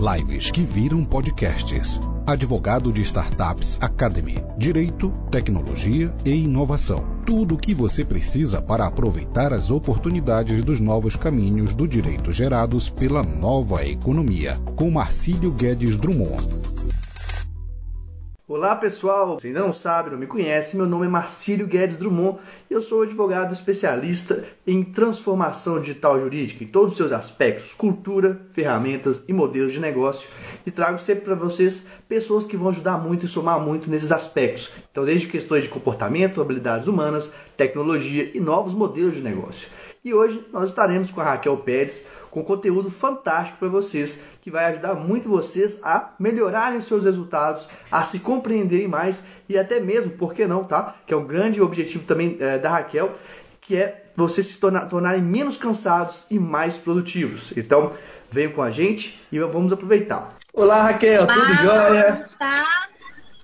Lives 0.00 0.50
que 0.50 0.62
viram 0.62 1.04
podcasts. 1.04 2.00
Advogado 2.26 2.90
de 2.90 3.02
Startups 3.02 3.76
Academy. 3.82 4.42
Direito, 4.56 5.10
tecnologia 5.30 6.10
e 6.24 6.30
inovação. 6.30 7.04
Tudo 7.26 7.54
o 7.54 7.58
que 7.58 7.74
você 7.74 8.02
precisa 8.02 8.62
para 8.62 8.86
aproveitar 8.86 9.52
as 9.52 9.70
oportunidades 9.70 10.64
dos 10.64 10.80
novos 10.80 11.16
caminhos 11.16 11.74
do 11.74 11.86
direito 11.86 12.32
gerados 12.32 12.88
pela 12.88 13.22
nova 13.22 13.84
economia. 13.84 14.54
Com 14.74 14.90
Marcílio 14.90 15.52
Guedes 15.52 15.98
Drummond. 15.98 16.48
Olá 18.52 18.74
pessoal, 18.74 19.38
se 19.38 19.46
ainda 19.46 19.60
não 19.60 19.72
sabe, 19.72 20.10
não 20.10 20.18
me 20.18 20.26
conhece, 20.26 20.76
meu 20.76 20.84
nome 20.84 21.06
é 21.06 21.08
Marcílio 21.08 21.68
Guedes 21.68 21.98
Drummond 21.98 22.40
e 22.68 22.74
eu 22.74 22.82
sou 22.82 23.02
advogado 23.02 23.52
especialista 23.52 24.44
em 24.66 24.82
transformação 24.82 25.80
digital 25.80 26.18
jurídica 26.18 26.64
em 26.64 26.66
todos 26.66 26.90
os 26.90 26.96
seus 26.96 27.12
aspectos, 27.12 27.74
cultura, 27.74 28.40
ferramentas 28.50 29.22
e 29.28 29.32
modelos 29.32 29.72
de 29.72 29.78
negócio 29.78 30.28
e 30.66 30.70
trago 30.72 30.98
sempre 30.98 31.26
para 31.26 31.36
vocês 31.36 31.86
pessoas 32.08 32.44
que 32.44 32.56
vão 32.56 32.70
ajudar 32.70 32.98
muito 32.98 33.24
e 33.24 33.28
somar 33.28 33.60
muito 33.60 33.88
nesses 33.88 34.10
aspectos. 34.10 34.72
Então, 34.90 35.04
desde 35.04 35.28
questões 35.28 35.62
de 35.62 35.68
comportamento, 35.68 36.40
habilidades 36.40 36.88
humanas, 36.88 37.32
tecnologia 37.56 38.32
e 38.34 38.40
novos 38.40 38.74
modelos 38.74 39.14
de 39.14 39.22
negócio. 39.22 39.68
E 40.02 40.14
hoje 40.14 40.42
nós 40.50 40.70
estaremos 40.70 41.10
com 41.10 41.20
a 41.20 41.24
Raquel 41.24 41.58
Pérez 41.58 42.08
com 42.30 42.42
conteúdo 42.42 42.90
fantástico 42.90 43.58
para 43.58 43.68
vocês, 43.68 44.22
que 44.40 44.50
vai 44.50 44.64
ajudar 44.66 44.94
muito 44.94 45.28
vocês 45.28 45.80
a 45.82 46.14
melhorarem 46.18 46.80
seus 46.80 47.04
resultados, 47.04 47.68
a 47.90 48.02
se 48.02 48.20
compreenderem 48.20 48.88
mais 48.88 49.22
e 49.46 49.58
até 49.58 49.78
mesmo, 49.78 50.12
por 50.12 50.32
que 50.32 50.46
não, 50.46 50.64
tá? 50.64 50.94
Que 51.06 51.12
é 51.12 51.16
um 51.16 51.26
grande 51.26 51.60
objetivo 51.60 52.06
também 52.06 52.38
é, 52.40 52.58
da 52.58 52.70
Raquel, 52.70 53.12
que 53.60 53.76
é 53.76 54.04
vocês 54.16 54.46
se 54.46 54.60
tornar, 54.60 54.86
tornarem 54.86 55.20
menos 55.20 55.58
cansados 55.58 56.26
e 56.30 56.38
mais 56.38 56.78
produtivos. 56.78 57.52
Então, 57.56 57.92
venham 58.30 58.52
com 58.52 58.62
a 58.62 58.70
gente 58.70 59.20
e 59.30 59.38
vamos 59.38 59.70
aproveitar. 59.70 60.30
Olá, 60.54 60.82
Raquel, 60.82 61.24
Olá, 61.24 61.34
tudo 61.34 61.54
jóia? 61.56 62.24
Tá? 62.38 62.54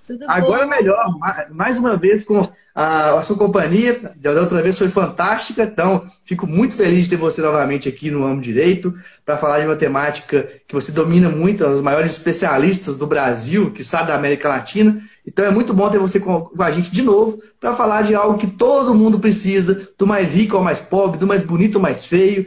Tudo 0.07 0.25
Agora 0.27 0.65
bom? 0.65 0.75
melhor, 0.75 1.05
mais 1.51 1.77
uma 1.77 1.97
vez 1.97 2.23
com 2.23 2.49
a, 2.77 3.17
a, 3.17 3.23
sua 3.23 3.35
companhia. 3.35 3.99
Da 4.17 4.39
outra 4.39 4.61
vez 4.61 4.77
foi 4.77 4.87
fantástica, 4.87 5.63
então 5.63 6.05
fico 6.23 6.45
muito 6.45 6.75
feliz 6.75 7.05
de 7.05 7.09
ter 7.09 7.15
você 7.15 7.41
novamente 7.41 7.89
aqui 7.89 8.11
no 8.11 8.23
Amo 8.23 8.39
Direito 8.39 8.93
para 9.25 9.35
falar 9.35 9.61
de 9.61 9.65
uma 9.65 9.75
temática 9.75 10.47
que 10.67 10.75
você 10.75 10.91
domina 10.91 11.27
muito, 11.27 11.65
um 11.65 11.71
dos 11.71 11.81
maiores 11.81 12.11
especialistas 12.11 12.95
do 12.95 13.07
Brasil, 13.07 13.71
que 13.71 13.83
sabe 13.83 14.09
da 14.09 14.15
América 14.15 14.47
Latina. 14.47 15.01
Então 15.25 15.43
é 15.43 15.49
muito 15.49 15.73
bom 15.73 15.89
ter 15.89 15.97
você 15.97 16.19
com, 16.19 16.41
com 16.41 16.61
a 16.61 16.69
gente 16.69 16.91
de 16.91 17.01
novo 17.01 17.41
para 17.59 17.73
falar 17.73 18.03
de 18.03 18.13
algo 18.13 18.37
que 18.37 18.45
todo 18.45 18.93
mundo 18.93 19.17
precisa, 19.17 19.89
do 19.97 20.05
mais 20.05 20.35
rico 20.35 20.55
ao 20.55 20.63
mais 20.63 20.79
pobre, 20.79 21.17
do 21.17 21.25
mais 21.25 21.41
bonito 21.41 21.77
ao 21.77 21.81
mais 21.81 22.05
feio. 22.05 22.45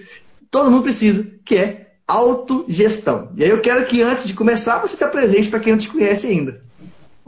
Todo 0.49 0.71
mundo 0.71 0.85
precisa, 0.85 1.27
que 1.45 1.57
é 1.57 1.89
autogestão. 2.07 3.31
E 3.35 3.43
aí 3.43 3.51
eu 3.51 3.61
quero 3.61 3.85
que 3.85 4.01
antes 4.01 4.29
de 4.29 4.35
começar 4.35 4.79
você 4.79 4.95
se 4.95 5.03
apresente 5.03 5.51
para 5.51 5.59
quem 5.59 5.73
não 5.73 5.81
te 5.81 5.89
conhece 5.89 6.29
ainda. 6.29 6.61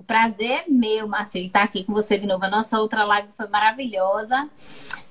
O 0.02 0.04
prazer 0.04 0.64
é 0.66 0.68
meu, 0.68 1.06
Marcelo, 1.06 1.46
estar 1.46 1.62
aqui 1.62 1.84
com 1.84 1.92
você 1.92 2.18
de 2.18 2.26
novo. 2.26 2.44
A 2.44 2.50
nossa 2.50 2.76
outra 2.76 3.04
live 3.04 3.28
foi 3.36 3.46
maravilhosa. 3.46 4.50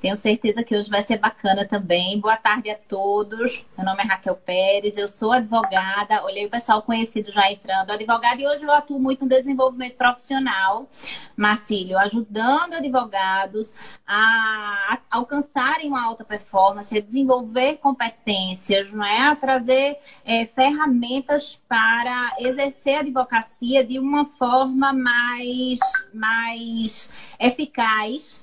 Tenho 0.01 0.17
certeza 0.17 0.63
que 0.63 0.75
hoje 0.75 0.89
vai 0.89 1.03
ser 1.03 1.19
bacana 1.19 1.63
também. 1.63 2.19
Boa 2.19 2.35
tarde 2.35 2.71
a 2.71 2.75
todos. 2.75 3.63
Meu 3.77 3.85
nome 3.85 4.01
é 4.01 4.07
Raquel 4.07 4.35
Pérez, 4.35 4.97
eu 4.97 5.07
sou 5.07 5.31
advogada. 5.31 6.23
Olhei 6.23 6.47
o 6.47 6.49
pessoal 6.49 6.81
conhecido 6.81 7.31
já 7.31 7.51
entrando. 7.51 7.91
Advogada 7.91 8.41
e 8.41 8.47
hoje 8.47 8.63
eu 8.63 8.71
atuo 8.71 8.99
muito 8.99 9.25
no 9.25 9.29
desenvolvimento 9.29 9.97
profissional, 9.97 10.89
Marcílio, 11.37 11.99
ajudando 11.99 12.73
advogados 12.73 13.75
a 14.07 14.97
alcançarem 15.11 15.89
uma 15.89 16.03
alta 16.03 16.25
performance, 16.25 16.97
a 16.97 17.01
desenvolver 17.01 17.77
competências, 17.77 18.91
não 18.91 19.05
é? 19.05 19.27
A 19.27 19.35
trazer 19.35 19.99
é, 20.25 20.47
ferramentas 20.47 21.61
para 21.69 22.33
exercer 22.39 22.95
a 22.95 22.99
advocacia 23.01 23.83
de 23.83 23.99
uma 23.99 24.25
forma 24.25 24.91
mais, 24.93 25.79
mais 26.11 27.13
eficaz 27.39 28.41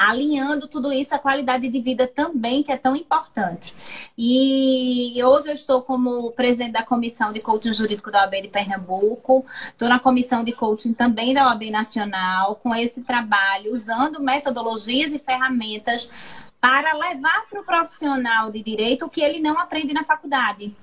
alinhando 0.00 0.66
tudo 0.66 0.90
isso 0.90 1.14
à 1.14 1.18
qualidade 1.18 1.68
de 1.68 1.78
vida 1.78 2.08
também, 2.08 2.62
que 2.62 2.72
é 2.72 2.76
tão 2.78 2.96
importante. 2.96 3.74
E 4.16 5.22
hoje 5.22 5.48
eu 5.48 5.52
estou 5.52 5.82
como 5.82 6.32
presidente 6.32 6.72
da 6.72 6.82
comissão 6.82 7.34
de 7.34 7.40
coaching 7.40 7.70
jurídico 7.70 8.10
da 8.10 8.22
OAB 8.22 8.40
de 8.40 8.48
Pernambuco, 8.48 9.44
estou 9.66 9.90
na 9.90 9.98
comissão 9.98 10.42
de 10.42 10.52
coaching 10.52 10.94
também 10.94 11.34
da 11.34 11.48
OAB 11.48 11.70
Nacional, 11.70 12.56
com 12.56 12.74
esse 12.74 13.02
trabalho, 13.02 13.74
usando 13.74 14.22
metodologias 14.22 15.12
e 15.12 15.18
ferramentas 15.18 16.08
para 16.58 16.94
levar 16.96 17.44
para 17.50 17.60
o 17.60 17.64
profissional 17.64 18.50
de 18.50 18.62
direito 18.62 19.04
o 19.04 19.10
que 19.10 19.20
ele 19.20 19.38
não 19.38 19.58
aprende 19.58 19.92
na 19.92 20.02
faculdade, 20.02 20.74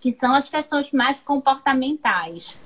que 0.00 0.12
são 0.14 0.34
as 0.34 0.48
questões 0.48 0.90
mais 0.90 1.22
comportamentais. 1.22 2.60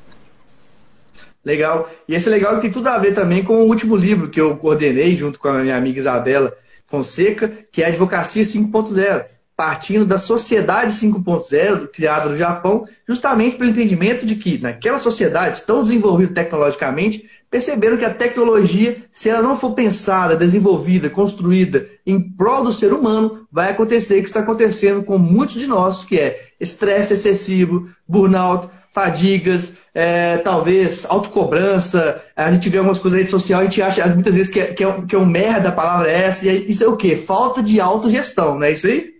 Legal. 1.47 1.89
E 2.09 2.15
esse 2.17 2.29
é 2.29 2.33
legal 2.33 2.57
que 2.57 2.63
tem 2.63 2.73
tudo 2.73 2.89
a 2.89 2.99
ver 2.99 3.15
também 3.15 3.45
com 3.45 3.55
o 3.59 3.69
último 3.69 3.95
livro 3.95 4.29
que 4.29 4.41
eu 4.41 4.57
coordenei 4.57 5.15
junto 5.15 5.39
com 5.39 5.47
a 5.47 5.63
minha 5.63 5.77
amiga 5.77 6.01
Isabela 6.01 6.53
Fonseca, 6.85 7.49
que 7.71 7.85
é 7.85 7.87
Advocacia 7.87 8.43
5.0, 8.43 9.27
partindo 9.57 10.05
da 10.05 10.19
Sociedade 10.19 10.93
5.0, 10.93 11.87
criada 11.93 12.29
no 12.29 12.35
Japão, 12.35 12.85
justamente 13.07 13.57
pelo 13.57 13.71
entendimento 13.71 14.27
de 14.27 14.35
que 14.35 14.59
naquela 14.59 14.99
sociedade 14.99 15.63
tão 15.63 15.85
desenvolvida 15.85 16.35
tecnologicamente, 16.35 17.31
perceberam 17.49 17.97
que 17.97 18.05
a 18.05 18.13
tecnologia, 18.13 18.97
se 19.09 19.31
ela 19.31 19.41
não 19.41 19.55
for 19.55 19.73
pensada, 19.73 20.35
desenvolvida, 20.35 21.09
construída 21.09 21.87
em 22.05 22.21
prol 22.21 22.65
do 22.65 22.73
ser 22.73 22.93
humano, 22.93 23.47
vai 23.53 23.71
acontecer 23.71 24.19
o 24.19 24.23
que 24.23 24.29
está 24.29 24.41
acontecendo 24.41 25.05
com 25.05 25.17
muitos 25.17 25.55
de 25.55 25.69
nós, 25.69 26.03
que 26.03 26.19
é 26.19 26.41
estresse 26.59 27.15
excessivo, 27.15 27.89
burnout, 28.07 28.69
fadigas, 28.97 29.77
é, 29.95 30.39
talvez 30.39 31.05
autocobrança. 31.05 32.25
A 32.35 32.51
gente 32.51 32.71
vê 32.71 32.79
algumas 32.79 32.99
coisas 32.99 33.19
na 33.19 33.19
rede 33.19 33.31
social, 33.31 33.61
a 33.61 33.65
gente 33.65 33.83
acha 33.83 34.07
muitas 34.15 34.35
vezes 34.35 34.51
que 34.51 34.59
é, 34.59 34.73
que 34.73 34.83
é, 34.83 34.89
um, 34.89 35.07
que 35.07 35.15
é 35.15 35.19
um 35.19 35.27
merda 35.27 35.69
a 35.69 35.73
palavra 35.73 36.11
é 36.11 36.25
essa, 36.25 36.49
e 36.49 36.71
isso 36.71 36.83
é 36.83 36.89
o 36.89 36.97
quê? 36.97 37.15
Falta 37.15 37.63
de 37.63 37.79
autogestão, 37.79 38.55
não 38.55 38.63
é 38.63 38.73
isso 38.73 38.87
aí? 38.87 39.15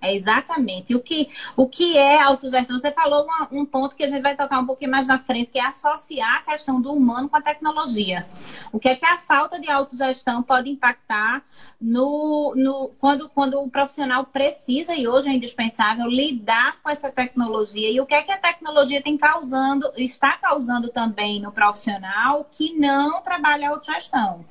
É 0.00 0.14
exatamente. 0.14 0.94
O 0.94 1.00
que, 1.00 1.28
o 1.56 1.66
que 1.66 1.98
é 1.98 2.22
autogestão? 2.22 2.78
Você 2.78 2.92
falou 2.92 3.24
uma, 3.24 3.48
um 3.50 3.66
ponto 3.66 3.96
que 3.96 4.04
a 4.04 4.06
gente 4.06 4.22
vai 4.22 4.36
tocar 4.36 4.60
um 4.60 4.66
pouquinho 4.66 4.92
mais 4.92 5.08
na 5.08 5.18
frente, 5.18 5.50
que 5.50 5.58
é 5.58 5.66
associar 5.66 6.36
a 6.36 6.52
questão 6.52 6.80
do 6.80 6.92
humano 6.92 7.28
com 7.28 7.36
a 7.36 7.42
tecnologia. 7.42 8.24
O 8.70 8.78
que 8.78 8.88
é 8.88 8.94
que 8.94 9.04
a 9.04 9.18
falta 9.18 9.58
de 9.58 9.68
autogestão 9.68 10.44
pode 10.44 10.70
impactar 10.70 11.42
no, 11.80 12.54
no, 12.56 12.90
quando, 12.98 13.28
quando 13.28 13.60
o 13.60 13.70
profissional 13.70 14.24
precisa, 14.24 14.94
e 14.94 15.06
hoje 15.06 15.28
é 15.28 15.32
indispensável, 15.32 16.06
lidar 16.06 16.80
com 16.82 16.90
essa 16.90 17.10
tecnologia. 17.10 17.90
E 17.90 18.00
o 18.00 18.06
que 18.06 18.14
é 18.14 18.22
que 18.22 18.32
a 18.32 18.36
tecnologia 18.36 19.00
tem 19.00 19.16
causando, 19.16 19.90
está 19.96 20.36
causando 20.36 20.88
também 20.88 21.40
no 21.40 21.52
profissional 21.52 22.48
que 22.50 22.76
não 22.76 23.22
trabalha 23.22 23.68
a 23.68 23.70
autogestão. 23.70 24.44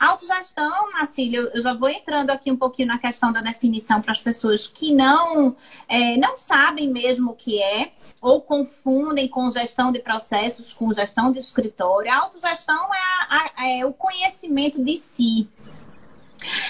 A 0.00 0.08
autogestão, 0.08 0.90
Marcílio, 0.90 1.48
eu 1.54 1.62
já 1.62 1.72
vou 1.72 1.88
entrando 1.88 2.30
aqui 2.30 2.50
um 2.50 2.56
pouquinho 2.56 2.88
na 2.88 2.98
questão 2.98 3.32
da 3.32 3.40
definição 3.40 4.02
para 4.02 4.10
as 4.10 4.20
pessoas 4.20 4.66
que 4.66 4.92
não, 4.92 5.54
é, 5.88 6.16
não 6.16 6.36
sabem 6.36 6.88
mesmo 6.88 7.30
o 7.30 7.36
que 7.36 7.62
é, 7.62 7.92
ou 8.20 8.40
confundem 8.40 9.28
com 9.28 9.48
gestão 9.52 9.92
de 9.92 10.00
processos, 10.00 10.74
com 10.74 10.92
gestão 10.92 11.30
de 11.30 11.38
escritório. 11.38 12.10
A 12.10 12.16
autogestão 12.16 12.92
é, 12.92 12.98
a, 12.98 13.52
a, 13.56 13.68
é 13.68 13.86
o 13.86 13.92
conhecimento 13.92 14.82
de 14.82 14.96
si. 14.96 15.48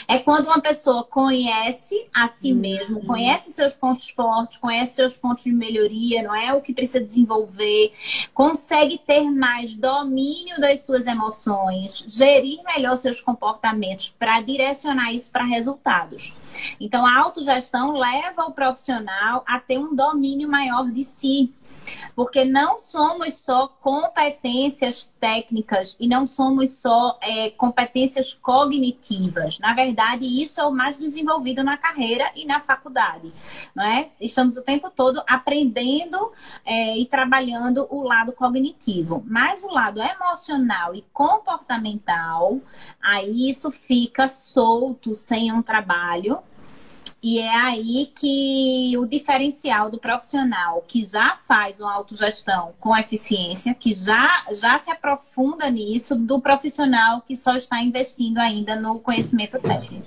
É 0.07 0.19
quando 0.19 0.47
uma 0.47 0.61
pessoa 0.61 1.05
conhece 1.05 2.07
a 2.15 2.29
si 2.29 2.53
uhum. 2.53 2.59
mesmo, 2.59 3.07
conhece 3.07 3.53
seus 3.53 3.75
pontos 3.75 4.09
fortes, 4.11 4.59
conhece 4.59 4.95
seus 4.95 5.17
pontos 5.17 5.45
de 5.45 5.53
melhoria, 5.53 6.23
não 6.23 6.35
é 6.35 6.53
o 6.53 6.61
que 6.61 6.73
precisa 6.73 7.01
desenvolver, 7.01 7.93
consegue 8.35 8.99
ter 8.99 9.31
mais 9.31 9.75
domínio 9.75 10.61
das 10.61 10.81
suas 10.81 11.07
emoções, 11.07 12.05
gerir 12.07 12.63
melhor 12.65 12.97
seus 12.97 13.21
comportamentos 13.21 14.15
para 14.19 14.41
direcionar 14.41 15.13
isso 15.13 15.31
para 15.31 15.45
resultados. 15.45 16.35
Então, 16.81 17.07
a 17.07 17.19
autogestão 17.19 17.93
leva 17.93 18.45
o 18.45 18.53
profissional 18.53 19.43
a 19.47 19.59
ter 19.59 19.79
um 19.79 19.95
domínio 19.95 20.49
maior 20.49 20.91
de 20.91 21.05
si, 21.05 21.53
porque 22.15 22.45
não 22.45 22.79
somos 22.79 23.37
só 23.37 23.69
competências 23.69 25.11
técnicas 25.21 25.97
e 25.99 26.09
não 26.09 26.27
somos 26.27 26.73
só 26.73 27.19
é, 27.21 27.51
competências 27.51 28.35
cognitivas. 28.35 29.59
Na 29.59 29.75
verdade, 29.75 30.25
isso 30.25 30.61
é 30.61 30.65
o 30.65 30.73
mais 30.73 30.99
desenvolvido 30.99 31.63
na 31.63 31.77
carreira 31.77 32.31
e 32.35 32.45
na 32.45 32.61
faculdade. 32.61 33.33
Não 33.75 33.85
é? 33.85 34.09
Estamos 34.21 34.57
o 34.57 34.63
tempo 34.63 34.91
todo 34.91 35.23
aprendendo 35.27 36.33
é, 36.65 36.99
e 36.99 37.07
trabalhando 37.07 37.87
o 37.91 38.03
lado 38.03 38.33
cognitivo. 38.33 39.23
Mas 39.27 39.63
o 39.63 39.71
lado 39.71 40.01
emocional 40.01 40.95
e 40.95 41.03
comportamental, 41.13 42.61
aí 43.03 43.49
isso 43.49 43.71
fica 43.71 44.29
solto 44.29 45.15
sem 45.15 45.53
um 45.53 45.63
trabalho 45.63 46.39
e 47.23 47.39
é 47.39 47.55
aí 47.55 48.11
que 48.15 48.97
o 48.99 49.07
diferencial 49.07 49.89
do 49.89 49.99
profissional 49.99 50.83
que 50.89 51.07
já 51.07 51.39
faz 51.47 51.79
uma 51.79 51.95
autogestão 51.95 52.75
com 52.81 52.97
eficiência, 52.97 53.73
que 53.75 53.95
já, 53.95 54.45
já 54.51 54.77
se 54.81 54.91
aprofunda 54.91 55.71
nisso, 55.71 56.17
do 56.17 56.41
profissional 56.41 57.21
que 57.21 57.37
só 57.37 57.55
está 57.55 57.81
investindo 57.81 58.39
ainda 58.39 58.75
no 58.75 58.99
conhecimento 58.99 59.59
técnico. 59.61 60.05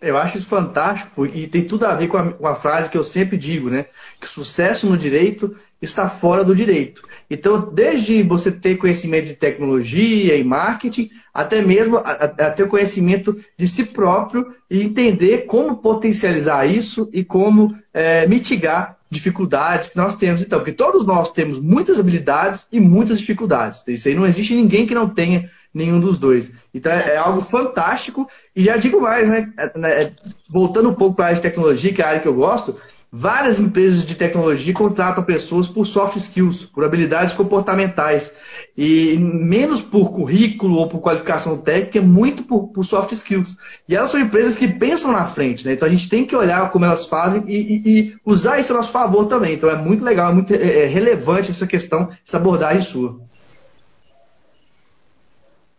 Eu 0.00 0.16
acho 0.16 0.38
isso 0.38 0.48
fantástico 0.48 1.26
e 1.26 1.48
tem 1.48 1.64
tudo 1.64 1.84
a 1.84 1.94
ver 1.94 2.06
com 2.06 2.16
a, 2.16 2.32
com 2.32 2.46
a, 2.46 2.54
frase 2.54 2.88
que 2.88 2.96
eu 2.96 3.02
sempre 3.02 3.36
digo, 3.36 3.68
né? 3.68 3.86
Que 4.20 4.28
sucesso 4.28 4.86
no 4.86 4.96
direito 4.96 5.56
está 5.82 6.08
fora 6.08 6.44
do 6.44 6.54
direito. 6.54 7.02
Então, 7.28 7.60
desde 7.72 8.22
você 8.22 8.52
ter 8.52 8.76
conhecimento 8.76 9.26
de 9.26 9.34
tecnologia 9.34 10.36
e 10.36 10.44
marketing, 10.44 11.10
até 11.34 11.62
mesmo 11.62 11.96
a, 11.96 12.12
a 12.12 12.66
conhecimento 12.68 13.36
de 13.56 13.66
si 13.66 13.86
próprio 13.86 14.46
e 14.70 14.82
entender 14.82 15.46
como 15.46 15.78
potencializar 15.78 16.64
isso 16.64 17.08
e 17.12 17.24
como 17.24 17.76
é, 17.92 18.26
mitigar 18.26 18.98
dificuldades 19.10 19.88
que 19.88 19.96
nós 19.96 20.16
temos, 20.16 20.42
então, 20.42 20.58
porque 20.58 20.72
todos 20.72 21.06
nós 21.06 21.32
temos 21.32 21.58
muitas 21.58 21.98
habilidades 21.98 22.68
e 22.70 22.78
muitas 22.78 23.18
dificuldades. 23.18 23.86
Isso 23.88 24.08
aí 24.08 24.14
não 24.14 24.26
existe 24.26 24.54
ninguém 24.54 24.86
que 24.86 24.94
não 24.94 25.08
tenha 25.08 25.48
nenhum 25.78 26.00
dos 26.00 26.18
dois. 26.18 26.52
Então 26.74 26.92
é, 26.92 27.14
é 27.14 27.16
algo 27.16 27.42
fantástico. 27.42 28.28
E 28.54 28.64
já 28.64 28.76
digo 28.76 29.00
mais, 29.00 29.30
né? 29.30 29.50
É, 29.56 29.78
né 29.78 30.12
voltando 30.50 30.90
um 30.90 30.94
pouco 30.94 31.16
para 31.16 31.26
a 31.26 31.28
área 31.28 31.36
de 31.36 31.42
tecnologia, 31.42 31.92
que 31.92 32.02
é 32.02 32.04
a 32.04 32.08
área 32.08 32.20
que 32.20 32.28
eu 32.28 32.34
gosto, 32.34 32.76
Várias 33.10 33.58
empresas 33.58 34.04
de 34.04 34.14
tecnologia 34.14 34.74
contratam 34.74 35.24
pessoas 35.24 35.66
por 35.66 35.90
soft 35.90 36.16
skills, 36.16 36.64
por 36.64 36.84
habilidades 36.84 37.32
comportamentais. 37.32 38.34
E 38.76 39.16
menos 39.18 39.80
por 39.80 40.12
currículo 40.12 40.76
ou 40.76 40.86
por 40.88 41.00
qualificação 41.00 41.56
técnica, 41.56 42.02
muito 42.02 42.42
por, 42.44 42.68
por 42.68 42.84
soft 42.84 43.12
skills. 43.12 43.56
E 43.88 43.96
elas 43.96 44.10
são 44.10 44.20
empresas 44.20 44.56
que 44.56 44.68
pensam 44.68 45.10
na 45.10 45.24
frente, 45.24 45.64
né? 45.64 45.72
Então 45.72 45.88
a 45.88 45.90
gente 45.90 46.06
tem 46.06 46.26
que 46.26 46.36
olhar 46.36 46.70
como 46.70 46.84
elas 46.84 47.06
fazem 47.06 47.44
e, 47.46 47.56
e, 47.56 47.98
e 47.98 48.16
usar 48.26 48.58
isso 48.58 48.74
a 48.74 48.76
nosso 48.76 48.92
favor 48.92 49.24
também. 49.24 49.54
Então 49.54 49.70
é 49.70 49.76
muito 49.76 50.04
legal, 50.04 50.30
é 50.30 50.34
muito 50.34 50.52
é, 50.52 50.84
é 50.84 50.86
relevante 50.86 51.50
essa 51.50 51.66
questão, 51.66 52.10
essa 52.26 52.36
abordagem 52.36 52.82
sua. 52.82 53.18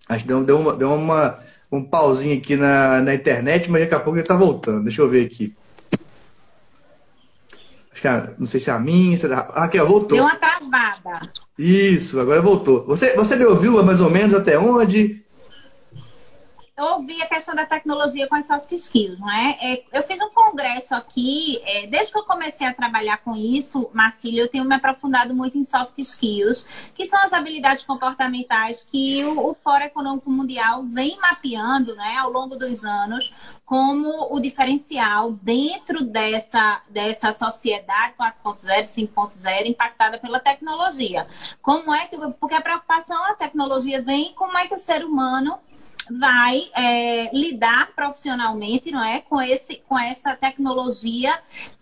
Acho 0.10 0.24
que 0.24 0.28
deu, 0.28 0.44
deu, 0.44 0.58
uma, 0.60 0.76
deu 0.76 0.92
uma, 0.92 1.38
um 1.72 1.84
pauzinho 1.84 2.36
aqui 2.36 2.56
na, 2.56 3.00
na 3.00 3.14
internet, 3.14 3.70
mas 3.70 3.82
daqui 3.82 3.94
a 3.94 4.00
pouco 4.00 4.18
ele 4.18 4.24
está 4.24 4.36
voltando. 4.36 4.84
Deixa 4.84 5.04
eu 5.04 5.08
ver 5.08 5.24
aqui. 5.26 5.56
Acho 7.92 8.02
que 8.02 8.08
a, 8.08 8.34
não 8.40 8.48
sei 8.48 8.60
se 8.60 8.72
é 8.72 8.74
a 8.74 8.80
minha, 8.80 9.16
se 9.16 9.28
é 9.28 9.34
a 9.34 9.62
Raquel 9.62 9.88
voltou. 9.88 10.18
Deu 10.18 10.24
uma 10.24 10.36
travada. 10.36 11.30
Isso, 11.58 12.20
agora 12.20 12.42
voltou. 12.42 12.86
Você, 12.88 13.16
você 13.16 13.36
me 13.36 13.46
ouviu 13.46 13.84
mais 13.84 14.02
ou 14.02 14.10
menos 14.10 14.34
até 14.34 14.58
onde? 14.58 15.24
Ouvi 16.80 17.22
a 17.22 17.28
questão 17.28 17.56
da 17.56 17.66
tecnologia 17.66 18.28
com 18.28 18.36
as 18.36 18.46
soft 18.46 18.72
skills, 18.72 19.20
não 19.20 19.32
é? 19.32 19.58
é 19.62 19.84
eu 19.92 20.04
fiz 20.04 20.20
um 20.22 20.30
congresso 20.30 20.96
aqui, 20.96 21.62
é, 21.66 21.88
desde 21.88 22.12
que 22.12 22.20
eu 22.20 22.24
comecei 22.24 22.66
a 22.66 22.74
trabalhar 22.74 23.18
com 23.18 23.36
isso, 23.36 23.90
Marcílio, 23.94 24.44
eu 24.44 24.50
tenho 24.50 24.66
me 24.66 24.76
aprofundado 24.76 25.36
muito 25.36 25.58
em 25.58 25.64
soft 25.64 25.98
skills, 26.00 26.66
que 26.94 27.06
são 27.06 27.20
as 27.22 27.34
habilidades 27.34 27.84
comportamentais 27.84 28.84
que 28.84 29.24
o, 29.26 29.50
o 29.50 29.54
Fórum 29.54 29.86
Econômico 29.86 30.30
Mundial 30.30 30.84
vem 30.84 31.18
mapeando, 31.18 31.96
né, 31.96 32.18
ao 32.18 32.32
longo 32.32 32.56
dos 32.56 32.84
anos, 32.84 33.34
como 33.66 34.34
o 34.34 34.40
diferencial 34.40 35.32
dentro 35.32 36.04
dessa, 36.04 36.82
dessa 36.90 37.32
sociedade 37.32 38.16
4.0, 38.20 38.82
5.0 38.82 39.68
impactada 39.68 40.18
pela 40.18 40.40
tecnologia. 40.40 41.28
Como 41.62 41.94
é 41.94 42.08
que, 42.08 42.18
porque 42.40 42.56
a 42.56 42.62
preocupação, 42.62 43.24
a 43.26 43.36
tecnologia 43.36 44.02
vem, 44.02 44.34
como 44.34 44.58
é 44.58 44.68
que 44.68 44.74
o 44.74 44.78
ser 44.78 45.06
humano 45.06 45.60
vai 46.10 46.70
é, 46.76 47.30
lidar 47.36 47.94
profissionalmente, 47.96 48.92
não 48.92 49.04
é, 49.04 49.22
com 49.22 49.42
esse, 49.42 49.82
com 49.88 49.98
essa 49.98 50.36
tecnologia, 50.36 51.40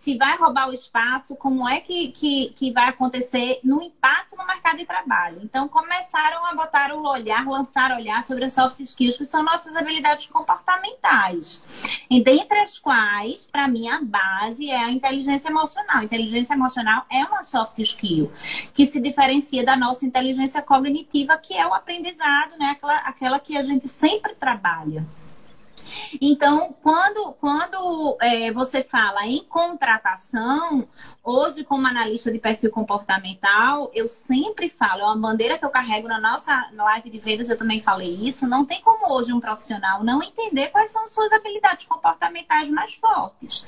se 0.08 0.18
vai 0.18 0.38
roubar 0.38 0.70
o 0.70 0.74
espaço, 0.74 1.36
como 1.36 1.68
é 1.68 1.82
que, 1.82 2.12
que, 2.12 2.54
que 2.56 2.72
vai 2.72 2.88
acontecer 2.88 3.60
no 3.64 3.82
impacto 3.82 4.38
no 4.38 4.46
mercado 4.46 4.78
de 4.78 4.86
trabalho. 4.86 5.42
Então 5.44 5.68
começaram 5.68 6.46
a 6.46 6.56
botar 6.56 6.94
o 6.94 7.06
olhar, 7.06 7.46
lançar 7.46 7.92
olhar 7.92 8.24
sobre 8.24 8.46
as 8.46 8.54
soft 8.54 8.80
skills, 8.80 9.18
que 9.18 9.26
são 9.26 9.44
nossas 9.44 9.76
habilidades 9.76 10.28
comportamentais, 10.28 11.62
e 12.10 12.24
dentre 12.24 12.60
as 12.60 12.80
quais, 12.80 13.48
para 13.48 13.68
mim, 13.68 13.90
a 13.90 14.02
base 14.02 14.70
é 14.70 14.78
a 14.78 14.92
inteligência 14.92 15.50
emocional. 15.50 16.02
Inteligência 16.04 16.54
emocional 16.54 17.06
é 17.12 17.26
uma 17.26 17.44
soft 17.44 17.78
skill 17.80 18.32
que 18.74 18.86
se 18.86 19.02
diferencia 19.02 19.66
da 19.66 19.76
nossa 19.76 20.06
inteligência 20.06 20.62
cognitiva, 20.62 21.38
que 21.38 21.54
é 21.54 21.68
o 21.68 21.74
aprendizado, 21.74 22.58
né? 22.58 22.76
aquela, 22.78 22.98
aquela 23.00 23.40
que 23.40 23.58
a 23.58 23.62
gente 23.62 23.88
sempre 23.88 24.18
sempre 24.18 24.36
trabalha. 24.36 25.06
Então, 26.22 26.76
quando, 26.82 27.34
quando 27.34 28.18
é, 28.22 28.52
você 28.52 28.84
fala 28.84 29.26
em 29.26 29.44
contratação, 29.44 30.88
hoje, 31.24 31.64
como 31.64 31.88
analista 31.88 32.32
de 32.32 32.40
perfil 32.40 32.72
comportamental, 32.72 33.92
eu 33.94 34.08
sempre 34.08 34.70
falo, 34.70 35.02
é 35.02 35.06
uma 35.06 35.18
bandeira 35.18 35.58
que 35.58 35.66
eu 35.66 35.70
carrego 35.70 36.08
na 36.08 36.20
nossa 36.20 36.70
live 36.74 37.10
de 37.10 37.20
vendas, 37.20 37.50
eu 37.50 37.58
também 37.58 37.82
falei 37.82 38.14
isso. 38.16 38.48
Não 38.48 38.66
tem 38.66 38.82
como 38.82 39.14
hoje 39.14 39.34
um 39.34 39.40
profissional 39.40 40.04
não 40.04 40.22
entender 40.22 40.70
quais 40.70 40.92
são 40.92 41.06
suas 41.08 41.32
habilidades 41.32 41.86
comportamentais 41.86 42.70
mais 42.70 42.96
fortes. 42.96 43.66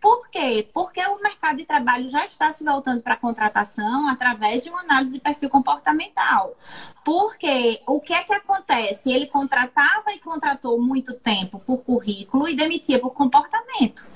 Por 0.00 0.28
quê? 0.28 0.68
Porque 0.72 1.00
o 1.06 1.22
mercado 1.22 1.58
de 1.58 1.64
trabalho 1.64 2.08
já 2.08 2.24
está 2.24 2.50
se 2.50 2.64
voltando 2.64 3.02
para 3.02 3.14
a 3.14 3.18
contratação 3.18 4.08
através 4.08 4.62
de 4.62 4.70
uma 4.70 4.80
análise 4.80 5.14
de 5.14 5.20
perfil 5.20 5.48
comportamental. 5.48 6.56
Porque 7.04 7.82
o 7.86 8.00
que 8.00 8.12
é 8.12 8.22
que 8.22 8.32
acontece? 8.32 9.10
Ele 9.10 9.26
contratava 9.26 10.12
e 10.12 10.18
contratou 10.18 10.80
muito 10.80 11.18
tempo 11.18 11.58
por 11.62 11.78
currículo 11.78 12.48
e 12.48 12.56
demitia 12.56 12.98
por 12.98 13.10
comportamento. 13.10 14.06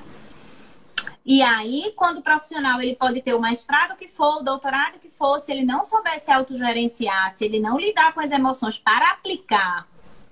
E 1.24 1.42
aí, 1.42 1.92
quando 1.96 2.18
o 2.18 2.22
profissional 2.22 2.80
ele 2.80 2.94
pode 2.94 3.20
ter 3.20 3.34
o 3.34 3.40
mestrado 3.40 3.96
que 3.96 4.06
for, 4.06 4.36
o 4.36 4.44
doutorado 4.44 5.00
que 5.00 5.10
for, 5.10 5.40
se 5.40 5.50
ele 5.50 5.64
não 5.64 5.82
souber 5.82 6.20
se 6.20 6.30
autogerenciar, 6.30 7.34
se 7.34 7.44
ele 7.44 7.58
não 7.58 7.78
lidar 7.78 8.14
com 8.14 8.20
as 8.20 8.30
emoções 8.30 8.78
para 8.78 9.10
aplicar 9.10 9.88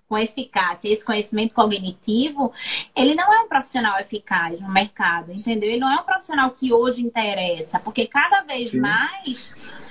com 0.08 0.16
eficácia 0.16 0.88
esse 0.88 1.04
conhecimento 1.04 1.54
cognitivo, 1.54 2.52
ele 2.94 3.16
não 3.16 3.32
é 3.32 3.40
um 3.40 3.48
profissional 3.48 3.98
eficaz 3.98 4.60
no 4.60 4.70
mercado, 4.70 5.32
entendeu? 5.32 5.68
Ele 5.68 5.80
não 5.80 5.90
é 5.90 6.00
um 6.00 6.04
profissional 6.04 6.50
que 6.50 6.72
hoje 6.72 7.02
interessa, 7.02 7.80
porque 7.80 8.06
cada 8.06 8.42
vez 8.42 8.70
Sim. 8.70 8.80
mais, 8.80 9.50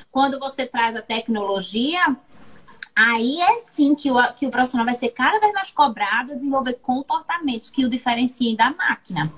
quando 0.10 0.40
você 0.40 0.66
traz 0.66 0.96
a 0.96 1.02
tecnologia, 1.02 2.16
Aí 2.96 3.42
é 3.42 3.58
sim 3.66 3.96
que 3.96 4.12
o, 4.12 4.34
que 4.34 4.46
o 4.46 4.52
profissional 4.52 4.86
vai 4.86 4.96
ser 4.96 5.10
cada 5.10 5.40
vez 5.40 5.54
mais 5.54 5.72
cobrado 5.72 6.34
a 6.34 6.36
desenvolver 6.36 6.74
comportamentos 6.82 7.70
que 7.70 7.86
o 7.86 7.90
diferenciem 7.90 8.56
da 8.56 8.72
máquina. 8.72 9.32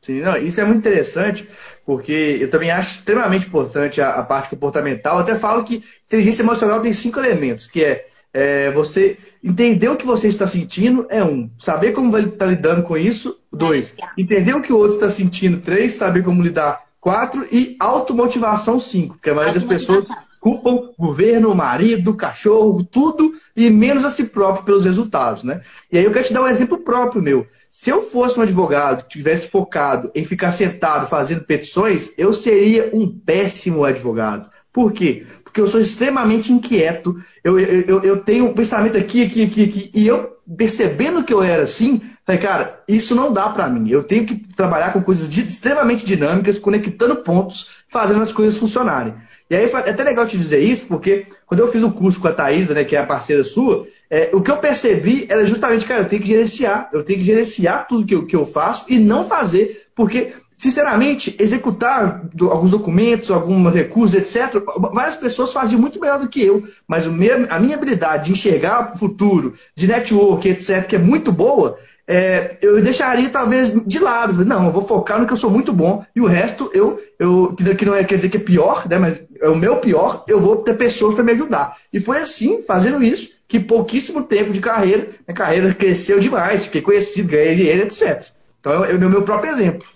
Sim, 0.00 0.20
não, 0.20 0.36
isso 0.36 0.60
é 0.60 0.64
muito 0.64 0.78
interessante, 0.78 1.46
porque 1.84 2.38
eu 2.40 2.50
também 2.50 2.70
acho 2.70 2.92
extremamente 2.92 3.46
importante 3.46 4.00
a, 4.00 4.10
a 4.14 4.22
parte 4.24 4.50
comportamental. 4.50 5.16
Eu 5.16 5.22
até 5.22 5.36
falo 5.36 5.62
que 5.62 5.84
inteligência 6.06 6.42
emocional 6.42 6.80
tem 6.80 6.92
cinco 6.92 7.20
elementos, 7.20 7.68
que 7.68 7.84
é, 7.84 8.06
é, 8.32 8.72
você 8.72 9.16
entender 9.44 9.88
o 9.88 9.96
que 9.96 10.06
você 10.06 10.26
está 10.26 10.46
sentindo, 10.46 11.06
é 11.08 11.22
um. 11.22 11.50
Saber 11.58 11.92
como 11.92 12.10
vai 12.10 12.22
estar 12.22 12.36
tá 12.38 12.46
lidando 12.46 12.82
com 12.82 12.96
isso, 12.96 13.38
dois. 13.52 13.94
Entender 14.16 14.54
o 14.54 14.60
que 14.62 14.72
o 14.72 14.76
outro 14.76 14.96
está 14.96 15.10
sentindo, 15.10 15.60
três. 15.60 15.92
Saber 15.92 16.24
como 16.24 16.42
lidar, 16.42 16.82
quatro. 17.00 17.46
E 17.52 17.76
automotivação, 17.78 18.80
cinco. 18.80 19.14
Porque 19.14 19.30
a 19.30 19.34
maioria 19.34 19.54
das 19.54 19.64
pessoas 19.64 20.06
culpam 20.42 20.90
governo, 20.98 21.54
marido, 21.54 22.16
cachorro, 22.16 22.82
tudo, 22.82 23.30
e 23.56 23.70
menos 23.70 24.04
a 24.04 24.10
si 24.10 24.24
próprio 24.24 24.64
pelos 24.64 24.84
resultados, 24.84 25.44
né? 25.44 25.60
E 25.90 25.96
aí 25.96 26.04
eu 26.04 26.10
quero 26.10 26.26
te 26.26 26.32
dar 26.32 26.42
um 26.42 26.48
exemplo 26.48 26.78
próprio 26.78 27.22
meu. 27.22 27.46
Se 27.70 27.90
eu 27.90 28.02
fosse 28.02 28.40
um 28.40 28.42
advogado 28.42 29.04
que 29.04 29.10
tivesse 29.10 29.48
focado 29.48 30.10
em 30.16 30.24
ficar 30.24 30.50
sentado 30.50 31.06
fazendo 31.06 31.44
petições, 31.44 32.12
eu 32.18 32.34
seria 32.34 32.90
um 32.92 33.08
péssimo 33.08 33.84
advogado. 33.84 34.50
Por 34.72 34.92
quê? 34.92 35.26
Porque 35.44 35.60
eu 35.60 35.66
sou 35.66 35.80
extremamente 35.80 36.50
inquieto, 36.50 37.14
eu, 37.44 37.58
eu, 37.58 38.02
eu 38.02 38.20
tenho 38.20 38.46
um 38.46 38.54
pensamento 38.54 38.96
aqui, 38.96 39.22
aqui, 39.22 39.44
aqui, 39.44 39.64
aqui, 39.64 39.90
e 39.94 40.06
eu, 40.06 40.34
percebendo 40.56 41.22
que 41.22 41.34
eu 41.34 41.42
era 41.42 41.64
assim, 41.64 42.00
falei, 42.24 42.40
cara, 42.40 42.82
isso 42.88 43.14
não 43.14 43.30
dá 43.30 43.50
para 43.50 43.68
mim. 43.68 43.90
Eu 43.90 44.02
tenho 44.02 44.24
que 44.24 44.34
trabalhar 44.56 44.92
com 44.92 45.02
coisas 45.02 45.28
extremamente 45.36 46.06
dinâmicas, 46.06 46.58
conectando 46.58 47.16
pontos, 47.16 47.82
fazendo 47.90 48.22
as 48.22 48.32
coisas 48.32 48.56
funcionarem. 48.56 49.14
E 49.50 49.54
aí 49.54 49.70
é 49.70 49.76
até 49.76 50.02
legal 50.02 50.26
te 50.26 50.38
dizer 50.38 50.60
isso, 50.60 50.86
porque 50.86 51.26
quando 51.44 51.60
eu 51.60 51.68
fiz 51.68 51.82
o 51.82 51.92
curso 51.92 52.18
com 52.18 52.28
a 52.28 52.32
Thaisa, 52.32 52.72
né, 52.72 52.84
que 52.84 52.96
é 52.96 53.00
a 53.00 53.06
parceira 53.06 53.44
sua, 53.44 53.86
é, 54.08 54.30
o 54.32 54.40
que 54.40 54.50
eu 54.50 54.56
percebi 54.56 55.26
era 55.28 55.44
justamente, 55.44 55.84
cara, 55.84 56.00
eu 56.00 56.08
tenho 56.08 56.22
que 56.22 56.28
gerenciar, 56.28 56.88
eu 56.94 57.02
tenho 57.02 57.18
que 57.18 57.26
gerenciar 57.26 57.86
tudo 57.86 58.06
que 58.06 58.14
eu, 58.14 58.26
que 58.26 58.34
eu 58.34 58.46
faço 58.46 58.86
e 58.88 58.98
não 58.98 59.24
fazer, 59.24 59.88
porque 59.94 60.32
Sinceramente, 60.62 61.34
executar 61.40 62.22
alguns 62.40 62.70
documentos, 62.70 63.32
alguns 63.32 63.74
recursos, 63.74 64.14
etc., 64.14 64.62
várias 64.92 65.16
pessoas 65.16 65.52
faziam 65.52 65.80
muito 65.80 65.98
melhor 65.98 66.20
do 66.20 66.28
que 66.28 66.40
eu, 66.40 66.62
mas 66.86 67.04
meu, 67.04 67.48
a 67.50 67.58
minha 67.58 67.74
habilidade 67.74 68.26
de 68.26 68.32
enxergar 68.32 68.92
o 68.94 68.96
futuro, 68.96 69.54
de 69.74 69.88
network, 69.88 70.48
etc., 70.48 70.86
que 70.86 70.94
é 70.94 71.00
muito 71.00 71.32
boa, 71.32 71.76
é, 72.06 72.58
eu 72.62 72.80
deixaria 72.80 73.28
talvez 73.28 73.72
de 73.84 73.98
lado. 73.98 74.44
Não, 74.44 74.66
eu 74.66 74.70
vou 74.70 74.82
focar 74.82 75.18
no 75.18 75.26
que 75.26 75.32
eu 75.32 75.36
sou 75.36 75.50
muito 75.50 75.72
bom 75.72 76.06
e 76.14 76.20
o 76.20 76.26
resto 76.26 76.70
eu, 76.72 76.96
eu 77.18 77.56
que 77.76 77.84
não 77.84 77.96
é, 77.96 78.04
quer 78.04 78.14
dizer 78.14 78.28
que 78.28 78.36
é 78.36 78.40
pior, 78.40 78.86
né, 78.88 79.00
mas 79.00 79.20
é 79.40 79.48
o 79.48 79.56
meu 79.56 79.78
pior, 79.78 80.24
eu 80.28 80.40
vou 80.40 80.58
ter 80.58 80.74
pessoas 80.74 81.16
para 81.16 81.24
me 81.24 81.32
ajudar. 81.32 81.76
E 81.92 81.98
foi 81.98 82.18
assim, 82.18 82.62
fazendo 82.62 83.02
isso, 83.02 83.30
que 83.48 83.58
pouquíssimo 83.58 84.22
tempo 84.22 84.52
de 84.52 84.60
carreira, 84.60 85.08
minha 85.26 85.34
carreira 85.34 85.74
cresceu 85.74 86.20
demais, 86.20 86.66
fiquei 86.66 86.82
conhecido, 86.82 87.32
ganhei 87.32 87.56
dinheiro, 87.56 87.82
etc. 87.82 88.30
Então, 88.60 88.84
é 88.84 88.94
o 88.94 89.10
meu 89.10 89.22
próprio 89.22 89.50
exemplo. 89.50 89.91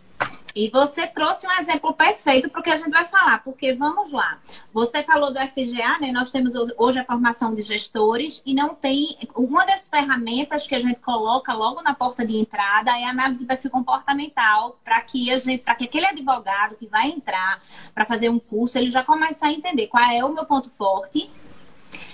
E 0.57 0.71
você 0.71 1.07
trouxe 1.07 1.47
um 1.47 1.53
exemplo 1.61 1.93
perfeito 1.93 2.49
para 2.49 2.61
o 2.61 2.63
que 2.63 2.71
a 2.71 2.77
gente 2.77 2.89
vai 2.89 3.05
falar, 3.05 3.45
porque 3.45 3.75
vamos 3.75 4.11
lá. 4.11 4.39
Você 4.73 5.03
falou 5.03 5.31
do 5.31 5.39
FGA, 5.39 5.99
né? 6.01 6.11
Nós 6.11 6.31
temos 6.31 6.55
hoje 6.79 6.99
a 6.99 7.05
formação 7.05 7.55
de 7.55 7.61
gestores 7.61 8.41
e 8.45 8.55
não 8.55 8.75
tem. 8.75 9.19
Uma 9.35 9.67
das 9.67 9.87
ferramentas 9.87 10.67
que 10.67 10.75
a 10.75 10.79
gente 10.79 10.99
coloca 11.01 11.53
logo 11.53 11.83
na 11.83 11.93
porta 11.93 12.27
de 12.27 12.39
entrada 12.39 12.99
é 12.99 13.05
a 13.05 13.11
análise 13.11 13.41
de 13.41 13.47
perfil 13.47 13.71
comportamental, 13.71 14.79
para 14.83 14.99
que 15.03 15.31
a 15.31 15.37
gente, 15.37 15.63
para 15.63 15.75
que 15.75 15.85
aquele 15.85 16.07
advogado 16.07 16.75
que 16.75 16.87
vai 16.87 17.11
entrar 17.11 17.61
para 17.95 18.07
fazer 18.07 18.31
um 18.31 18.39
curso, 18.39 18.79
ele 18.79 18.89
já 18.89 19.05
comece 19.05 19.45
a 19.45 19.53
entender 19.53 19.89
qual 19.89 20.05
é 20.05 20.25
o 20.25 20.33
meu 20.33 20.47
ponto 20.47 20.71
forte 20.71 21.31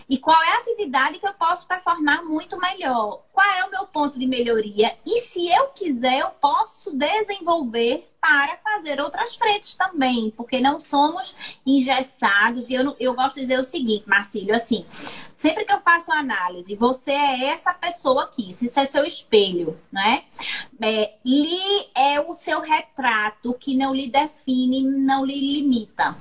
e 0.08 0.18
qual 0.18 0.40
é 0.42 0.52
a 0.52 0.58
atividade 0.58 1.18
que 1.18 1.26
eu 1.26 1.34
posso 1.34 1.66
performar 1.66 2.24
muito 2.24 2.58
melhor? 2.58 3.22
Qual 3.32 3.46
é 3.46 3.64
o 3.64 3.70
meu 3.70 3.86
ponto 3.86 4.18
de 4.18 4.26
melhoria? 4.26 4.96
E 5.06 5.20
se 5.20 5.48
eu 5.48 5.68
quiser, 5.68 6.20
eu 6.20 6.30
posso 6.30 6.90
desenvolver 6.90 8.08
para 8.20 8.56
fazer 8.58 9.00
outras 9.00 9.34
frentes 9.34 9.74
também, 9.74 10.30
porque 10.36 10.60
não 10.60 10.78
somos 10.78 11.34
engessados. 11.66 12.70
E 12.70 12.74
eu, 12.74 12.94
eu 13.00 13.14
gosto 13.14 13.34
de 13.34 13.42
dizer 13.42 13.58
o 13.58 13.64
seguinte, 13.64 14.08
Marcílio, 14.08 14.54
assim, 14.54 14.86
sempre 15.34 15.64
que 15.64 15.72
eu 15.72 15.80
faço 15.80 16.12
análise, 16.12 16.74
você 16.76 17.10
é 17.10 17.46
essa 17.46 17.74
pessoa 17.74 18.24
aqui, 18.24 18.50
isso 18.50 18.78
é 18.78 18.84
seu 18.84 19.04
espelho, 19.04 19.78
né? 19.90 20.24
É, 20.80 21.14
li 21.24 21.88
é 21.94 22.20
o 22.20 22.32
seu 22.32 22.60
retrato 22.60 23.54
que 23.54 23.76
não 23.76 23.94
lhe 23.94 24.08
define, 24.08 24.82
não 24.82 25.24
lhe 25.24 25.40
limita 25.40 26.16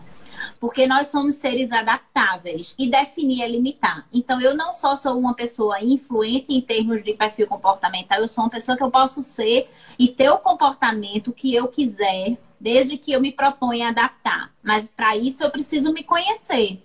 porque 0.59 0.87
nós 0.87 1.07
somos 1.07 1.35
seres 1.35 1.71
adaptáveis 1.71 2.75
e 2.77 2.89
definir 2.89 3.41
é 3.41 3.47
limitar. 3.47 4.05
Então, 4.13 4.39
eu 4.41 4.55
não 4.55 4.73
só 4.73 4.95
sou 4.95 5.17
uma 5.17 5.33
pessoa 5.33 5.83
influente 5.83 6.53
em 6.53 6.61
termos 6.61 7.03
de 7.03 7.13
perfil 7.13 7.47
comportamental, 7.47 8.19
eu 8.19 8.27
sou 8.27 8.43
uma 8.43 8.49
pessoa 8.49 8.77
que 8.77 8.83
eu 8.83 8.91
posso 8.91 9.21
ser 9.21 9.69
e 9.97 10.07
ter 10.07 10.29
o 10.29 10.37
comportamento 10.37 11.31
que 11.31 11.53
eu 11.53 11.67
quiser, 11.67 12.37
desde 12.59 12.97
que 12.97 13.11
eu 13.11 13.21
me 13.21 13.31
proponha 13.31 13.89
adaptar. 13.89 14.51
Mas 14.63 14.87
para 14.87 15.15
isso 15.15 15.43
eu 15.43 15.49
preciso 15.49 15.91
me 15.91 16.03
conhecer 16.03 16.81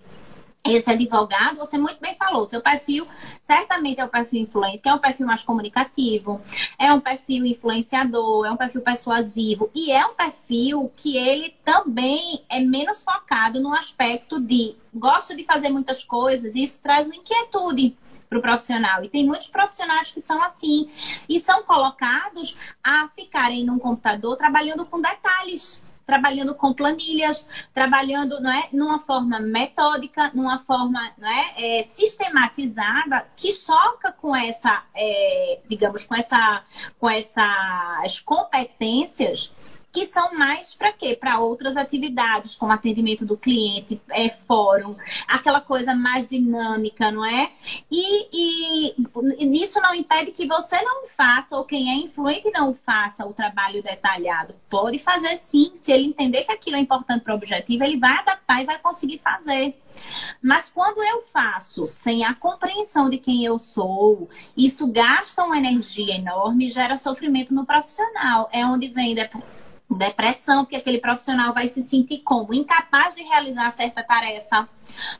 esse 0.73 0.89
advogado, 0.89 1.57
você 1.57 1.77
muito 1.77 1.99
bem 1.99 2.15
falou, 2.15 2.45
seu 2.45 2.61
perfil 2.61 3.07
certamente 3.41 3.99
é 3.99 4.05
um 4.05 4.09
perfil 4.09 4.41
influente, 4.41 4.79
que 4.79 4.89
é 4.89 4.93
um 4.93 4.99
perfil 4.99 5.25
mais 5.25 5.41
comunicativo, 5.41 6.41
é 6.77 6.91
um 6.93 6.99
perfil 6.99 7.45
influenciador, 7.45 8.45
é 8.45 8.51
um 8.51 8.57
perfil 8.57 8.81
persuasivo 8.81 9.69
e 9.73 9.91
é 9.91 10.05
um 10.05 10.13
perfil 10.13 10.91
que 10.95 11.17
ele 11.17 11.55
também 11.63 12.43
é 12.49 12.59
menos 12.59 13.03
focado 13.03 13.61
no 13.61 13.73
aspecto 13.73 14.39
de 14.39 14.75
gosto 14.93 15.35
de 15.35 15.43
fazer 15.43 15.69
muitas 15.69 16.03
coisas 16.03 16.55
e 16.55 16.63
isso 16.63 16.81
traz 16.81 17.07
uma 17.07 17.15
inquietude 17.15 17.95
para 18.29 18.39
o 18.39 18.41
profissional. 18.41 19.03
E 19.03 19.09
tem 19.09 19.25
muitos 19.25 19.47
profissionais 19.47 20.11
que 20.11 20.19
são 20.19 20.43
assim 20.43 20.89
e 21.29 21.39
são 21.39 21.63
colocados 21.63 22.57
a 22.83 23.07
ficarem 23.09 23.65
num 23.65 23.79
computador 23.79 24.35
trabalhando 24.37 24.85
com 24.85 25.01
detalhes 25.01 25.81
trabalhando 26.07 26.55
com 26.55 26.73
planilhas, 26.73 27.45
trabalhando 27.73 28.39
não 28.39 28.49
é, 28.49 28.69
numa 28.71 28.97
forma 28.97 29.41
metódica, 29.41 30.31
numa 30.33 30.57
forma 30.59 31.11
não 31.17 31.29
é, 31.29 31.79
é 31.79 31.83
sistematizada, 31.83 33.27
que 33.35 33.51
choca 33.51 34.13
com 34.13 34.33
essa, 34.33 34.83
é, 34.95 35.59
digamos, 35.67 36.05
com, 36.05 36.15
essa, 36.15 36.63
com 36.97 37.09
essas 37.09 38.21
competências 38.21 39.51
que 39.97 40.05
são 40.05 40.31
mais 40.35 40.75
para 40.75 40.93
quê? 40.93 41.17
Para 41.19 41.39
outras 41.39 41.75
atividades, 41.75 42.55
como 42.55 42.71
atendimento 42.71 43.25
do 43.25 43.35
cliente, 43.35 43.99
é, 44.11 44.29
fórum, 44.29 44.95
aquela 45.27 45.59
coisa 45.59 45.95
mais 45.95 46.27
dinâmica, 46.27 47.11
não 47.11 47.25
é? 47.25 47.49
E, 47.89 48.27
e, 48.31 49.63
isso 49.63 49.81
não 49.81 49.95
impede 49.95 50.29
que 50.29 50.45
você 50.45 50.79
não 50.83 51.07
faça, 51.07 51.57
ou 51.57 51.65
quem 51.65 51.89
é 51.89 51.95
influente 51.95 52.51
não 52.51 52.75
faça 52.75 53.25
o 53.25 53.33
trabalho 53.33 53.81
detalhado. 53.81 54.53
Pode 54.69 54.99
fazer 54.99 55.35
sim, 55.35 55.71
se 55.75 55.91
ele 55.91 56.05
entender 56.05 56.43
que 56.43 56.51
aquilo 56.51 56.77
é 56.77 56.79
importante 56.79 57.23
para 57.23 57.33
o 57.33 57.37
objetivo, 57.37 57.83
ele 57.83 57.97
vai 57.97 58.19
adaptar 58.19 58.61
e 58.61 58.65
vai 58.67 58.77
conseguir 58.77 59.17
fazer. 59.17 59.75
Mas 60.39 60.69
quando 60.69 61.03
eu 61.03 61.23
faço 61.23 61.87
sem 61.87 62.23
a 62.23 62.35
compreensão 62.35 63.09
de 63.09 63.17
quem 63.17 63.43
eu 63.43 63.57
sou, 63.57 64.29
isso 64.55 64.85
gasta 64.85 65.43
uma 65.43 65.57
energia 65.57 66.15
enorme 66.15 66.67
e 66.67 66.69
gera 66.69 66.95
sofrimento 66.97 67.51
no 67.51 67.65
profissional. 67.65 68.47
É 68.53 68.63
onde 68.63 68.89
vem 68.89 69.15
depressão, 69.89 70.65
porque 70.65 70.75
aquele 70.75 70.99
profissional 70.99 71.53
vai 71.53 71.67
se 71.67 71.81
sentir 71.81 72.19
como 72.19 72.53
incapaz 72.53 73.15
de 73.15 73.23
realizar 73.23 73.71
certa 73.71 74.03
tarefa. 74.03 74.67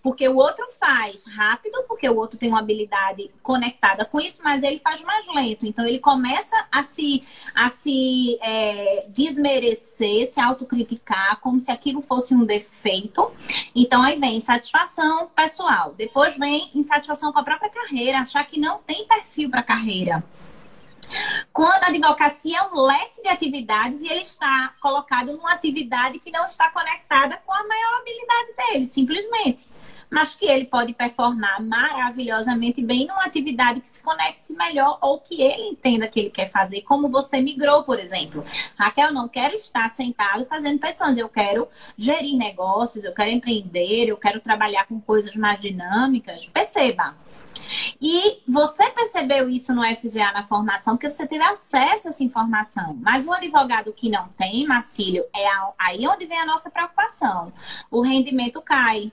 Porque 0.02 0.28
o 0.28 0.36
outro 0.36 0.66
faz 0.80 1.26
rápido, 1.28 1.84
porque 1.88 2.10
o 2.10 2.16
outro 2.16 2.38
tem 2.38 2.50
uma 2.50 2.60
habilidade 2.60 3.30
conectada 3.44 4.06
com 4.06 4.20
isso, 4.20 4.42
mas 4.44 4.64
ele 4.64 4.80
faz 4.80 5.02
mais 5.04 5.28
lento. 5.28 5.66
Então 5.66 5.86
ele 5.86 6.00
começa 6.00 6.56
a 6.72 6.84
se, 6.84 7.24
a 7.54 7.70
se 7.70 8.38
é, 8.42 9.06
desmerecer, 9.10 10.28
se 10.28 10.40
autocriticar, 10.40 11.40
como 11.42 11.62
se 11.62 11.72
aquilo 11.72 12.02
fosse 12.02 12.34
um 12.34 12.44
defeito. 12.44 13.32
Então 13.76 14.02
aí 14.04 14.20
vem 14.20 14.38
insatisfação 14.38 15.28
pessoal. 15.28 15.94
Depois 15.98 16.38
vem 16.38 16.72
insatisfação 16.74 17.32
com 17.32 17.40
a 17.40 17.44
própria 17.44 17.70
carreira, 17.70 18.20
achar 18.20 18.46
que 18.46 18.60
não 18.60 18.80
tem 18.80 19.06
perfil 19.06 19.50
para 19.50 19.62
carreira. 19.62 20.24
Quando 21.54 21.84
a 21.84 21.88
advocacia 21.88 22.60
é 22.60 22.64
um 22.64 22.82
leque 22.82 23.22
de 23.22 23.30
atividades 23.30 24.02
e 24.02 24.08
ele 24.08 24.22
está 24.22 24.74
colocado 24.82 25.36
numa 25.36 25.54
atividade 25.54 26.20
que 26.20 26.32
não 26.32 26.46
está 26.46 26.70
conectada 26.70 27.42
com 27.46 27.54
a 27.54 27.68
maior 27.68 28.02
habilidade 28.02 28.54
dele, 28.58 28.86
simplesmente. 28.86 29.66
Mas 30.10 30.34
que 30.34 30.46
ele 30.46 30.66
pode 30.66 30.94
performar 30.94 31.62
maravilhosamente 31.62 32.82
bem 32.82 33.08
numa 33.08 33.26
atividade 33.26 33.82
que 33.82 33.90
se 33.90 34.02
conecte 34.02 34.54
melhor 34.54 34.98
ou 35.02 35.20
que 35.20 35.42
ele 35.42 35.70
entenda 35.70 36.08
que 36.08 36.20
ele 36.20 36.30
quer 36.30 36.50
fazer, 36.50 36.82
como 36.84 37.10
você 37.10 37.42
migrou, 37.42 37.84
por 37.84 38.00
exemplo. 38.00 38.46
Raquel, 38.78 39.14
não 39.14 39.28
quero 39.28 39.56
estar 39.56 39.90
sentado 39.90 40.46
fazendo 40.46 40.80
petições, 40.80 41.18
eu 41.18 41.28
quero 41.28 41.68
gerir 41.98 42.38
negócios, 42.38 43.04
eu 43.04 43.14
quero 43.14 43.32
empreender, 43.32 44.08
eu 44.08 44.18
quero 44.18 44.40
trabalhar 44.40 44.86
com 44.88 45.00
coisas 45.02 45.36
mais 45.36 45.60
dinâmicas. 45.60 46.48
Perceba, 46.48 47.14
e 48.02 48.42
você 48.48 48.90
percebeu 48.92 49.50
isso 49.50 49.74
no 49.74 49.84
FGA 49.84 50.32
na 50.32 50.44
formação, 50.44 50.96
porque 50.96 51.10
você 51.10 51.28
teve 51.28 51.44
acesso 51.44 52.08
a 52.08 52.10
essa 52.10 52.24
informação. 52.24 52.98
Mas 53.02 53.26
o 53.26 53.34
advogado 53.34 53.94
que 53.94 54.10
não 54.10 54.28
tem, 54.30 54.66
Marcílio, 54.66 55.26
é 55.36 55.46
aí 55.78 56.08
onde 56.08 56.26
vem 56.26 56.40
a 56.40 56.46
nossa 56.46 56.70
preocupação. 56.70 57.52
O 57.90 58.02
rendimento 58.02 58.62
cai. 58.62 59.12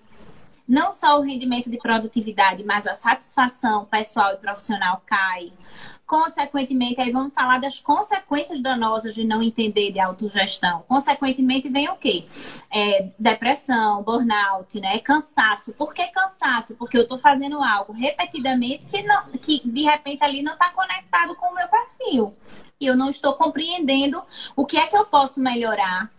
Não 0.66 0.92
só 0.92 1.18
o 1.18 1.22
rendimento 1.22 1.68
de 1.70 1.76
produtividade, 1.76 2.64
mas 2.64 2.86
a 2.86 2.94
satisfação 2.94 3.84
pessoal 3.84 4.32
e 4.32 4.38
profissional 4.38 5.02
cai. 5.04 5.52
Consequentemente, 6.06 7.00
aí 7.00 7.10
vamos 7.10 7.32
falar 7.32 7.58
das 7.58 7.80
consequências 7.80 8.60
danosas 8.60 9.14
de 9.14 9.24
não 9.24 9.42
entender 9.42 9.90
de 9.90 9.98
autogestão. 9.98 10.84
Consequentemente, 10.86 11.70
vem 11.70 11.88
o 11.88 11.96
quê? 11.96 12.26
É, 12.70 13.08
depressão, 13.18 14.02
burnout, 14.02 14.78
né? 14.80 14.98
Cansaço. 14.98 15.72
Por 15.72 15.94
que 15.94 16.06
cansaço? 16.08 16.74
Porque 16.74 16.98
eu 16.98 17.02
estou 17.02 17.16
fazendo 17.16 17.62
algo 17.62 17.94
repetidamente 17.94 18.84
que, 18.84 19.02
não, 19.02 19.30
que 19.40 19.66
de 19.66 19.82
repente 19.82 20.22
ali 20.22 20.42
não 20.42 20.52
está 20.52 20.70
conectado 20.70 21.34
com 21.36 21.46
o 21.46 21.54
meu 21.54 21.68
perfil. 21.68 22.34
E 22.78 22.84
eu 22.84 22.94
não 22.94 23.08
estou 23.08 23.32
compreendendo 23.34 24.22
o 24.54 24.66
que 24.66 24.76
é 24.76 24.86
que 24.86 24.96
eu 24.96 25.06
posso 25.06 25.40
melhorar, 25.40 26.10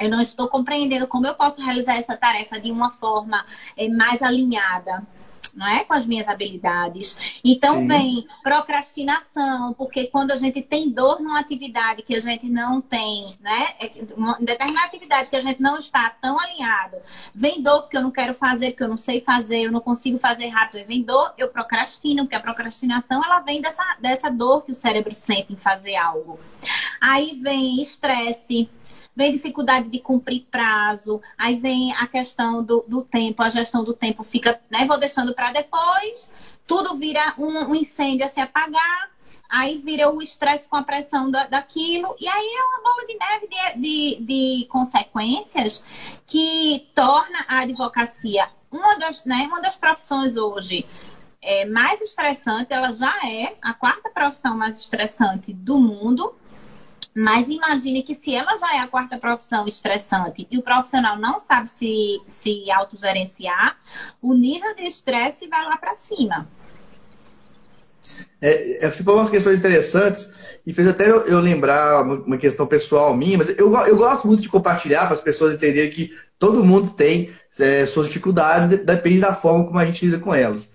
eu 0.00 0.08
não 0.08 0.22
estou 0.22 0.48
compreendendo 0.48 1.06
como 1.06 1.26
eu 1.26 1.34
posso 1.34 1.60
realizar 1.60 1.96
essa 1.96 2.16
tarefa 2.16 2.58
de 2.58 2.70
uma 2.72 2.90
forma 2.90 3.44
é, 3.76 3.86
mais 3.86 4.22
alinhada 4.22 5.06
não 5.54 5.66
é? 5.66 5.84
Com 5.84 5.94
as 5.94 6.06
minhas 6.06 6.28
habilidades. 6.28 7.16
Então 7.44 7.76
Sim. 7.76 7.86
vem 7.86 8.28
procrastinação, 8.42 9.72
porque 9.74 10.06
quando 10.06 10.30
a 10.30 10.36
gente 10.36 10.62
tem 10.62 10.90
dor 10.90 11.20
numa 11.20 11.38
atividade 11.38 12.02
que 12.02 12.14
a 12.14 12.20
gente 12.20 12.46
não 12.46 12.80
tem, 12.80 13.36
né? 13.40 13.74
É 13.80 13.92
uma 14.16 14.36
determinada 14.40 14.86
atividade 14.86 15.30
que 15.30 15.36
a 15.36 15.40
gente 15.40 15.60
não 15.60 15.78
está 15.78 16.10
tão 16.10 16.38
alinhado, 16.38 16.96
vem 17.34 17.62
dor 17.62 17.82
porque 17.82 17.96
eu 17.96 18.02
não 18.02 18.10
quero 18.10 18.34
fazer, 18.34 18.70
porque 18.70 18.84
eu 18.84 18.88
não 18.88 18.96
sei 18.96 19.20
fazer, 19.20 19.62
eu 19.62 19.72
não 19.72 19.80
consigo 19.80 20.18
fazer 20.18 20.48
rápido, 20.48 20.86
vem 20.86 21.02
dor, 21.02 21.32
eu 21.36 21.48
procrastino, 21.48 22.24
porque 22.24 22.36
a 22.36 22.40
procrastinação 22.40 23.24
ela 23.24 23.40
vem 23.40 23.60
dessa, 23.60 23.82
dessa 24.00 24.30
dor 24.30 24.64
que 24.64 24.72
o 24.72 24.74
cérebro 24.74 25.14
sente 25.14 25.52
em 25.52 25.56
fazer 25.56 25.96
algo. 25.96 26.38
Aí 27.00 27.38
vem 27.40 27.80
estresse, 27.80 28.68
vem 29.14 29.32
dificuldade 29.32 29.88
de 29.88 30.00
cumprir 30.00 30.46
prazo, 30.50 31.20
aí 31.36 31.56
vem 31.56 31.92
a 31.94 32.06
questão 32.06 32.62
do, 32.62 32.84
do 32.86 33.02
tempo, 33.02 33.42
a 33.42 33.48
gestão 33.48 33.84
do 33.84 33.94
tempo 33.94 34.22
fica, 34.22 34.60
né, 34.70 34.84
vou 34.86 34.98
deixando 34.98 35.34
para 35.34 35.52
depois, 35.52 36.32
tudo 36.66 36.94
vira 36.94 37.34
um, 37.38 37.70
um, 37.70 37.74
incêndio 37.74 38.24
a 38.24 38.28
se 38.28 38.40
apagar, 38.40 39.10
aí 39.48 39.76
vira 39.78 40.10
o 40.10 40.22
estresse 40.22 40.68
com 40.68 40.76
a 40.76 40.82
pressão 40.82 41.30
da, 41.30 41.46
daquilo, 41.46 42.14
e 42.20 42.28
aí 42.28 42.54
é 42.54 42.62
uma 42.62 42.82
bola 42.82 43.06
de 43.06 43.18
neve 43.18 43.48
de, 43.48 43.80
de, 43.80 44.24
de 44.24 44.66
consequências 44.68 45.84
que 46.26 46.88
torna 46.94 47.44
a 47.48 47.60
advocacia 47.60 48.48
uma 48.70 48.96
das, 48.96 49.24
né, 49.24 49.46
uma 49.48 49.60
das 49.60 49.74
profissões 49.74 50.36
hoje 50.36 50.86
é, 51.42 51.64
mais 51.64 52.00
estressante, 52.00 52.72
ela 52.72 52.92
já 52.92 53.12
é 53.24 53.56
a 53.60 53.74
quarta 53.74 54.10
profissão 54.10 54.56
mais 54.56 54.78
estressante 54.78 55.52
do 55.52 55.78
mundo, 55.78 56.34
mas 57.14 57.48
imagine 57.48 58.02
que 58.02 58.14
se 58.14 58.34
ela 58.34 58.56
já 58.56 58.76
é 58.76 58.78
a 58.78 58.88
quarta 58.88 59.18
profissão 59.18 59.66
estressante 59.66 60.46
e 60.50 60.58
o 60.58 60.62
profissional 60.62 61.18
não 61.18 61.38
sabe 61.38 61.68
se, 61.68 62.20
se 62.26 62.70
autogerenciar, 62.70 63.76
o 64.22 64.34
nível 64.34 64.74
de 64.74 64.82
estresse 64.82 65.46
vai 65.48 65.64
lá 65.64 65.76
para 65.76 65.96
cima. 65.96 66.48
É, 68.40 68.86
é, 68.86 68.90
você 68.90 69.02
falou 69.02 69.20
umas 69.20 69.30
questões 69.30 69.58
interessantes 69.58 70.34
e 70.66 70.72
fez 70.72 70.88
até 70.88 71.10
eu, 71.10 71.26
eu 71.26 71.38
lembrar 71.38 72.02
uma 72.02 72.38
questão 72.38 72.66
pessoal 72.66 73.14
minha, 73.14 73.36
mas 73.36 73.50
eu, 73.50 73.74
eu 73.86 73.96
gosto 73.96 74.26
muito 74.26 74.40
de 74.40 74.48
compartilhar 74.48 75.04
para 75.04 75.12
as 75.12 75.20
pessoas 75.20 75.54
entenderem 75.54 75.90
que 75.90 76.12
todo 76.38 76.64
mundo 76.64 76.90
tem 76.92 77.30
é, 77.58 77.84
suas 77.84 78.06
dificuldades, 78.06 78.68
depende 78.68 79.20
da 79.20 79.34
forma 79.34 79.66
como 79.66 79.78
a 79.78 79.84
gente 79.84 80.06
lida 80.06 80.18
com 80.18 80.34
elas. 80.34 80.72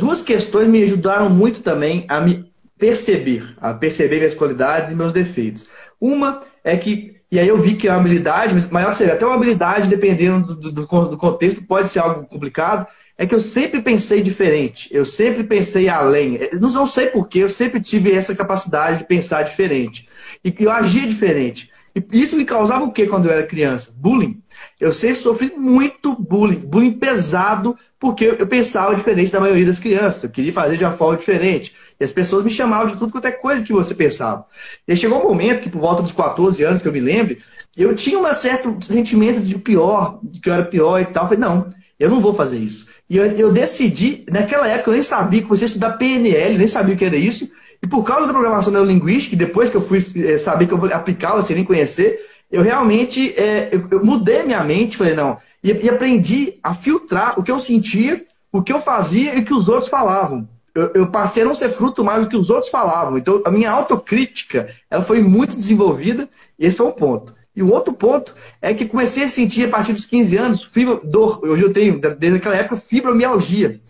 Duas 0.00 0.22
questões 0.22 0.68
me 0.68 0.82
ajudaram 0.82 1.30
muito 1.30 1.62
também 1.62 2.04
a 2.08 2.20
me 2.20 2.50
perceber, 2.78 3.54
a 3.58 3.74
perceber 3.74 4.18
minhas 4.18 4.34
qualidades 4.34 4.92
e 4.92 4.96
meus 4.96 5.12
defeitos. 5.12 5.66
Uma 6.00 6.40
é 6.62 6.76
que, 6.76 7.16
e 7.30 7.38
aí 7.38 7.48
eu 7.48 7.60
vi 7.60 7.74
que 7.74 7.88
a 7.88 7.96
habilidade, 7.96 8.54
mas 8.54 8.70
maior 8.70 8.94
seria 8.94 9.14
até 9.14 9.24
uma 9.24 9.34
habilidade, 9.34 9.88
dependendo 9.88 10.54
do, 10.54 10.72
do, 10.72 10.86
do 11.08 11.16
contexto, 11.16 11.62
pode 11.62 11.88
ser 11.88 12.00
algo 12.00 12.26
complicado, 12.26 12.86
é 13.18 13.26
que 13.26 13.34
eu 13.34 13.40
sempre 13.40 13.80
pensei 13.80 14.20
diferente, 14.20 14.88
eu 14.92 15.06
sempre 15.06 15.42
pensei 15.42 15.88
além. 15.88 16.38
Não 16.60 16.86
sei 16.86 17.06
porquê, 17.06 17.38
eu 17.38 17.48
sempre 17.48 17.80
tive 17.80 18.12
essa 18.12 18.34
capacidade 18.34 18.98
de 18.98 19.04
pensar 19.04 19.42
diferente. 19.42 20.06
E 20.44 20.54
eu 20.58 20.70
agia 20.70 21.06
diferente. 21.06 21.70
E 21.96 22.22
isso 22.22 22.36
me 22.36 22.44
causava 22.44 22.84
o 22.84 22.92
que 22.92 23.06
quando 23.06 23.24
eu 23.24 23.32
era 23.32 23.46
criança? 23.46 23.90
Bullying. 23.96 24.42
Eu 24.78 24.92
sempre 24.92 25.16
sofri 25.16 25.52
muito 25.56 26.14
bullying, 26.14 26.58
bullying 26.58 26.92
pesado, 26.92 27.74
porque 27.98 28.36
eu 28.38 28.46
pensava 28.46 28.94
diferente 28.94 29.32
da 29.32 29.40
maioria 29.40 29.64
das 29.64 29.78
crianças. 29.78 30.24
Eu 30.24 30.30
queria 30.30 30.52
fazer 30.52 30.76
de 30.76 30.84
uma 30.84 30.92
forma 30.92 31.16
diferente. 31.16 31.74
E 31.98 32.04
as 32.04 32.12
pessoas 32.12 32.44
me 32.44 32.50
chamavam 32.50 32.88
de 32.88 32.98
tudo 32.98 33.10
quanto 33.10 33.26
é 33.26 33.32
coisa 33.32 33.64
que 33.64 33.72
você 33.72 33.94
pensava. 33.94 34.44
E 34.86 34.92
aí 34.92 34.96
chegou 34.96 35.20
um 35.20 35.28
momento 35.28 35.62
que, 35.62 35.70
por 35.70 35.80
volta 35.80 36.02
dos 36.02 36.12
14 36.12 36.62
anos, 36.64 36.82
que 36.82 36.88
eu 36.88 36.92
me 36.92 37.00
lembro, 37.00 37.38
eu 37.74 37.94
tinha 37.94 38.18
um 38.18 38.32
certo 38.34 38.76
sentimento 38.80 39.40
de 39.40 39.56
pior, 39.58 40.20
de 40.22 40.38
que 40.38 40.50
eu 40.50 40.54
era 40.54 40.64
pior 40.64 41.00
e 41.00 41.06
tal. 41.06 41.24
Eu 41.24 41.28
falei, 41.28 41.40
não, 41.40 41.66
eu 41.98 42.10
não 42.10 42.20
vou 42.20 42.34
fazer 42.34 42.58
isso. 42.58 42.86
E 43.08 43.16
eu, 43.16 43.24
eu, 43.24 43.52
decidi, 43.52 44.24
naquela 44.30 44.68
época 44.68 44.90
eu 44.90 44.94
nem 44.94 45.02
sabia 45.02 45.40
que 45.40 45.48
você 45.48 45.64
ia 45.64 45.66
estudar 45.66 45.92
PNL, 45.92 46.58
nem 46.58 46.68
sabia 46.68 46.94
o 46.94 46.98
que 46.98 47.04
era 47.04 47.16
isso. 47.16 47.50
E 47.82 47.86
por 47.86 48.04
causa 48.04 48.26
da 48.26 48.32
programação 48.32 48.72
neurolinguística, 48.72 49.36
depois 49.36 49.70
que 49.70 49.76
eu 49.76 49.82
fui 49.82 49.98
é, 50.16 50.38
saber 50.38 50.66
que 50.66 50.74
eu 50.74 50.84
aplicava 50.94 51.42
sem 51.42 51.56
nem 51.56 51.64
conhecer, 51.64 52.18
eu 52.50 52.62
realmente 52.62 53.34
é, 53.38 53.70
eu, 53.72 53.86
eu, 53.90 54.04
mudei 54.04 54.42
minha 54.44 54.62
mente, 54.62 54.96
falei, 54.96 55.14
não, 55.14 55.38
e, 55.62 55.72
e, 55.72 55.88
aprendi 55.88 56.58
a 56.62 56.74
filtrar 56.74 57.38
o 57.38 57.42
que 57.42 57.50
eu 57.50 57.60
sentia, 57.60 58.24
o 58.52 58.62
que 58.62 58.72
eu 58.72 58.80
fazia 58.80 59.34
e 59.34 59.40
o 59.40 59.44
que 59.44 59.54
os 59.54 59.68
outros 59.68 59.90
falavam. 59.90 60.48
Eu, 60.74 60.92
eu, 60.94 61.10
passei 61.10 61.42
a 61.42 61.46
não 61.46 61.54
ser 61.54 61.70
fruto 61.70 62.04
mais 62.04 62.24
do 62.24 62.28
que 62.28 62.36
os 62.36 62.50
outros 62.50 62.70
falavam. 62.70 63.16
Então, 63.16 63.42
a 63.46 63.50
minha 63.50 63.70
autocrítica 63.70 64.66
ela 64.90 65.02
foi 65.02 65.20
muito 65.20 65.56
desenvolvida, 65.56 66.28
e 66.58 66.66
esse 66.66 66.76
foi 66.76 66.86
um 66.86 66.92
ponto. 66.92 67.34
E 67.56 67.62
o 67.62 67.72
outro 67.72 67.94
ponto 67.94 68.34
é 68.60 68.74
que 68.74 68.84
comecei 68.84 69.24
a 69.24 69.28
sentir 69.30 69.64
a 69.64 69.68
partir 69.70 69.94
dos 69.94 70.04
15 70.04 70.36
anos 70.36 70.64
fibra, 70.64 70.96
dor. 71.02 71.40
Hoje 71.42 71.62
eu 71.62 71.72
tenho, 71.72 71.98
desde 71.98 72.36
aquela 72.36 72.54
época, 72.54 72.76
fibromialgia. 72.76 73.80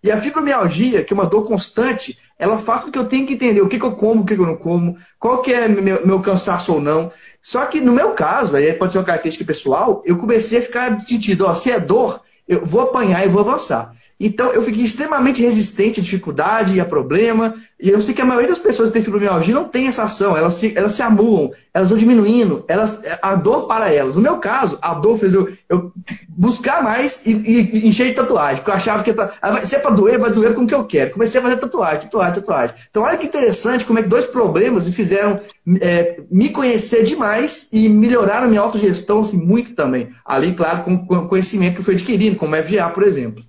E 0.00 0.12
a 0.12 0.20
fibromialgia, 0.20 1.02
que 1.02 1.12
é 1.12 1.16
uma 1.16 1.26
dor 1.26 1.44
constante, 1.44 2.16
ela 2.38 2.56
faz 2.56 2.82
com 2.82 2.92
que 2.92 2.98
eu 2.98 3.06
tenha 3.06 3.26
que 3.26 3.34
entender 3.34 3.60
o 3.60 3.68
que, 3.68 3.80
que 3.80 3.84
eu 3.84 3.92
como, 3.92 4.22
o 4.22 4.24
que, 4.24 4.36
que 4.36 4.40
eu 4.40 4.46
não 4.46 4.56
como, 4.56 4.96
qual 5.18 5.42
que 5.42 5.52
é 5.52 5.66
meu, 5.66 6.06
meu 6.06 6.20
cansaço 6.20 6.74
ou 6.74 6.80
não. 6.80 7.10
Só 7.42 7.66
que 7.66 7.80
no 7.80 7.92
meu 7.92 8.10
caso, 8.10 8.54
aí 8.54 8.72
pode 8.74 8.92
ser 8.92 8.98
uma 8.98 9.04
característica 9.04 9.44
pessoal, 9.44 10.02
eu 10.04 10.16
comecei 10.16 10.60
a 10.60 10.62
ficar 10.62 11.00
sentido, 11.00 11.46
ó, 11.46 11.54
se 11.54 11.72
é 11.72 11.80
dor, 11.80 12.20
eu 12.46 12.64
vou 12.64 12.82
apanhar 12.82 13.24
e 13.24 13.28
vou 13.28 13.40
avançar. 13.40 13.92
Então 14.18 14.50
eu 14.52 14.62
fiquei 14.62 14.82
extremamente 14.82 15.42
resistente 15.42 16.00
à 16.00 16.02
dificuldade 16.02 16.74
e 16.74 16.80
a 16.80 16.84
problema. 16.84 17.54
E 17.78 17.90
eu 17.90 18.00
sei 18.00 18.14
que 18.14 18.22
a 18.22 18.24
maioria 18.24 18.48
das 18.48 18.58
pessoas 18.58 18.88
que 18.88 18.94
têm 18.94 19.02
fibromialgia 19.02 19.54
não 19.54 19.68
tem 19.68 19.86
essa 19.86 20.04
ação, 20.04 20.34
elas 20.34 20.54
se, 20.54 20.72
elas 20.74 20.92
se 20.92 21.02
amuam, 21.02 21.52
elas 21.74 21.90
vão 21.90 21.98
diminuindo, 21.98 22.64
elas, 22.66 23.02
a 23.20 23.34
dor 23.34 23.66
para 23.66 23.92
elas. 23.92 24.16
No 24.16 24.22
meu 24.22 24.38
caso, 24.38 24.78
a 24.80 24.94
dor 24.94 25.18
fez 25.18 25.34
eu, 25.34 25.52
eu 25.68 25.92
buscar 26.26 26.82
mais 26.82 27.26
e, 27.26 27.32
e, 27.32 27.86
encher 27.86 28.08
de 28.08 28.14
tatuagem, 28.14 28.56
porque 28.56 28.70
eu 28.70 28.74
achava 28.74 29.02
que 29.02 29.14
ah, 29.42 29.66
se 29.66 29.76
é 29.76 29.78
para 29.78 29.90
doer, 29.90 30.18
vai 30.18 30.30
doer 30.30 30.54
com 30.54 30.62
o 30.62 30.66
que 30.66 30.74
eu 30.74 30.84
quero. 30.84 31.10
Comecei 31.10 31.38
a 31.38 31.44
fazer 31.44 31.56
tatuagem, 31.58 32.00
tatuagem, 32.00 32.34
tatuagem. 32.36 32.76
Então 32.90 33.02
olha 33.02 33.18
que 33.18 33.26
interessante 33.26 33.84
como 33.84 33.98
é 33.98 34.02
que 34.02 34.08
dois 34.08 34.24
problemas 34.24 34.84
me 34.84 34.92
fizeram 34.92 35.38
é, 35.82 36.20
me 36.30 36.48
conhecer 36.48 37.04
demais 37.04 37.68
e 37.70 37.90
melhoraram 37.90 38.46
a 38.46 38.48
minha 38.48 38.62
autogestão 38.62 39.20
assim, 39.20 39.36
muito 39.36 39.74
também. 39.74 40.08
Ali, 40.24 40.54
claro, 40.54 40.82
com 40.82 40.94
o 40.94 41.28
conhecimento 41.28 41.74
que 41.74 41.80
eu 41.80 41.84
fui 41.84 41.94
adquirindo, 41.94 42.36
como 42.36 42.56
FGA, 42.56 42.88
por 42.88 43.02
exemplo. 43.02 43.44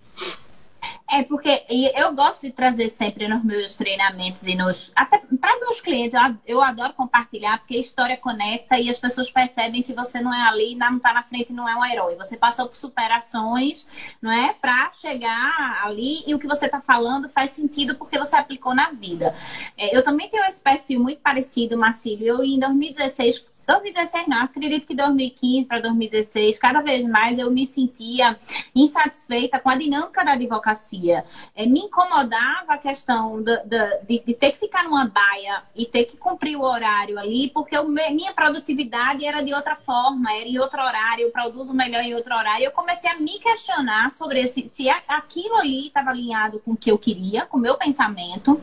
É 1.10 1.24
porque 1.24 1.64
eu 1.96 2.14
gosto 2.14 2.42
de 2.42 2.52
trazer 2.52 2.90
sempre 2.90 3.30
nos 3.30 3.42
meus 3.42 3.76
treinamentos 3.76 4.46
e 4.46 4.56
nos 4.56 4.92
até 4.94 5.20
para 5.40 5.58
meus 5.60 5.80
clientes 5.80 6.14
eu, 6.46 6.62
adoro 6.62 6.92
compartilhar 6.94 7.60
porque 7.60 7.76
a 7.76 7.80
história 7.80 8.18
conecta 8.18 8.78
e 8.78 8.90
as 8.90 9.00
pessoas 9.00 9.32
percebem 9.32 9.82
que 9.82 9.94
você 9.94 10.20
não 10.20 10.34
é 10.34 10.42
ali, 10.50 10.76
não 10.76 10.98
está 10.98 11.14
na 11.14 11.24
frente, 11.24 11.54
não 11.54 11.68
é 11.68 11.76
um 11.78 11.86
herói. 11.86 12.16
Você 12.18 12.36
passou 12.36 12.68
por 12.68 12.76
superações, 12.76 13.88
não 14.22 14.30
é, 14.30 14.54
para 14.54 14.92
chegar 14.92 15.86
ali 15.86 16.24
e 16.28 16.36
o 16.36 16.40
que 16.40 16.48
você 16.48 16.66
está 16.66 16.82
falando 16.82 17.30
faz 17.30 17.52
sentido 17.52 17.98
porque 17.98 18.20
você 18.20 18.36
aplicou 18.36 18.76
na 18.76 18.90
vida. 18.92 19.34
É, 19.78 19.96
eu 19.96 20.04
também 20.04 20.30
tenho 20.30 20.44
esse 20.44 20.62
perfil 20.62 21.00
muito 21.00 21.22
parecido, 21.22 21.78
Marcílio. 21.78 22.28
Eu 22.28 22.44
em 22.44 22.60
2016 22.60 23.46
2016 23.68 24.28
não, 24.28 24.44
acredito 24.44 24.88
que 24.88 24.96
2015 24.96 25.68
para 25.68 25.82
2016, 25.82 26.58
cada 26.58 26.82
vez 26.82 27.04
mais 27.04 27.38
eu 27.38 27.52
me 27.52 27.66
sentia 27.66 28.40
insatisfeita 28.74 29.60
com 29.60 29.70
a 29.70 29.76
dinâmica 29.76 30.24
da 30.24 30.32
advocacia. 30.32 31.26
É, 31.54 31.66
me 31.66 31.82
incomodava 31.82 32.74
a 32.74 32.78
questão 32.78 33.44
de, 33.44 33.58
de, 33.66 34.20
de, 34.26 34.34
ter 34.34 34.52
que 34.52 34.58
ficar 34.58 34.86
numa 34.86 35.06
baia 35.06 35.64
e 35.76 35.86
ter 35.86 36.06
que 36.06 36.16
cumprir 36.16 36.56
o 36.56 36.62
horário 36.62 37.20
ali, 37.20 37.50
porque 37.50 37.76
eu, 37.76 37.90
minha 37.90 38.32
produtividade 38.32 39.26
era 39.26 39.42
de 39.42 39.54
outra 39.54 39.76
forma, 39.76 40.34
era 40.34 40.48
em 40.48 40.58
outro 40.60 40.82
horário, 40.82 41.26
eu 41.26 41.32
produzo 41.32 41.74
melhor 41.74 42.04
em 42.04 42.16
outro 42.16 42.34
horário. 42.34 42.64
Eu 42.64 42.72
comecei 42.72 43.10
a 43.10 43.20
me 43.20 43.38
questionar 43.38 44.12
sobre 44.12 44.40
esse, 44.40 44.70
se 44.70 44.88
aquilo 44.90 45.58
ali 45.58 45.88
estava 45.88 46.12
alinhado 46.12 46.60
com 46.60 46.72
o 46.72 46.78
que 46.78 46.90
eu 46.90 46.98
queria, 46.98 47.46
com 47.46 47.58
o 47.58 47.62
meu 47.62 47.76
pensamento. 47.76 48.62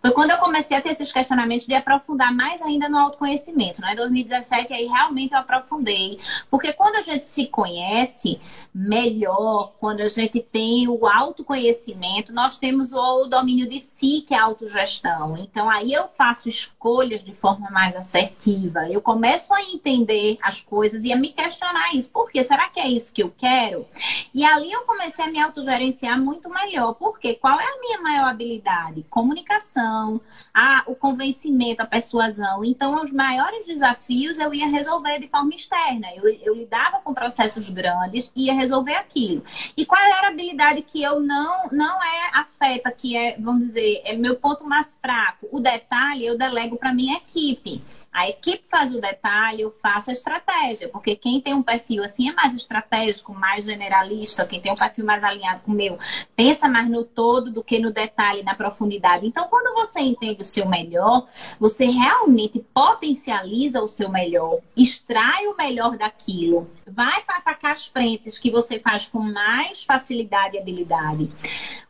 Foi 0.00 0.12
quando 0.12 0.30
eu 0.30 0.38
comecei 0.38 0.76
a 0.76 0.82
ter 0.82 0.90
esses 0.90 1.12
questionamentos 1.12 1.66
de 1.66 1.74
aprofundar 1.74 2.32
mais 2.32 2.60
ainda 2.62 2.88
no 2.88 2.98
autoconhecimento. 2.98 3.80
Né? 3.80 3.92
Em 3.92 3.96
2017, 3.96 4.72
aí 4.72 4.86
realmente 4.86 5.32
eu 5.32 5.38
aprofundei. 5.38 6.18
Porque 6.50 6.72
quando 6.72 6.96
a 6.96 7.02
gente 7.02 7.26
se 7.26 7.46
conhece 7.46 8.40
melhor, 8.74 9.74
quando 9.78 10.00
a 10.00 10.08
gente 10.08 10.40
tem 10.40 10.88
o 10.88 11.06
autoconhecimento, 11.06 12.32
nós 12.32 12.56
temos 12.56 12.92
o 12.92 13.26
domínio 13.26 13.68
de 13.68 13.78
si, 13.78 14.24
que 14.26 14.34
é 14.34 14.38
a 14.38 14.42
autogestão. 14.42 15.36
Então, 15.36 15.70
aí 15.70 15.92
eu 15.92 16.08
faço 16.08 16.48
escolhas 16.48 17.22
de 17.22 17.32
forma 17.32 17.70
mais 17.70 17.94
assertiva. 17.94 18.88
Eu 18.90 19.00
começo 19.00 19.54
a 19.54 19.62
entender 19.62 20.38
as 20.42 20.60
coisas 20.60 21.04
e 21.04 21.12
a 21.12 21.16
me 21.16 21.28
questionar 21.28 21.94
isso. 21.94 22.10
Por 22.10 22.30
quê? 22.32 22.42
Será 22.42 22.68
que 22.68 22.80
é 22.80 22.88
isso 22.88 23.12
que 23.12 23.22
eu 23.22 23.32
quero? 23.36 23.86
E 24.34 24.44
ali 24.44 24.72
eu 24.72 24.80
comecei 24.80 25.24
a 25.24 25.30
me 25.30 25.40
autogerenciar 25.40 26.20
muito 26.20 26.50
melhor. 26.50 26.94
Por 26.94 27.20
quê? 27.20 27.38
Qual 27.40 27.60
é 27.60 27.64
a 27.64 27.80
minha 27.80 28.00
maior 28.00 28.28
habilidade? 28.28 29.04
Comunicação, 29.08 30.20
a, 30.52 30.82
o 30.86 30.96
convencimento, 30.96 31.80
a 31.80 31.86
persuasão. 31.86 32.64
Então, 32.64 33.00
os 33.02 33.12
maiores 33.12 33.66
desafios 33.66 34.40
eu 34.40 34.52
ia 34.52 34.66
resolver 34.66 35.20
de 35.20 35.28
forma 35.28 35.54
externa. 35.54 36.08
Eu, 36.16 36.26
eu 36.42 36.54
lidava 36.54 36.98
com 36.98 37.14
processos 37.14 37.70
grandes 37.70 38.32
e 38.34 38.46
ia 38.46 38.63
resolver 38.64 38.94
aquilo. 38.94 39.44
E 39.76 39.84
qual 39.86 40.02
era 40.02 40.26
a 40.26 40.30
habilidade 40.30 40.82
que 40.82 41.02
eu 41.02 41.20
não, 41.20 41.68
não 41.70 42.02
é 42.02 42.30
afeta, 42.32 42.90
que 42.90 43.16
é, 43.16 43.36
vamos 43.38 43.68
dizer, 43.68 44.02
é 44.04 44.16
meu 44.16 44.36
ponto 44.36 44.64
mais 44.64 44.98
fraco? 45.00 45.48
O 45.52 45.60
detalhe 45.60 46.26
eu 46.26 46.36
delego 46.36 46.76
para 46.76 46.92
minha 46.92 47.16
equipe. 47.18 47.80
A 48.14 48.28
equipe 48.28 48.62
faz 48.68 48.94
o 48.94 49.00
detalhe, 49.00 49.62
eu 49.62 49.72
faço 49.72 50.08
a 50.08 50.12
estratégia, 50.12 50.88
porque 50.88 51.16
quem 51.16 51.40
tem 51.40 51.52
um 51.52 51.64
perfil 51.64 52.04
assim 52.04 52.30
é 52.30 52.32
mais 52.32 52.54
estratégico, 52.54 53.34
mais 53.34 53.64
generalista, 53.64 54.46
quem 54.46 54.60
tem 54.60 54.70
um 54.70 54.76
perfil 54.76 55.04
mais 55.04 55.24
alinhado 55.24 55.62
com 55.62 55.72
o 55.72 55.74
meu, 55.74 55.98
pensa 56.36 56.68
mais 56.68 56.88
no 56.88 57.04
todo 57.04 57.50
do 57.50 57.64
que 57.64 57.80
no 57.80 57.92
detalhe, 57.92 58.44
na 58.44 58.54
profundidade. 58.54 59.26
Então, 59.26 59.48
quando 59.48 59.74
você 59.74 59.98
entende 59.98 60.42
o 60.42 60.46
seu 60.46 60.64
melhor, 60.64 61.26
você 61.58 61.86
realmente 61.86 62.64
potencializa 62.72 63.82
o 63.82 63.88
seu 63.88 64.08
melhor, 64.08 64.60
extrai 64.76 65.48
o 65.48 65.56
melhor 65.56 65.96
daquilo, 65.96 66.70
vai 66.86 67.20
para 67.22 67.38
atacar 67.38 67.72
as 67.72 67.88
frentes 67.88 68.38
que 68.38 68.48
você 68.48 68.78
faz 68.78 69.08
com 69.08 69.18
mais 69.18 69.82
facilidade 69.82 70.56
e 70.56 70.60
habilidade. 70.60 71.32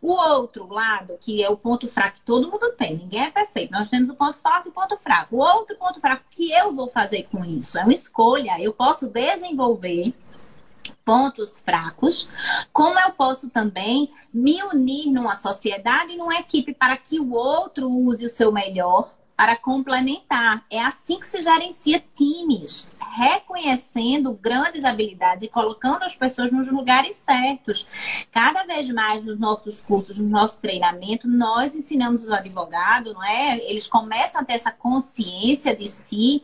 O 0.01 0.13
outro 0.13 0.73
lado, 0.73 1.19
que 1.21 1.43
é 1.43 1.49
o 1.49 1.57
ponto 1.57 1.89
fraco, 1.89 2.17
que 2.17 2.23
todo 2.23 2.51
mundo 2.51 2.73
tem, 2.73 2.97
ninguém 2.97 3.25
é 3.25 3.31
perfeito. 3.31 3.73
Nós 3.73 3.89
temos 3.89 4.11
o 4.11 4.15
ponto 4.15 4.39
forte 4.39 4.67
e 4.67 4.69
o 4.69 4.73
ponto 4.73 4.97
fraco. 4.99 5.37
O 5.37 5.39
outro 5.39 5.77
ponto 5.77 6.01
fraco 6.01 6.14
o 6.15 6.21
que 6.31 6.53
eu 6.53 6.75
vou 6.75 6.89
fazer 6.89 7.25
com 7.25 7.45
isso? 7.45 7.79
É 7.79 7.83
uma 7.83 7.93
escolha. 7.93 8.61
Eu 8.61 8.73
posso 8.73 9.09
desenvolver 9.09 10.15
pontos 11.05 11.61
fracos, 11.61 12.29
como 12.73 12.99
eu 12.99 13.13
posso 13.13 13.51
também 13.51 14.11
me 14.33 14.63
unir 14.63 15.11
numa 15.11 15.37
sociedade 15.37 16.13
e 16.13 16.17
numa 16.17 16.37
equipe 16.37 16.73
para 16.73 16.97
que 16.97 17.21
o 17.21 17.33
outro 17.33 17.91
use 17.91 18.25
o 18.25 18.31
seu 18.31 18.51
melhor 18.51 19.13
para 19.37 19.57
complementar. 19.57 20.65
É 20.71 20.81
assim 20.81 21.19
que 21.19 21.27
se 21.27 21.43
gerencia 21.43 22.03
times, 22.15 22.89
reconhecendo 23.15 24.33
grandes 24.33 24.85
habilidades 24.85 25.45
e 25.45 25.49
colocando 25.49 26.03
as 26.03 26.15
pessoas 26.15 26.51
nos 26.51 26.71
lugares 26.71 27.17
certos. 27.17 27.87
Cada 28.33 28.65
vez 28.65 28.89
mais 28.91 29.25
nos 29.25 29.39
nossos 29.39 29.81
cursos, 29.81 30.19
no 30.19 30.29
nosso 30.29 30.59
treinamento, 30.61 31.29
nós 31.29 31.75
ensinamos 31.75 32.23
os 32.23 32.31
advogados, 32.31 33.15
não 33.15 33.25
é? 33.25 33.59
Eles 33.71 33.87
começam 33.87 34.41
a 34.41 34.45
ter 34.45 34.55
essa 34.55 34.71
consciência 34.71 35.75
de 35.75 35.89
si 35.89 36.43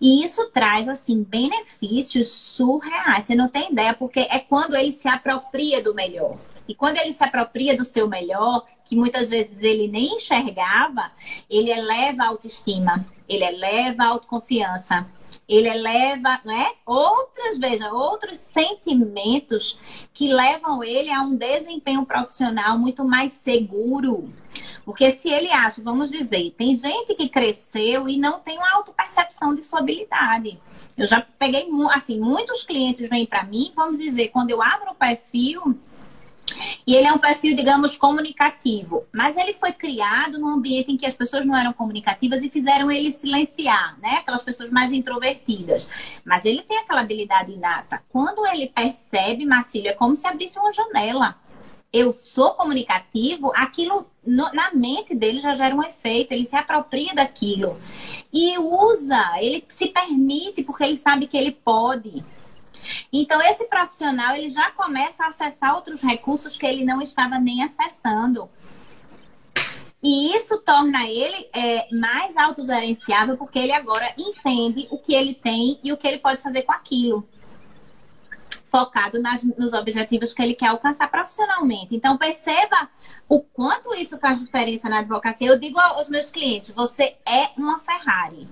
e 0.00 0.24
isso 0.24 0.50
traz 0.50 0.88
assim 0.88 1.22
benefícios 1.22 2.28
surreais. 2.28 3.26
Você 3.26 3.34
não 3.34 3.48
tem 3.48 3.72
ideia 3.72 3.94
porque 3.94 4.20
é 4.20 4.38
quando 4.38 4.76
ele 4.76 4.92
se 4.92 5.08
apropria 5.08 5.82
do 5.82 5.94
melhor. 5.94 6.38
E 6.68 6.74
quando 6.74 6.98
ele 6.98 7.12
se 7.12 7.22
apropria 7.22 7.76
do 7.76 7.84
seu 7.84 8.08
melhor, 8.08 8.64
que 8.84 8.96
muitas 8.96 9.28
vezes 9.28 9.62
ele 9.62 9.88
nem 9.88 10.16
enxergava, 10.16 11.10
ele 11.48 11.70
eleva 11.70 12.24
a 12.24 12.28
autoestima, 12.28 13.06
ele 13.28 13.44
eleva 13.44 14.04
a 14.04 14.08
autoconfiança, 14.08 15.06
ele 15.48 15.68
eleva, 15.68 16.40
não 16.44 16.52
é? 16.52 16.72
Outras, 16.84 17.58
veja, 17.58 17.92
outros 17.92 18.38
sentimentos 18.38 19.78
que 20.12 20.32
levam 20.32 20.82
ele 20.82 21.10
a 21.10 21.20
um 21.22 21.36
desempenho 21.36 22.04
profissional 22.04 22.76
muito 22.78 23.04
mais 23.04 23.32
seguro. 23.32 24.32
Porque 24.84 25.12
se 25.12 25.30
ele 25.30 25.50
acha, 25.50 25.82
vamos 25.82 26.10
dizer, 26.10 26.52
tem 26.56 26.74
gente 26.74 27.14
que 27.14 27.28
cresceu 27.28 28.08
e 28.08 28.16
não 28.16 28.40
tem 28.40 28.58
uma 28.58 28.72
autopercepção 28.74 29.54
de 29.54 29.62
sua 29.62 29.80
habilidade. 29.80 30.58
Eu 30.96 31.06
já 31.06 31.20
peguei, 31.38 31.68
assim, 31.92 32.18
muitos 32.18 32.64
clientes 32.64 33.08
vêm 33.08 33.26
para 33.26 33.44
mim, 33.44 33.72
vamos 33.76 33.98
dizer, 33.98 34.28
quando 34.28 34.50
eu 34.50 34.62
abro 34.62 34.92
o 34.92 34.94
perfil, 34.94 35.78
e 36.86 36.94
ele 36.94 37.06
é 37.06 37.12
um 37.12 37.18
perfil, 37.18 37.56
digamos, 37.56 37.96
comunicativo. 37.96 39.04
Mas 39.12 39.36
ele 39.36 39.52
foi 39.52 39.72
criado 39.72 40.38
num 40.38 40.48
ambiente 40.48 40.92
em 40.92 40.96
que 40.96 41.06
as 41.06 41.16
pessoas 41.16 41.44
não 41.44 41.56
eram 41.56 41.72
comunicativas 41.72 42.42
e 42.44 42.48
fizeram 42.48 42.90
ele 42.90 43.10
silenciar, 43.10 43.98
né? 44.00 44.18
Aquelas 44.18 44.42
pessoas 44.42 44.70
mais 44.70 44.92
introvertidas. 44.92 45.88
Mas 46.24 46.44
ele 46.44 46.62
tem 46.62 46.78
aquela 46.78 47.00
habilidade 47.00 47.52
inata. 47.52 48.02
Quando 48.08 48.46
ele 48.46 48.68
percebe, 48.68 49.44
Marcílio, 49.44 49.90
é 49.90 49.94
como 49.94 50.14
se 50.14 50.26
abrisse 50.26 50.58
uma 50.58 50.72
janela. 50.72 51.36
Eu 51.92 52.12
sou 52.12 52.54
comunicativo, 52.54 53.52
aquilo 53.54 54.06
no, 54.24 54.52
na 54.52 54.72
mente 54.74 55.14
dele 55.14 55.38
já 55.38 55.54
gera 55.54 55.74
um 55.74 55.82
efeito, 55.82 56.32
ele 56.32 56.44
se 56.44 56.56
apropria 56.56 57.14
daquilo. 57.14 57.80
E 58.32 58.58
usa, 58.58 59.40
ele 59.40 59.64
se 59.68 59.86
permite 59.86 60.62
porque 60.62 60.84
ele 60.84 60.96
sabe 60.96 61.26
que 61.26 61.36
ele 61.36 61.52
pode. 61.52 62.22
Então, 63.12 63.40
esse 63.42 63.64
profissional 63.66 64.34
ele 64.34 64.50
já 64.50 64.70
começa 64.70 65.24
a 65.24 65.28
acessar 65.28 65.74
outros 65.74 66.02
recursos 66.02 66.56
que 66.56 66.66
ele 66.66 66.84
não 66.84 67.00
estava 67.00 67.38
nem 67.38 67.62
acessando. 67.62 68.48
E 70.02 70.36
isso 70.36 70.58
torna 70.58 71.04
ele 71.08 71.48
é, 71.52 71.88
mais 71.94 72.36
autogerenciável, 72.36 73.36
porque 73.36 73.58
ele 73.58 73.72
agora 73.72 74.14
entende 74.16 74.86
o 74.90 74.98
que 74.98 75.14
ele 75.14 75.34
tem 75.34 75.80
e 75.82 75.92
o 75.92 75.96
que 75.96 76.06
ele 76.06 76.18
pode 76.18 76.42
fazer 76.42 76.62
com 76.62 76.72
aquilo. 76.72 77.26
Focado 78.70 79.20
nas, 79.20 79.42
nos 79.42 79.72
objetivos 79.72 80.34
que 80.34 80.42
ele 80.42 80.54
quer 80.54 80.68
alcançar 80.68 81.10
profissionalmente. 81.10 81.94
Então, 81.94 82.18
perceba 82.18 82.88
o 83.28 83.40
quanto 83.40 83.94
isso 83.94 84.18
faz 84.18 84.38
diferença 84.38 84.88
na 84.88 84.98
advocacia. 84.98 85.48
Eu 85.48 85.58
digo 85.58 85.80
aos 85.80 86.08
meus 86.08 86.30
clientes: 86.30 86.70
você 86.70 87.16
é 87.24 87.50
uma 87.56 87.78
Ferrari 87.80 88.46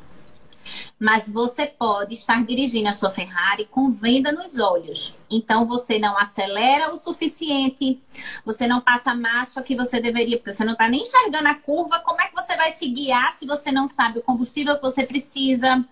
mas 0.98 1.28
você 1.28 1.66
pode 1.66 2.14
estar 2.14 2.42
dirigindo 2.44 2.88
a 2.88 2.92
sua 2.92 3.11
Ferrari 3.11 3.66
com 3.66 3.90
venda 3.90 4.33
nos 4.33 4.59
olhos. 4.59 5.14
Então 5.30 5.66
você 5.66 5.98
não 5.98 6.16
acelera 6.16 6.92
o 6.92 6.96
suficiente, 6.96 8.00
você 8.44 8.66
não 8.66 8.80
passa 8.80 9.11
a 9.11 9.16
marcha 9.16 9.62
que 9.62 9.76
você 9.76 10.00
deveria, 10.00 10.37
porque 10.37 10.52
você 10.52 10.64
não 10.64 10.72
está 10.72 10.88
nem 10.88 11.02
enxergando 11.02 11.48
a 11.48 11.54
curva. 11.54 12.00
Como 12.00 12.20
é 12.20 12.28
que 12.28 12.35
você 12.35 12.57
vai 12.57 12.72
se 12.72 12.88
guiar 12.88 13.33
se 13.33 13.46
você 13.46 13.72
não 13.72 13.88
sabe 13.88 14.18
o 14.18 14.22
combustível 14.22 14.76
que 14.76 14.83
você 14.83 15.04
precisa? 15.04 15.85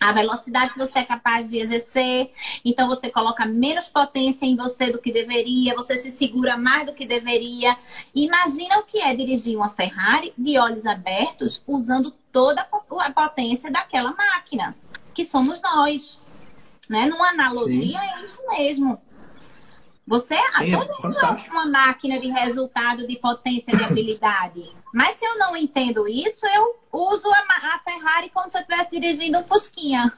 a 0.00 0.12
velocidade 0.12 0.72
que 0.72 0.78
você 0.78 1.00
é 1.00 1.04
capaz 1.04 1.48
de 1.48 1.58
exercer. 1.58 2.32
Então 2.64 2.88
você 2.88 3.10
coloca 3.10 3.46
menos 3.46 3.88
potência 3.88 4.46
em 4.46 4.56
você 4.56 4.90
do 4.90 4.98
que 4.98 5.12
deveria, 5.12 5.74
você 5.74 5.96
se 5.96 6.10
segura 6.10 6.56
mais 6.56 6.86
do 6.86 6.92
que 6.92 7.06
deveria. 7.06 7.76
Imagina 8.14 8.78
o 8.78 8.82
que 8.82 9.00
é 9.00 9.14
dirigir 9.14 9.56
uma 9.56 9.70
Ferrari 9.70 10.32
de 10.36 10.58
olhos 10.58 10.86
abertos, 10.86 11.62
usando 11.66 12.12
toda 12.32 12.66
a 12.98 13.12
potência 13.12 13.70
daquela 13.70 14.12
máquina, 14.12 14.74
que 15.14 15.24
somos 15.24 15.60
nós. 15.60 16.18
Né? 16.88 17.06
Numa 17.06 17.28
analogia, 17.28 18.00
Sim. 18.00 18.06
é 18.06 18.20
isso 18.20 18.40
mesmo. 18.48 19.00
Você, 20.06 20.36
Sim, 20.58 20.72
todo 20.72 21.02
mundo 21.02 21.18
é 21.18 21.50
uma 21.50 21.66
máquina 21.66 22.18
de 22.18 22.28
resultado, 22.28 23.06
de 23.06 23.16
potência, 23.16 23.76
de 23.76 23.84
habilidade. 23.84 24.68
Mas 24.92 25.16
se 25.16 25.24
eu 25.24 25.38
não 25.38 25.56
entendo 25.56 26.08
isso, 26.08 26.44
eu 26.46 26.76
uso 26.92 27.28
a, 27.30 27.74
a 27.74 27.78
Ferrari 27.78 28.28
como 28.30 28.50
se 28.50 28.58
eu 28.58 28.62
estivesse 28.62 28.90
dirigindo 28.90 29.38
um 29.38 29.44
Fusquinha. 29.44 30.12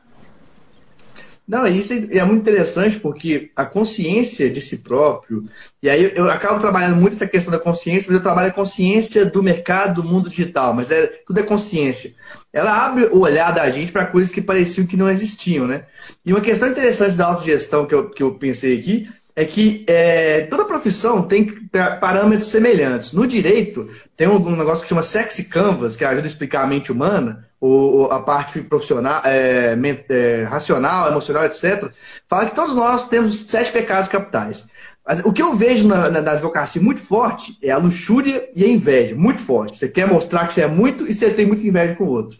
Não, 1.46 1.66
e 1.66 2.18
é 2.18 2.24
muito 2.24 2.40
interessante 2.40 2.98
porque 2.98 3.50
a 3.54 3.66
consciência 3.66 4.48
de 4.48 4.62
si 4.62 4.78
próprio, 4.78 5.44
e 5.82 5.90
aí 5.90 6.12
eu 6.16 6.30
acabo 6.30 6.58
trabalhando 6.58 6.96
muito 6.96 7.12
essa 7.12 7.26
questão 7.26 7.52
da 7.52 7.58
consciência, 7.58 8.08
mas 8.08 8.16
eu 8.16 8.22
trabalho 8.22 8.48
a 8.48 8.54
consciência 8.54 9.26
do 9.26 9.42
mercado, 9.42 10.00
do 10.00 10.08
mundo 10.08 10.30
digital, 10.30 10.72
mas 10.72 10.90
é, 10.90 11.06
tudo 11.26 11.40
é 11.40 11.42
consciência. 11.42 12.14
Ela 12.50 12.86
abre 12.86 13.04
o 13.12 13.20
olhar 13.20 13.52
da 13.52 13.68
gente 13.68 13.92
para 13.92 14.06
coisas 14.06 14.32
que 14.32 14.40
pareciam 14.40 14.86
que 14.86 14.96
não 14.96 15.10
existiam, 15.10 15.66
né? 15.66 15.84
E 16.24 16.32
uma 16.32 16.40
questão 16.40 16.68
interessante 16.68 17.14
da 17.14 17.26
autogestão 17.26 17.86
que 17.86 17.94
eu, 17.94 18.08
que 18.08 18.22
eu 18.22 18.34
pensei 18.34 18.78
aqui 18.78 19.06
é 19.36 19.44
que 19.44 19.84
é, 19.88 20.42
toda 20.42 20.64
profissão 20.64 21.22
tem 21.22 21.68
parâmetros 22.00 22.50
semelhantes. 22.50 23.12
No 23.12 23.26
direito, 23.26 23.88
tem 24.16 24.28
um, 24.28 24.56
negócio 24.56 24.82
que 24.82 24.88
chama 24.88 25.02
sexy 25.02 25.44
canvas, 25.44 25.96
que 25.96 26.04
ajuda 26.04 26.22
a 26.22 26.26
explicar 26.26 26.62
a 26.62 26.66
mente 26.66 26.92
humana, 26.92 27.44
ou, 27.60 28.12
a 28.12 28.20
parte 28.20 28.60
profissional, 28.60 29.22
é, 29.24 29.76
é, 30.10 30.42
racional, 30.44 31.10
emocional, 31.10 31.44
etc. 31.44 31.90
Fala 32.28 32.46
que 32.46 32.54
todos 32.54 32.76
nós 32.76 33.08
temos 33.08 33.48
sete 33.48 33.72
pecados 33.72 34.08
capitais. 34.08 34.66
Mas 35.06 35.20
o 35.24 35.32
que 35.32 35.42
eu 35.42 35.54
vejo 35.54 35.86
na, 35.86 36.08
na, 36.08 36.22
na, 36.22 36.32
advocacia 36.32 36.80
muito 36.80 37.02
forte 37.02 37.58
é 37.62 37.70
a 37.70 37.76
luxúria 37.76 38.48
e 38.54 38.64
a 38.64 38.68
inveja, 38.68 39.14
muito 39.14 39.40
forte. 39.40 39.78
Você 39.78 39.88
quer 39.88 40.06
mostrar 40.06 40.46
que 40.46 40.54
você 40.54 40.62
é 40.62 40.66
muito 40.66 41.06
e 41.06 41.12
você 41.12 41.28
tem 41.30 41.44
muita 41.44 41.66
inveja 41.66 41.94
com 41.94 42.04
o 42.04 42.08
outro 42.08 42.38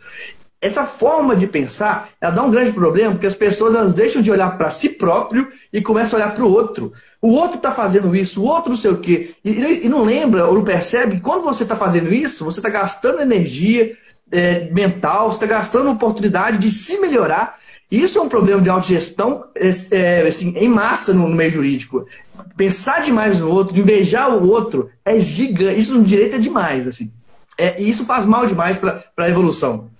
essa 0.65 0.87
forma 0.87 1.37
de 1.37 1.47
pensar, 1.47 2.09
ela 2.19 2.33
dá 2.33 2.43
um 2.43 2.51
grande 2.51 2.73
problema, 2.73 3.13
porque 3.13 3.27
as 3.27 3.35
pessoas 3.35 3.75
elas 3.75 3.93
deixam 3.93 4.23
de 4.23 4.31
olhar 4.31 4.57
para 4.57 4.71
si 4.71 4.91
próprio 4.91 5.47
e 5.71 5.83
começam 5.83 6.19
a 6.19 6.23
olhar 6.23 6.35
para 6.35 6.45
o 6.45 6.51
outro. 6.51 6.91
O 7.21 7.33
outro 7.33 7.59
está 7.59 7.71
fazendo 7.71 8.17
isso, 8.17 8.41
o 8.41 8.45
outro 8.45 8.71
não 8.71 8.77
sei 8.77 8.91
o 8.91 8.97
quê. 8.97 9.35
E, 9.45 9.85
e 9.85 9.89
não 9.91 10.03
lembra 10.03 10.47
ou 10.47 10.55
não 10.55 10.65
percebe 10.65 11.17
que 11.17 11.21
quando 11.21 11.43
você 11.43 11.65
está 11.65 11.77
fazendo 11.77 12.13
isso, 12.15 12.47
você 12.47 12.61
está 12.61 12.71
gastando 12.71 13.21
energia 13.21 13.95
é, 14.33 14.71
mental, 14.71 15.31
você 15.31 15.45
está 15.45 15.47
gastando 15.47 15.91
oportunidade 15.91 16.57
de 16.57 16.71
se 16.71 16.99
melhorar. 16.99 17.59
Isso 17.91 18.19
é 18.19 18.23
um 18.23 18.29
problema 18.31 18.63
de 18.63 18.71
autogestão 18.71 19.45
é, 19.55 19.71
é, 19.93 20.27
assim, 20.27 20.55
em 20.57 20.69
massa 20.69 21.13
no, 21.13 21.29
no, 21.29 21.37
meio 21.37 21.51
jurídico. 21.51 22.07
Pensar 22.57 23.03
demais 23.03 23.39
no 23.39 23.51
outro, 23.51 23.77
invejar 23.77 24.35
o 24.35 24.49
outro, 24.49 24.89
é 25.05 25.21
gigante. 25.21 25.79
Isso 25.79 25.95
no 25.95 26.03
direito 26.03 26.37
é 26.37 26.39
demais. 26.39 26.89
Assim. 26.89 27.13
É, 27.59 27.83
e 27.83 27.89
isso 27.89 28.07
faz 28.07 28.25
mal 28.25 28.47
demais 28.47 28.79
para 28.79 29.05
a 29.19 29.29
evolução. 29.29 29.93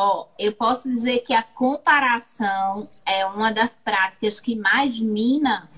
Ó, 0.00 0.28
eu 0.38 0.52
posso 0.52 0.88
dizer 0.88 1.24
que 1.24 1.34
a 1.34 1.42
comparação 1.42 2.88
é 3.04 3.26
uma 3.26 3.50
das 3.50 3.80
práticas 3.82 4.38
que 4.38 4.54
mais 4.54 5.00
mina 5.00 5.68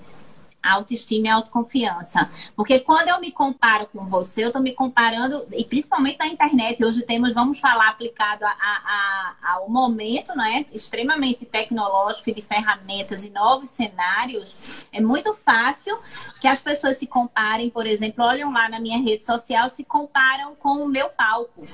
a 0.61 0.73
autoestima 0.73 1.25
e 1.25 1.29
a 1.31 1.35
autoconfiança. 1.37 2.29
Porque 2.55 2.81
quando 2.81 3.07
eu 3.07 3.19
me 3.19 3.31
comparo 3.31 3.87
com 3.87 4.05
você, 4.05 4.43
eu 4.43 4.49
estou 4.49 4.61
me 4.61 4.75
comparando, 4.75 5.47
e 5.51 5.65
principalmente 5.65 6.19
na 6.19 6.27
internet, 6.27 6.85
hoje 6.85 7.01
temos, 7.01 7.33
vamos 7.33 7.59
falar, 7.59 7.89
aplicado 7.89 8.45
a, 8.45 8.51
a, 8.51 9.35
a, 9.41 9.53
ao 9.53 9.67
momento, 9.67 10.35
né, 10.37 10.67
extremamente 10.71 11.43
tecnológico 11.43 12.29
e 12.29 12.35
de 12.35 12.43
ferramentas 12.43 13.25
e 13.25 13.31
novos 13.31 13.69
cenários, 13.69 14.87
é 14.93 15.01
muito 15.01 15.33
fácil 15.33 15.97
que 16.39 16.47
as 16.47 16.61
pessoas 16.61 16.95
se 16.97 17.07
comparem, 17.07 17.71
por 17.71 17.87
exemplo, 17.87 18.23
olham 18.23 18.53
lá 18.53 18.69
na 18.69 18.79
minha 18.79 19.01
rede 19.01 19.25
social, 19.25 19.67
se 19.67 19.83
comparam 19.83 20.53
com 20.53 20.83
o 20.83 20.87
meu 20.87 21.09
palco 21.09 21.67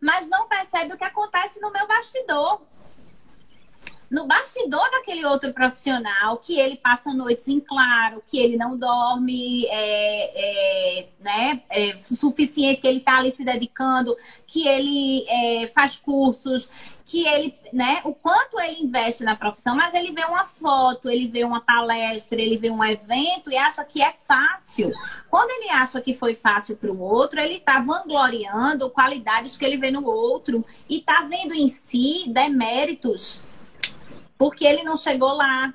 mas 0.00 0.28
não 0.28 0.48
percebe 0.48 0.94
o 0.94 0.96
que 0.96 1.04
acontece 1.04 1.60
no 1.60 1.70
meu 1.70 1.86
bastidor. 1.86 2.62
No 4.08 4.24
bastidor 4.24 4.88
daquele 4.92 5.26
outro 5.26 5.52
profissional, 5.52 6.38
que 6.38 6.56
ele 6.56 6.76
passa 6.76 7.12
noites 7.12 7.48
em 7.48 7.58
claro, 7.58 8.22
que 8.24 8.38
ele 8.38 8.56
não 8.56 8.78
dorme 8.78 9.66
é, 9.66 11.00
é, 11.00 11.08
né, 11.18 11.62
é, 11.68 11.98
suficiente, 11.98 12.80
que 12.80 12.86
ele 12.86 12.98
está 12.98 13.18
ali 13.18 13.32
se 13.32 13.44
dedicando, 13.44 14.16
que 14.46 14.66
ele 14.68 15.26
é, 15.28 15.66
faz 15.66 15.96
cursos, 15.96 16.70
que 17.06 17.24
ele, 17.24 17.54
né, 17.72 18.00
o 18.02 18.12
quanto 18.12 18.60
ele 18.60 18.82
investe 18.82 19.22
na 19.22 19.36
profissão, 19.36 19.76
mas 19.76 19.94
ele 19.94 20.10
vê 20.10 20.24
uma 20.24 20.44
foto, 20.44 21.08
ele 21.08 21.28
vê 21.28 21.44
uma 21.44 21.60
palestra, 21.60 22.40
ele 22.40 22.58
vê 22.58 22.68
um 22.68 22.84
evento 22.84 23.48
e 23.48 23.56
acha 23.56 23.84
que 23.84 24.02
é 24.02 24.12
fácil. 24.12 24.92
Quando 25.30 25.50
ele 25.52 25.70
acha 25.70 26.00
que 26.00 26.12
foi 26.12 26.34
fácil 26.34 26.76
para 26.76 26.90
o 26.90 27.00
outro, 27.00 27.38
ele 27.38 27.54
está 27.54 27.80
vangloriando 27.80 28.90
qualidades 28.90 29.56
que 29.56 29.64
ele 29.64 29.76
vê 29.76 29.88
no 29.88 30.04
outro 30.04 30.66
e 30.88 30.98
está 30.98 31.22
vendo 31.22 31.54
em 31.54 31.68
si 31.68 32.24
deméritos, 32.26 33.40
porque 34.36 34.66
ele 34.66 34.82
não 34.82 34.96
chegou 34.96 35.32
lá. 35.32 35.72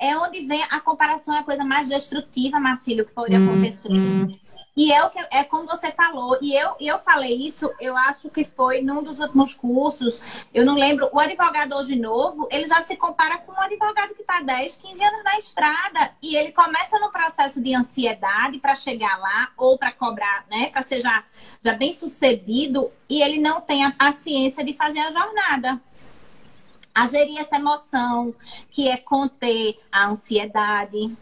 É 0.00 0.16
onde 0.16 0.46
vem 0.46 0.62
a 0.62 0.80
comparação, 0.80 1.36
é 1.36 1.40
a 1.40 1.44
coisa 1.44 1.62
mais 1.62 1.90
destrutiva, 1.90 2.58
Marcílio, 2.58 3.04
que 3.04 3.12
pode 3.12 3.36
hum, 3.36 3.44
acontecer. 3.44 3.92
Hum. 3.92 4.32
E 4.78 4.92
é 4.92 5.04
o 5.04 5.10
que 5.10 5.18
é 5.32 5.42
como 5.42 5.66
você 5.66 5.90
falou. 5.90 6.38
E 6.40 6.54
eu, 6.54 6.76
eu 6.78 7.00
falei 7.00 7.34
isso, 7.34 7.68
eu 7.80 7.96
acho 7.96 8.30
que 8.30 8.44
foi 8.44 8.80
num 8.80 9.02
dos 9.02 9.18
últimos 9.18 9.52
cursos. 9.52 10.22
Eu 10.54 10.64
não 10.64 10.76
lembro. 10.76 11.10
O 11.12 11.18
advogado 11.18 11.74
hoje 11.74 11.96
novo, 11.96 12.46
ele 12.48 12.68
já 12.68 12.80
se 12.80 12.96
compara 12.96 13.38
com 13.38 13.50
um 13.50 13.60
advogado 13.60 14.14
que 14.14 14.20
está 14.20 14.40
10, 14.40 14.76
15 14.76 15.04
anos 15.04 15.24
na 15.24 15.36
estrada. 15.36 16.12
E 16.22 16.36
ele 16.36 16.52
começa 16.52 16.96
no 17.00 17.10
processo 17.10 17.60
de 17.60 17.74
ansiedade 17.74 18.60
para 18.60 18.76
chegar 18.76 19.18
lá 19.18 19.50
ou 19.56 19.76
para 19.76 19.90
cobrar, 19.90 20.46
né? 20.48 20.70
Para 20.70 20.82
ser 20.82 21.00
já, 21.00 21.24
já 21.60 21.74
bem 21.74 21.92
sucedido. 21.92 22.92
E 23.08 23.20
ele 23.20 23.40
não 23.40 23.60
tem 23.60 23.84
a 23.84 23.90
paciência 23.90 24.64
de 24.64 24.74
fazer 24.74 25.00
a 25.00 25.10
jornada 25.10 25.80
a 26.94 27.06
gerir 27.06 27.38
essa 27.38 27.56
emoção, 27.56 28.34
que 28.72 28.88
é 28.88 28.96
conter 28.96 29.78
a 29.90 30.08
ansiedade, 30.08 31.16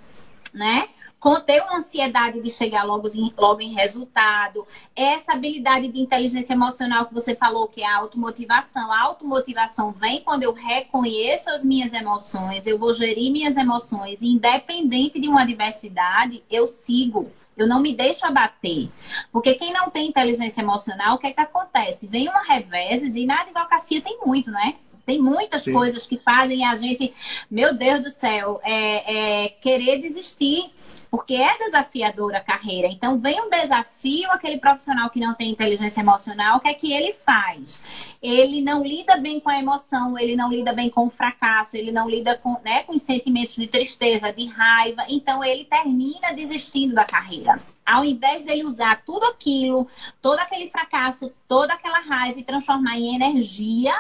né? 0.56 0.88
conter 1.18 1.62
uma 1.62 1.78
ansiedade 1.78 2.40
de 2.40 2.50
chegar 2.50 2.84
logo 2.84 3.08
em, 3.08 3.32
logo 3.36 3.60
em 3.60 3.74
resultado, 3.74 4.66
essa 4.94 5.32
habilidade 5.32 5.88
de 5.88 6.00
inteligência 6.00 6.52
emocional 6.52 7.06
que 7.06 7.14
você 7.14 7.34
falou, 7.34 7.68
que 7.68 7.82
é 7.82 7.86
a 7.86 7.96
automotivação. 7.96 8.92
A 8.92 9.02
automotivação 9.02 9.90
vem 9.92 10.20
quando 10.20 10.42
eu 10.42 10.52
reconheço 10.52 11.50
as 11.50 11.64
minhas 11.64 11.92
emoções, 11.92 12.66
eu 12.66 12.78
vou 12.78 12.94
gerir 12.94 13.32
minhas 13.32 13.56
emoções, 13.56 14.22
independente 14.22 15.18
de 15.18 15.28
uma 15.28 15.42
adversidade, 15.42 16.42
eu 16.50 16.66
sigo. 16.66 17.32
Eu 17.56 17.66
não 17.66 17.80
me 17.80 17.94
deixo 17.94 18.26
abater. 18.26 18.90
Porque 19.32 19.54
quem 19.54 19.72
não 19.72 19.88
tem 19.88 20.08
inteligência 20.08 20.60
emocional, 20.60 21.16
o 21.16 21.18
que 21.18 21.26
é 21.26 21.32
que 21.32 21.40
acontece? 21.40 22.06
Vem 22.06 22.28
uma 22.28 22.42
reveses, 22.42 23.16
e 23.16 23.24
na 23.24 23.40
advocacia 23.40 24.02
tem 24.02 24.18
muito, 24.24 24.50
né? 24.50 24.76
Tem 25.06 25.22
muitas 25.22 25.62
Sim. 25.62 25.72
coisas 25.72 26.04
que 26.04 26.18
fazem 26.18 26.66
a 26.66 26.74
gente, 26.74 27.14
meu 27.48 27.72
Deus 27.72 28.02
do 28.02 28.10
céu, 28.10 28.60
é, 28.64 29.44
é, 29.44 29.48
querer 29.48 30.00
desistir 30.00 30.70
porque 31.10 31.34
é 31.34 31.56
desafiadora 31.58 32.38
a 32.38 32.42
carreira. 32.42 32.88
Então, 32.88 33.18
vem 33.18 33.40
um 33.40 33.48
desafio, 33.48 34.30
aquele 34.30 34.58
profissional 34.58 35.08
que 35.08 35.20
não 35.20 35.34
tem 35.34 35.50
inteligência 35.50 36.00
emocional, 36.00 36.58
o 36.58 36.60
que 36.60 36.68
é 36.68 36.74
que 36.74 36.92
ele 36.92 37.12
faz? 37.12 37.82
Ele 38.20 38.60
não 38.60 38.84
lida 38.84 39.16
bem 39.16 39.40
com 39.40 39.48
a 39.48 39.58
emoção, 39.58 40.18
ele 40.18 40.36
não 40.36 40.50
lida 40.50 40.72
bem 40.72 40.90
com 40.90 41.06
o 41.06 41.10
fracasso, 41.10 41.76
ele 41.76 41.92
não 41.92 42.08
lida 42.08 42.36
com, 42.36 42.60
né, 42.62 42.82
com 42.82 42.92
os 42.92 43.02
sentimentos 43.02 43.56
de 43.56 43.66
tristeza, 43.66 44.32
de 44.32 44.46
raiva, 44.46 45.04
então 45.08 45.42
ele 45.42 45.64
termina 45.64 46.34
desistindo 46.34 46.94
da 46.94 47.04
carreira. 47.04 47.60
Ao 47.84 48.04
invés 48.04 48.42
dele 48.42 48.64
usar 48.64 49.02
tudo 49.06 49.24
aquilo, 49.26 49.86
todo 50.20 50.40
aquele 50.40 50.68
fracasso, 50.70 51.32
toda 51.46 51.72
aquela 51.72 52.00
raiva 52.00 52.40
e 52.40 52.44
transformar 52.44 52.98
em 52.98 53.14
energia 53.14 53.94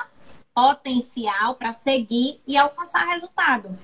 potencial 0.56 1.54
para 1.56 1.74
seguir 1.74 2.40
e 2.46 2.56
alcançar 2.56 3.06
resultado. 3.08 3.78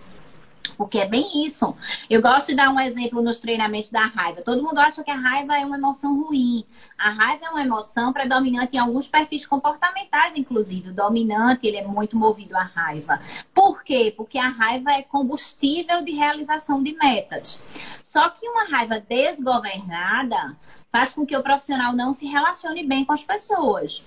Porque 0.75 0.97
é 0.97 1.07
bem 1.07 1.45
isso. 1.45 1.77
Eu 2.09 2.23
gosto 2.23 2.47
de 2.47 2.55
dar 2.55 2.71
um 2.71 2.81
exemplo 2.81 3.21
nos 3.21 3.39
treinamentos 3.39 3.91
da 3.91 4.07
raiva. 4.07 4.41
Todo 4.41 4.63
mundo 4.63 4.79
acha 4.79 5.05
que 5.05 5.11
a 5.11 5.17
raiva 5.17 5.59
é 5.59 5.67
uma 5.67 5.77
emoção 5.77 6.19
ruim. 6.19 6.65
A 6.97 7.11
raiva 7.11 7.45
é 7.45 7.51
uma 7.51 7.61
emoção 7.61 8.11
predominante 8.11 8.75
em 8.75 8.79
alguns 8.79 9.07
perfis 9.07 9.45
comportamentais, 9.45 10.35
inclusive. 10.35 10.89
O 10.89 10.95
dominante, 10.95 11.67
ele 11.67 11.77
é 11.77 11.87
muito 11.87 12.17
movido 12.17 12.57
à 12.57 12.63
raiva. 12.63 13.21
Por 13.53 13.85
quê? 13.85 14.15
Porque 14.17 14.39
a 14.39 14.49
raiva 14.49 14.93
é 14.93 15.03
combustível 15.03 16.03
de 16.03 16.13
realização 16.13 16.83
de 16.83 16.95
metas. 16.95 17.63
Só 18.03 18.31
que 18.31 18.49
uma 18.49 18.65
raiva 18.65 18.99
desgovernada 18.99 20.57
faz 20.91 21.13
com 21.13 21.27
que 21.27 21.37
o 21.37 21.43
profissional 21.43 21.93
não 21.93 22.15
se 22.15 22.27
relacione 22.27 22.83
bem 22.83 23.05
com 23.05 23.13
as 23.13 23.25
pessoas. 23.25 24.03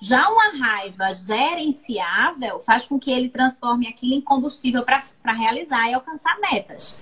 Já 0.00 0.28
uma 0.28 0.56
raiva 0.58 1.12
gerenciável 1.14 2.60
faz 2.60 2.86
com 2.86 2.98
que 2.98 3.10
ele 3.10 3.28
transforme 3.28 3.88
aquilo 3.88 4.14
em 4.14 4.20
combustível 4.20 4.84
para 4.84 5.32
realizar 5.32 5.88
e 5.88 5.94
alcançar 5.94 6.38
metas. 6.40 6.96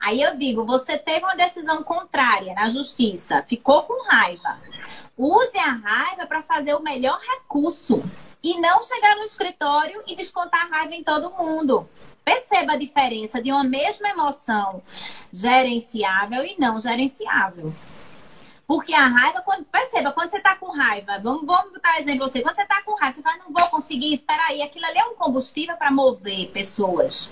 Aí 0.00 0.22
eu 0.22 0.36
digo, 0.36 0.64
você 0.64 0.96
teve 0.96 1.24
uma 1.24 1.34
decisão 1.34 1.82
contrária 1.82 2.54
na 2.54 2.70
justiça, 2.70 3.42
ficou 3.42 3.82
com 3.82 4.08
raiva. 4.08 4.58
Use 5.16 5.58
a 5.58 5.72
raiva 5.72 6.26
para 6.26 6.42
fazer 6.42 6.74
o 6.74 6.82
melhor 6.82 7.18
recurso 7.20 8.04
e 8.42 8.60
não 8.60 8.80
chegar 8.80 9.16
no 9.16 9.24
escritório 9.24 10.02
e 10.06 10.14
descontar 10.14 10.66
a 10.66 10.76
raiva 10.76 10.94
em 10.94 11.02
todo 11.02 11.32
mundo. 11.32 11.88
Perceba 12.24 12.74
a 12.74 12.78
diferença 12.78 13.42
de 13.42 13.50
uma 13.50 13.64
mesma 13.64 14.08
emoção 14.10 14.82
gerenciável 15.32 16.44
e 16.44 16.56
não 16.58 16.78
gerenciável. 16.80 17.74
Porque 18.68 18.92
a 18.92 19.08
raiva, 19.08 19.40
quando, 19.40 19.64
perceba, 19.64 20.12
quando 20.12 20.30
você 20.30 20.36
está 20.36 20.54
com 20.54 20.70
raiva, 20.70 21.18
vamos, 21.22 21.46
vamos 21.46 21.72
botar 21.72 21.98
exemplo 21.98 22.28
você, 22.28 22.42
quando 22.42 22.54
você 22.54 22.62
está 22.62 22.82
com 22.82 22.94
raiva, 23.00 23.16
você 23.16 23.22
fala, 23.22 23.38
não 23.38 23.50
vou 23.50 23.66
conseguir, 23.70 24.12
espera 24.12 24.42
aí, 24.50 24.60
aquilo 24.60 24.84
ali 24.84 24.98
é 24.98 25.04
um 25.06 25.14
combustível 25.14 25.74
para 25.78 25.90
mover 25.90 26.50
pessoas. 26.50 27.30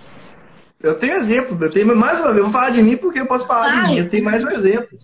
Eu 0.83 0.99
tenho 0.99 1.13
exemplo, 1.13 1.59
eu 1.63 1.71
tenho 1.71 1.95
mais 1.95 2.21
uma 2.21 2.29
vez, 2.29 2.39
eu 2.39 2.45
vou 2.45 2.53
falar 2.53 2.71
de 2.71 2.83
mim 2.83 2.97
porque 2.97 3.21
eu 3.21 3.27
posso 3.27 3.47
falar 3.47 3.71
Vai. 3.71 3.85
de 3.85 3.93
mim, 3.93 3.99
eu 3.99 4.09
tenho 4.09 4.25
mais 4.25 4.43
um 4.43 4.49
exemplo. 4.49 4.99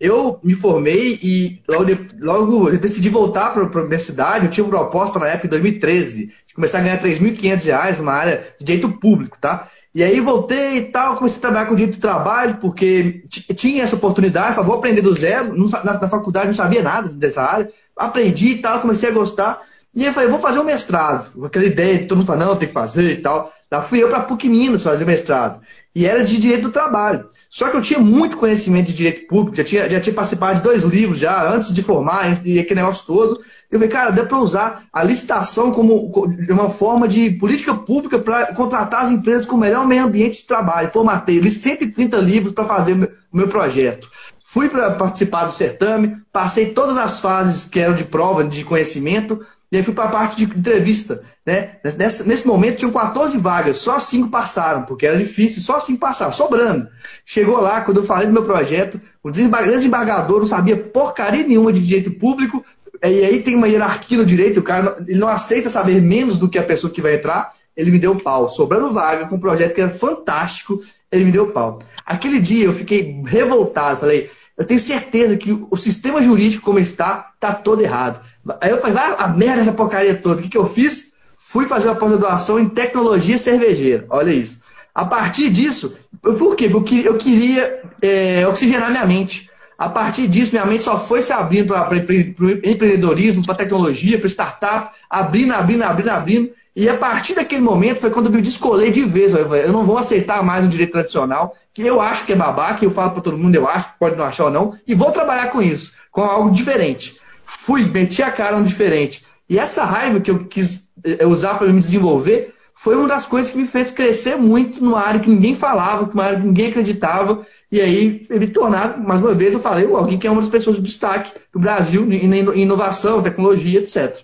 Eu 0.00 0.40
me 0.42 0.54
formei 0.54 1.20
e 1.22 1.62
logo, 1.68 1.86
logo 2.18 2.68
eu 2.68 2.78
decidi 2.78 3.08
voltar 3.08 3.52
para 3.52 3.62
a 3.62 3.66
universidade, 3.66 4.46
eu 4.46 4.50
tinha 4.50 4.64
uma 4.64 4.76
proposta 4.76 5.20
na 5.20 5.28
época, 5.28 5.46
em 5.46 5.50
2013, 5.50 6.34
de 6.48 6.54
começar 6.54 6.78
a 6.78 6.82
ganhar 6.82 7.00
R$ 7.00 7.14
3.500 7.14 7.98
numa 7.98 8.12
área 8.12 8.44
de 8.58 8.64
direito 8.64 8.90
público, 8.90 9.38
tá? 9.40 9.70
E 9.96 10.04
aí 10.04 10.20
voltei 10.20 10.76
e 10.76 10.82
tal, 10.82 11.16
comecei 11.16 11.38
a 11.38 11.40
trabalhar 11.40 11.64
com 11.64 11.74
direito 11.74 11.96
do 11.96 12.02
trabalho, 12.02 12.58
porque 12.60 13.24
tinha 13.30 13.82
essa 13.82 13.96
oportunidade, 13.96 14.54
falei, 14.54 14.68
vou 14.68 14.76
aprender 14.76 15.00
do 15.00 15.14
zero, 15.14 15.56
na, 15.56 15.94
na, 15.94 16.06
faculdade 16.06 16.48
não 16.48 16.52
sabia 16.52 16.82
nada 16.82 17.08
dessa 17.08 17.42
área, 17.42 17.72
aprendi 17.96 18.48
e 18.48 18.58
tal, 18.58 18.82
comecei 18.82 19.08
a 19.08 19.12
gostar. 19.12 19.62
E 19.94 20.06
aí 20.06 20.12
falei, 20.12 20.28
vou 20.28 20.38
fazer 20.38 20.58
um 20.58 20.64
mestrado, 20.64 21.46
aquela 21.46 21.64
ideia 21.64 21.96
de 21.96 22.04
todo 22.04 22.18
mundo 22.18 22.26
fala, 22.26 22.44
não, 22.44 22.56
tem 22.56 22.68
que 22.68 22.74
fazer 22.74 23.10
e 23.10 23.22
tal. 23.22 23.50
Lá 23.72 23.88
fui 23.88 24.02
eu 24.02 24.10
para 24.10 24.20
PUC 24.20 24.50
Minas 24.50 24.82
fazer 24.82 25.06
mestrado. 25.06 25.62
E 25.96 26.04
era 26.04 26.22
de 26.22 26.36
direito 26.36 26.64
do 26.64 26.70
trabalho. 26.70 27.26
Só 27.48 27.70
que 27.70 27.76
eu 27.78 27.80
tinha 27.80 27.98
muito 27.98 28.36
conhecimento 28.36 28.88
de 28.88 28.92
direito 28.92 29.26
público, 29.26 29.56
já 29.56 29.64
tinha, 29.64 29.88
já 29.88 29.98
tinha 29.98 30.14
participado 30.14 30.56
de 30.56 30.62
dois 30.62 30.82
livros 30.82 31.18
já, 31.18 31.50
antes 31.50 31.72
de 31.72 31.82
formar, 31.82 32.46
e 32.46 32.60
aquele 32.60 32.80
negócio 32.80 33.06
todo. 33.06 33.40
Eu 33.70 33.78
falei, 33.78 33.88
cara, 33.88 34.10
dá 34.10 34.26
para 34.26 34.36
usar 34.36 34.84
a 34.92 35.02
licitação 35.02 35.70
como 35.70 36.12
uma 36.50 36.68
forma 36.68 37.08
de 37.08 37.30
política 37.30 37.72
pública 37.72 38.18
para 38.18 38.52
contratar 38.52 39.04
as 39.04 39.10
empresas 39.10 39.46
com 39.46 39.56
o 39.56 39.58
melhor 39.58 39.86
meio 39.86 40.04
ambiente 40.04 40.42
de 40.42 40.46
trabalho. 40.46 40.90
Formatei, 40.90 41.38
li 41.38 41.50
130 41.50 42.18
livros 42.18 42.52
para 42.52 42.68
fazer 42.68 42.92
o 42.92 42.96
meu, 42.96 43.08
o 43.32 43.36
meu 43.38 43.48
projeto. 43.48 44.10
Fui 44.44 44.68
para 44.68 44.90
participar 44.90 45.46
do 45.46 45.50
certame, 45.50 46.18
passei 46.30 46.74
todas 46.74 46.98
as 46.98 47.20
fases 47.20 47.70
que 47.70 47.80
eram 47.80 47.94
de 47.94 48.04
prova, 48.04 48.44
de 48.44 48.64
conhecimento, 48.64 49.40
e 49.72 49.78
aí 49.78 49.82
fui 49.82 49.94
para 49.94 50.04
a 50.04 50.12
parte 50.12 50.44
de 50.44 50.58
entrevista. 50.58 51.22
Né? 51.46 51.76
Nesse, 51.96 52.26
nesse, 52.26 52.44
momento 52.44 52.78
tinham 52.78 52.90
14 52.90 53.38
vagas, 53.38 53.76
só 53.76 54.00
5 54.00 54.30
passaram, 54.30 54.82
porque 54.82 55.06
era 55.06 55.16
difícil, 55.16 55.62
só 55.62 55.78
5 55.78 56.00
passaram, 56.00 56.32
sobrando. 56.32 56.88
Chegou 57.24 57.60
lá, 57.60 57.82
quando 57.82 57.98
eu 57.98 58.04
falei 58.04 58.26
do 58.26 58.32
meu 58.32 58.42
projeto, 58.42 59.00
o 59.22 59.30
desembargador 59.30 60.40
não 60.40 60.46
sabia 60.46 60.76
porcaria 60.76 61.46
nenhuma 61.46 61.72
de 61.72 61.86
direito 61.86 62.10
público, 62.10 62.64
e 63.00 63.24
aí 63.24 63.42
tem 63.42 63.54
uma 63.54 63.68
hierarquia 63.68 64.18
no 64.18 64.26
direito, 64.26 64.58
o 64.58 64.62
cara 64.62 64.96
ele 65.06 65.20
não 65.20 65.28
aceita 65.28 65.70
saber 65.70 66.02
menos 66.02 66.36
do 66.36 66.48
que 66.48 66.58
a 66.58 66.64
pessoa 66.64 66.92
que 66.92 67.00
vai 67.00 67.14
entrar, 67.14 67.54
ele 67.76 67.92
me 67.92 67.98
deu 68.00 68.16
pau. 68.16 68.48
Sobrando 68.48 68.90
vaga, 68.90 69.26
com 69.26 69.36
um 69.36 69.40
projeto 69.40 69.74
que 69.74 69.80
era 69.80 69.90
fantástico, 69.90 70.78
ele 71.12 71.26
me 71.26 71.32
deu 71.32 71.52
pau. 71.52 71.78
Aquele 72.04 72.40
dia 72.40 72.64
eu 72.64 72.72
fiquei 72.72 73.22
revoltado, 73.24 74.00
falei, 74.00 74.28
eu 74.58 74.64
tenho 74.64 74.80
certeza 74.80 75.36
que 75.36 75.52
o 75.70 75.76
sistema 75.76 76.20
jurídico 76.20 76.64
como 76.64 76.78
está, 76.80 77.30
está 77.34 77.52
todo 77.52 77.82
errado. 77.82 78.20
Aí 78.60 78.70
eu 78.70 78.80
falei, 78.80 78.94
vai 78.94 79.14
a 79.18 79.28
merda 79.28 79.60
essa 79.60 79.72
porcaria 79.72 80.14
toda. 80.16 80.40
O 80.40 80.42
que, 80.42 80.48
que 80.48 80.58
eu 80.58 80.66
fiz? 80.66 81.12
Fui 81.48 81.64
fazer 81.64 81.88
uma 81.88 81.94
pós-graduação 81.94 82.58
em 82.58 82.68
tecnologia 82.68 83.38
cervejeira. 83.38 84.04
Olha 84.10 84.32
isso. 84.32 84.62
A 84.92 85.04
partir 85.04 85.48
disso, 85.48 85.96
por 86.20 86.56
quê? 86.56 86.68
Porque 86.68 87.02
eu 87.04 87.16
queria 87.16 87.82
é, 88.02 88.44
oxigenar 88.48 88.90
minha 88.90 89.06
mente. 89.06 89.48
A 89.78 89.88
partir 89.88 90.26
disso, 90.26 90.50
minha 90.52 90.66
mente 90.66 90.82
só 90.82 90.98
foi 90.98 91.22
se 91.22 91.32
abrindo 91.32 91.68
para 91.68 91.96
empreendedorismo, 91.98 93.46
para 93.46 93.54
tecnologia, 93.54 94.18
para 94.18 94.26
startup, 94.28 94.90
abrindo, 95.08 95.52
abrindo, 95.52 95.82
abrindo, 95.84 96.08
abrindo. 96.08 96.50
E 96.74 96.88
a 96.88 96.96
partir 96.96 97.34
daquele 97.34 97.62
momento 97.62 98.00
foi 98.00 98.10
quando 98.10 98.26
eu 98.26 98.32
me 98.32 98.42
descolei 98.42 98.90
de 98.90 99.04
vez. 99.04 99.32
Eu 99.32 99.72
não 99.72 99.84
vou 99.84 99.98
aceitar 99.98 100.42
mais 100.42 100.64
o 100.64 100.68
direito 100.68 100.92
tradicional, 100.92 101.54
que 101.72 101.82
eu 101.82 102.00
acho 102.00 102.26
que 102.26 102.32
é 102.32 102.36
babaca, 102.36 102.84
eu 102.84 102.90
falo 102.90 103.12
para 103.12 103.22
todo 103.22 103.38
mundo, 103.38 103.54
eu 103.54 103.68
acho, 103.68 103.90
pode 104.00 104.16
não 104.16 104.24
achar 104.24 104.46
ou 104.46 104.50
não, 104.50 104.76
e 104.84 104.96
vou 104.96 105.12
trabalhar 105.12 105.46
com 105.50 105.62
isso, 105.62 105.92
com 106.10 106.22
algo 106.22 106.50
diferente. 106.50 107.20
Fui, 107.64 107.84
meti 107.84 108.20
a 108.20 108.32
cara 108.32 108.58
no 108.58 108.64
diferente. 108.64 109.24
E 109.48 109.60
essa 109.60 109.84
raiva 109.84 110.18
que 110.18 110.30
eu 110.30 110.44
quis 110.46 110.85
usar 111.26 111.58
para 111.58 111.66
me 111.68 111.78
desenvolver 111.78 112.54
foi 112.78 112.94
uma 112.94 113.08
das 113.08 113.24
coisas 113.24 113.50
que 113.50 113.56
me 113.56 113.68
fez 113.68 113.90
crescer 113.90 114.36
muito 114.36 114.84
numa 114.84 115.00
área 115.00 115.18
que 115.18 115.30
ninguém 115.30 115.56
falava, 115.56 116.06
numa 116.06 116.24
área 116.24 116.38
que 116.38 116.46
ninguém 116.46 116.68
acreditava, 116.68 117.44
e 117.72 117.80
aí 117.80 118.26
me 118.28 118.46
tornar, 118.48 118.98
mais 118.98 119.20
uma 119.20 119.32
vez, 119.32 119.54
eu 119.54 119.60
falei, 119.60 119.86
alguém 119.86 120.18
que 120.18 120.26
é 120.26 120.30
uma 120.30 120.42
das 120.42 120.50
pessoas 120.50 120.76
de 120.76 120.82
destaque 120.82 121.32
do 121.52 121.58
Brasil 121.58 122.06
em 122.12 122.60
inovação, 122.60 123.22
tecnologia, 123.22 123.80
etc. 123.80 124.22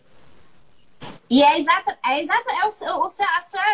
E 1.31 1.43
é 1.43 1.59
exato, 1.59 1.91
é 2.07 2.23
exato, 2.23 2.45
é 2.51 2.67
o, 2.67 2.99
o, 2.99 3.07
o 3.07 3.09
seu 3.09 3.27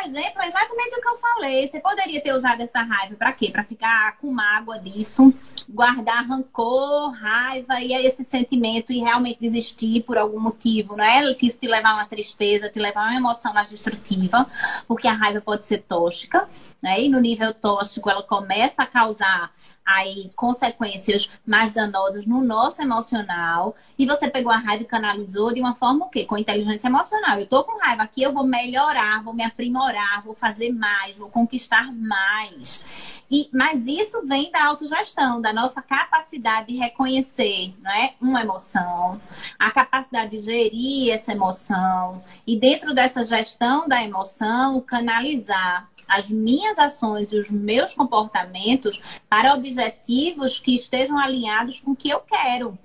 exemplo 0.07 0.43
é 0.43 0.47
exatamente 0.47 0.97
o 0.97 1.03
que 1.03 1.09
eu 1.09 1.19
falei. 1.19 1.67
Você 1.67 1.81
poderia 1.81 2.21
ter 2.21 2.33
usado 2.33 2.63
essa 2.63 2.81
raiva 2.81 3.17
para 3.17 3.33
quê? 3.33 3.51
Para 3.51 3.65
ficar 3.65 4.17
com 4.19 4.31
mágoa 4.31 4.79
disso, 4.79 5.35
guardar 5.69 6.27
rancor, 6.27 7.11
raiva 7.11 7.81
e 7.81 7.93
esse 7.93 8.25
sentimento 8.25 8.93
e 8.93 9.01
realmente 9.01 9.39
desistir 9.41 10.03
por 10.03 10.17
algum 10.17 10.41
motivo, 10.41 10.97
não 10.97 11.05
é? 11.05 11.31
Isso 11.43 11.59
te 11.59 11.67
levar 11.67 11.91
a 11.91 11.95
uma 11.95 12.07
tristeza, 12.07 12.71
te 12.71 12.79
levar 12.79 13.03
a 13.03 13.11
uma 13.11 13.17
emoção 13.17 13.53
mais 13.53 13.69
destrutiva, 13.69 14.47
porque 14.87 15.07
a 15.07 15.13
raiva 15.13 15.41
pode 15.41 15.67
ser 15.67 15.83
tóxica, 15.83 16.49
né? 16.81 17.03
E 17.03 17.09
no 17.09 17.21
nível 17.21 17.53
tóxico 17.53 18.09
ela 18.09 18.23
começa 18.23 18.83
a 18.83 18.87
causar 18.87 19.53
aí 19.89 20.31
consequências 20.37 21.31
mais 21.47 21.73
danosas 21.73 22.27
no 22.27 22.43
nosso 22.43 22.83
emocional 22.83 23.75
e 23.99 24.05
você 24.05 24.29
pegou 24.29 24.53
a 24.53 24.59
raiva 24.59 24.83
e 24.83 24.87
canalizou 24.87 25.55
de 25.55 25.61
uma 25.61 25.75
forma 25.75 26.05
o 26.05 26.11
quê? 26.11 26.27
Com 26.27 26.37
inteligência 26.37 26.89
emocional. 26.89 27.41
Eu 27.41 27.49
tô 27.49 27.65
com 27.65 27.79
raiva 27.79 28.03
aqui, 28.03 28.23
eu 28.23 28.33
vou 28.33 28.47
melhorar, 28.47 29.23
vou 29.23 29.33
me 29.33 29.43
aprimorar, 29.43 30.23
vou 30.23 30.35
fazer 30.35 30.71
mais, 30.71 31.17
vou 31.17 31.31
conquistar 31.31 31.91
mais. 31.91 32.85
E, 33.31 33.49
mas 33.51 33.87
isso 33.87 34.27
vem 34.27 34.51
da 34.51 34.67
autogestão, 34.67 35.41
da 35.41 35.55
nossa 35.55 35.81
capacidade 35.81 36.67
de 36.69 36.77
reconhecer 36.77 37.73
né, 37.81 38.13
uma 38.21 38.43
emoção, 38.43 39.19
a 39.59 39.71
capacidade 39.71 40.33
de 40.33 40.41
gerir 40.41 41.13
essa 41.13 41.33
emoção 41.33 42.23
e 42.47 42.59
dentro 42.59 42.95
dessa 42.95 43.25
gestão 43.25 43.89
da 43.89 44.03
emoção, 44.03 44.83
canalizar 44.83 45.89
as 46.09 46.31
minhas 46.31 46.79
ações 46.79 47.31
e 47.33 47.39
os 47.39 47.51
meus 47.51 47.95
comportamentos 47.95 49.01
para 49.29 49.55
objetivos 49.55 50.59
que 50.59 50.75
estejam 50.75 51.19
alinhados 51.19 51.81
com 51.81 51.91
o 51.91 51.97
que 51.97 52.09
eu 52.09 52.21
quero. 52.21 52.79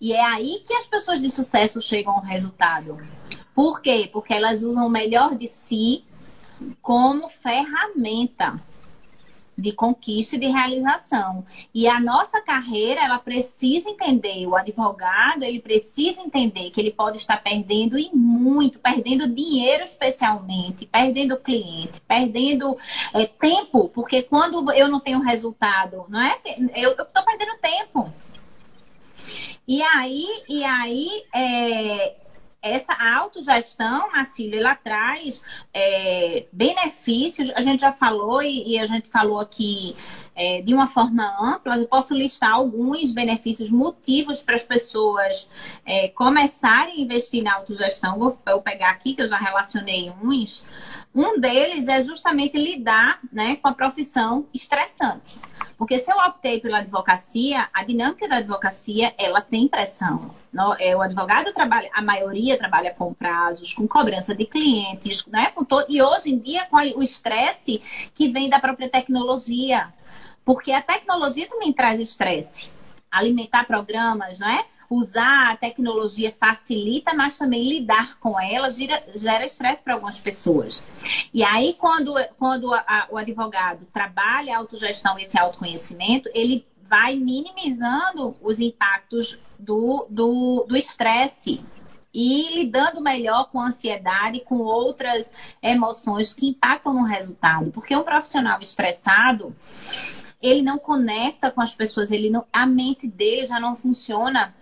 E 0.00 0.12
é 0.12 0.24
aí 0.24 0.62
que 0.66 0.74
as 0.74 0.86
pessoas 0.86 1.20
de 1.20 1.28
sucesso 1.28 1.80
chegam 1.80 2.14
ao 2.14 2.22
resultado. 2.22 2.96
Por 3.54 3.82
quê? 3.82 4.08
Porque 4.12 4.32
elas 4.32 4.62
usam 4.62 4.86
o 4.86 4.90
melhor 4.90 5.36
de 5.36 5.46
si 5.46 6.04
como 6.80 7.28
ferramenta 7.28 8.60
de 9.58 9.72
conquista 9.72 10.36
e 10.36 10.38
de 10.38 10.46
realização. 10.46 11.44
E 11.74 11.88
a 11.88 11.98
nossa 11.98 12.40
carreira, 12.40 13.04
ela 13.04 13.18
precisa 13.18 13.90
entender, 13.90 14.46
o 14.46 14.54
advogado, 14.54 15.42
ele 15.42 15.60
precisa 15.60 16.20
entender 16.20 16.70
que 16.70 16.80
ele 16.80 16.92
pode 16.92 17.18
estar 17.18 17.42
perdendo 17.42 17.98
e 17.98 18.08
muito, 18.14 18.78
perdendo 18.78 19.28
dinheiro 19.28 19.82
especialmente, 19.82 20.86
perdendo 20.86 21.36
cliente, 21.36 22.00
perdendo 22.06 22.78
é, 23.12 23.26
tempo, 23.26 23.88
porque 23.88 24.22
quando 24.22 24.72
eu 24.72 24.88
não 24.88 25.00
tenho 25.00 25.20
resultado, 25.20 26.06
não 26.08 26.22
é? 26.22 26.38
Eu 26.76 26.92
estou 26.92 27.24
perdendo 27.24 27.58
tempo. 27.58 28.08
E 29.66 29.82
aí, 29.82 30.26
e 30.48 30.64
aí 30.64 31.24
é, 31.34 32.16
essa 32.60 32.92
autogestão, 32.92 34.10
Marcílio, 34.10 34.58
ela 34.58 34.74
traz 34.74 35.42
é, 35.72 36.46
benefícios, 36.52 37.50
a 37.54 37.60
gente 37.60 37.80
já 37.80 37.92
falou 37.92 38.42
e, 38.42 38.74
e 38.74 38.78
a 38.78 38.86
gente 38.86 39.08
falou 39.08 39.38
aqui 39.38 39.96
é, 40.34 40.60
de 40.62 40.72
uma 40.72 40.86
forma 40.86 41.36
ampla, 41.40 41.76
eu 41.76 41.86
posso 41.86 42.14
listar 42.14 42.52
alguns 42.52 43.12
benefícios, 43.12 43.70
motivos 43.70 44.40
para 44.40 44.54
as 44.54 44.62
pessoas 44.62 45.50
é, 45.84 46.08
começarem 46.10 46.94
a 46.94 47.00
investir 47.00 47.42
na 47.42 47.54
autogestão. 47.54 48.18
Vou 48.18 48.62
pegar 48.62 48.90
aqui, 48.90 49.14
que 49.14 49.22
eu 49.22 49.28
já 49.28 49.36
relacionei 49.36 50.12
uns. 50.22 50.62
Um 51.14 51.40
deles 51.40 51.88
é 51.88 52.02
justamente 52.02 52.56
lidar 52.58 53.20
né, 53.32 53.56
com 53.56 53.68
a 53.68 53.72
profissão 53.72 54.46
estressante. 54.52 55.38
Porque 55.76 55.98
se 55.98 56.10
eu 56.10 56.16
optei 56.16 56.60
pela 56.60 56.78
advocacia, 56.78 57.68
a 57.72 57.84
dinâmica 57.84 58.28
da 58.28 58.36
advocacia, 58.36 59.14
ela 59.16 59.40
tem 59.40 59.68
pressão. 59.68 60.34
É, 60.80 60.96
o 60.96 61.00
advogado 61.00 61.52
trabalha, 61.52 61.88
a 61.94 62.02
maioria 62.02 62.58
trabalha 62.58 62.92
com 62.92 63.14
prazos, 63.14 63.72
com 63.72 63.86
cobrança 63.86 64.34
de 64.34 64.44
clientes, 64.44 65.24
né? 65.26 65.52
Com 65.52 65.64
todo, 65.64 65.86
e 65.88 66.02
hoje 66.02 66.30
em 66.30 66.38
dia 66.38 66.66
com 66.66 66.76
o 66.76 67.02
estresse 67.02 67.80
que 68.14 68.28
vem 68.28 68.48
da 68.48 68.58
própria 68.58 68.88
tecnologia. 68.88 69.88
Porque 70.44 70.72
a 70.72 70.82
tecnologia 70.82 71.48
também 71.48 71.72
traz 71.72 72.00
estresse. 72.00 72.70
Alimentar 73.10 73.64
programas, 73.64 74.40
não 74.40 74.48
é? 74.48 74.64
Usar 74.90 75.50
a 75.50 75.56
tecnologia 75.56 76.32
facilita, 76.32 77.12
mas 77.14 77.36
também 77.36 77.68
lidar 77.68 78.18
com 78.18 78.40
ela 78.40 78.68
gera 78.70 79.44
estresse 79.44 79.82
para 79.82 79.94
algumas 79.94 80.18
pessoas. 80.18 80.82
E 81.32 81.44
aí, 81.44 81.74
quando, 81.78 82.14
quando 82.38 82.72
a, 82.72 83.06
o 83.10 83.18
advogado 83.18 83.86
trabalha 83.92 84.54
a 84.54 84.58
autogestão 84.58 85.18
e 85.18 85.22
esse 85.22 85.38
autoconhecimento, 85.38 86.30
ele 86.34 86.66
vai 86.88 87.16
minimizando 87.16 88.34
os 88.40 88.58
impactos 88.58 89.38
do 89.58 90.66
estresse 90.74 91.60
e 92.12 92.54
lidando 92.54 93.00
melhor 93.00 93.50
com 93.50 93.60
a 93.60 93.66
ansiedade, 93.66 94.40
com 94.40 94.58
outras 94.58 95.30
emoções 95.62 96.32
que 96.32 96.48
impactam 96.48 96.94
no 96.94 97.04
resultado. 97.04 97.70
Porque 97.70 97.94
um 97.94 98.02
profissional 98.02 98.60
estressado, 98.60 99.54
ele 100.40 100.62
não 100.62 100.78
conecta 100.78 101.50
com 101.50 101.60
as 101.60 101.74
pessoas, 101.74 102.10
ele 102.10 102.30
não, 102.30 102.44
a 102.52 102.66
mente 102.66 103.06
dele 103.06 103.44
já 103.44 103.60
não 103.60 103.76
funciona 103.76 104.54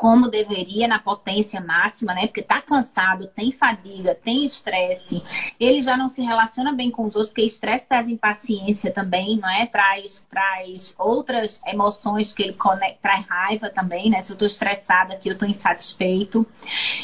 como 0.00 0.30
deveria 0.30 0.88
na 0.88 0.98
potência 0.98 1.60
máxima, 1.60 2.14
né? 2.14 2.26
Porque 2.26 2.40
tá 2.40 2.62
cansado, 2.62 3.26
tem 3.26 3.52
fadiga, 3.52 4.14
tem 4.14 4.46
estresse, 4.46 5.22
ele 5.60 5.82
já 5.82 5.94
não 5.94 6.08
se 6.08 6.22
relaciona 6.22 6.72
bem 6.72 6.90
com 6.90 7.02
os 7.02 7.14
outros, 7.14 7.28
porque 7.28 7.42
estresse 7.42 7.84
traz 7.86 8.08
impaciência 8.08 8.90
também, 8.90 9.36
não 9.36 9.50
é? 9.50 9.66
Traz, 9.66 10.26
traz 10.30 10.94
outras 10.98 11.60
emoções 11.66 12.32
que 12.32 12.42
ele 12.42 12.54
conecta, 12.54 12.98
traz 13.02 13.26
raiva 13.26 13.68
também, 13.68 14.08
né? 14.08 14.22
Se 14.22 14.32
eu 14.32 14.38
tô 14.38 14.46
estressada 14.46 15.12
aqui, 15.12 15.28
eu 15.28 15.36
tô 15.36 15.44
insatisfeito. 15.44 16.46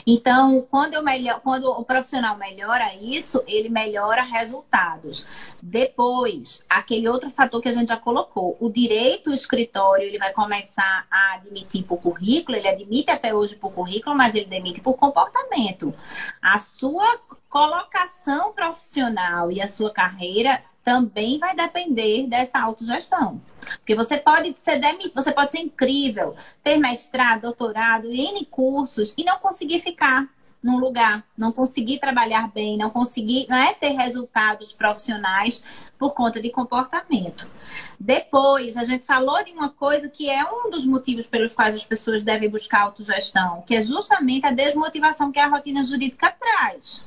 Então, 0.07 0.67
quando 0.71 0.95
eu 0.95 1.03
melhor, 1.03 1.41
quando 1.41 1.67
o 1.67 1.85
profissional 1.85 2.39
melhora 2.39 2.95
isso, 2.95 3.45
ele 3.47 3.69
melhora 3.69 4.23
resultados. 4.23 5.27
Depois, 5.61 6.63
aquele 6.67 7.07
outro 7.11 7.29
fator 7.29 7.61
que 7.61 7.69
a 7.69 7.73
gente 7.73 7.89
já 7.89 7.97
colocou, 7.99 8.57
o 8.59 8.73
direito, 8.73 9.29
o 9.29 9.35
escritório, 9.35 10.07
ele 10.07 10.17
vai 10.17 10.33
começar 10.33 11.07
a 11.11 11.35
admitir 11.35 11.85
por 11.85 12.01
currículo, 12.01 12.57
ele 12.57 12.69
admite 12.69 12.86
até 13.09 13.35
hoje 13.35 13.57
por 13.57 13.73
currículo, 13.73 14.17
mas 14.17 14.35
ele 14.35 14.47
demite 14.47 14.81
por 14.81 14.95
comportamento. 14.95 15.95
A 16.41 16.59
sua 16.59 17.19
colocação 17.49 18.53
profissional 18.53 19.51
e 19.51 19.61
a 19.61 19.67
sua 19.67 19.93
carreira 19.93 20.63
também 20.85 21.39
vai 21.39 21.55
depender 21.55 22.29
dessa 22.29 22.61
autogestão. 22.61 23.41
Porque 23.79 23.95
você 23.95 24.17
pode 24.17 24.59
ser 24.61 24.79
demitido, 24.79 25.15
você 25.15 25.33
pode 25.33 25.51
ser 25.51 25.59
incrível, 25.59 26.37
ter 26.63 26.77
mestrado, 26.77 27.43
doutorado, 27.43 28.07
N 28.07 28.45
cursos 28.47 29.13
e 29.17 29.25
não 29.25 29.39
conseguir 29.39 29.81
ficar 29.81 30.29
num 30.63 30.79
lugar, 30.79 31.25
não 31.37 31.53
conseguir 31.53 31.99
trabalhar 31.99 32.49
bem, 32.53 32.77
não 32.77 32.91
conseguir 32.91 33.47
não 33.49 33.57
é, 33.57 33.75
ter 33.75 33.91
resultados 33.91 34.73
profissionais 34.73 35.63
por 35.99 36.13
conta 36.15 36.41
de 36.41 36.51
comportamento. 36.51 37.49
Depois, 37.99 38.77
a 38.77 38.85
gente 38.85 39.05
falou 39.05 39.43
de 39.45 39.53
uma 39.53 39.71
coisa 39.71 40.09
que 40.09 40.29
é 40.29 40.45
um 40.45 40.71
dos 40.71 40.85
motivos 40.87 41.27
pelos 41.27 41.55
quais 41.55 41.75
as 41.75 41.85
pessoas 41.85 42.23
devem 42.23 42.49
buscar 42.49 42.83
autogestão, 42.83 43.63
que 43.67 43.75
é 43.75 43.85
justamente 43.85 44.47
a 44.47 44.53
desmotivação 44.53 45.33
que 45.33 45.39
a 45.39 45.49
rotina 45.49 45.85
jurídica 45.85 46.33
traz. 46.39 47.03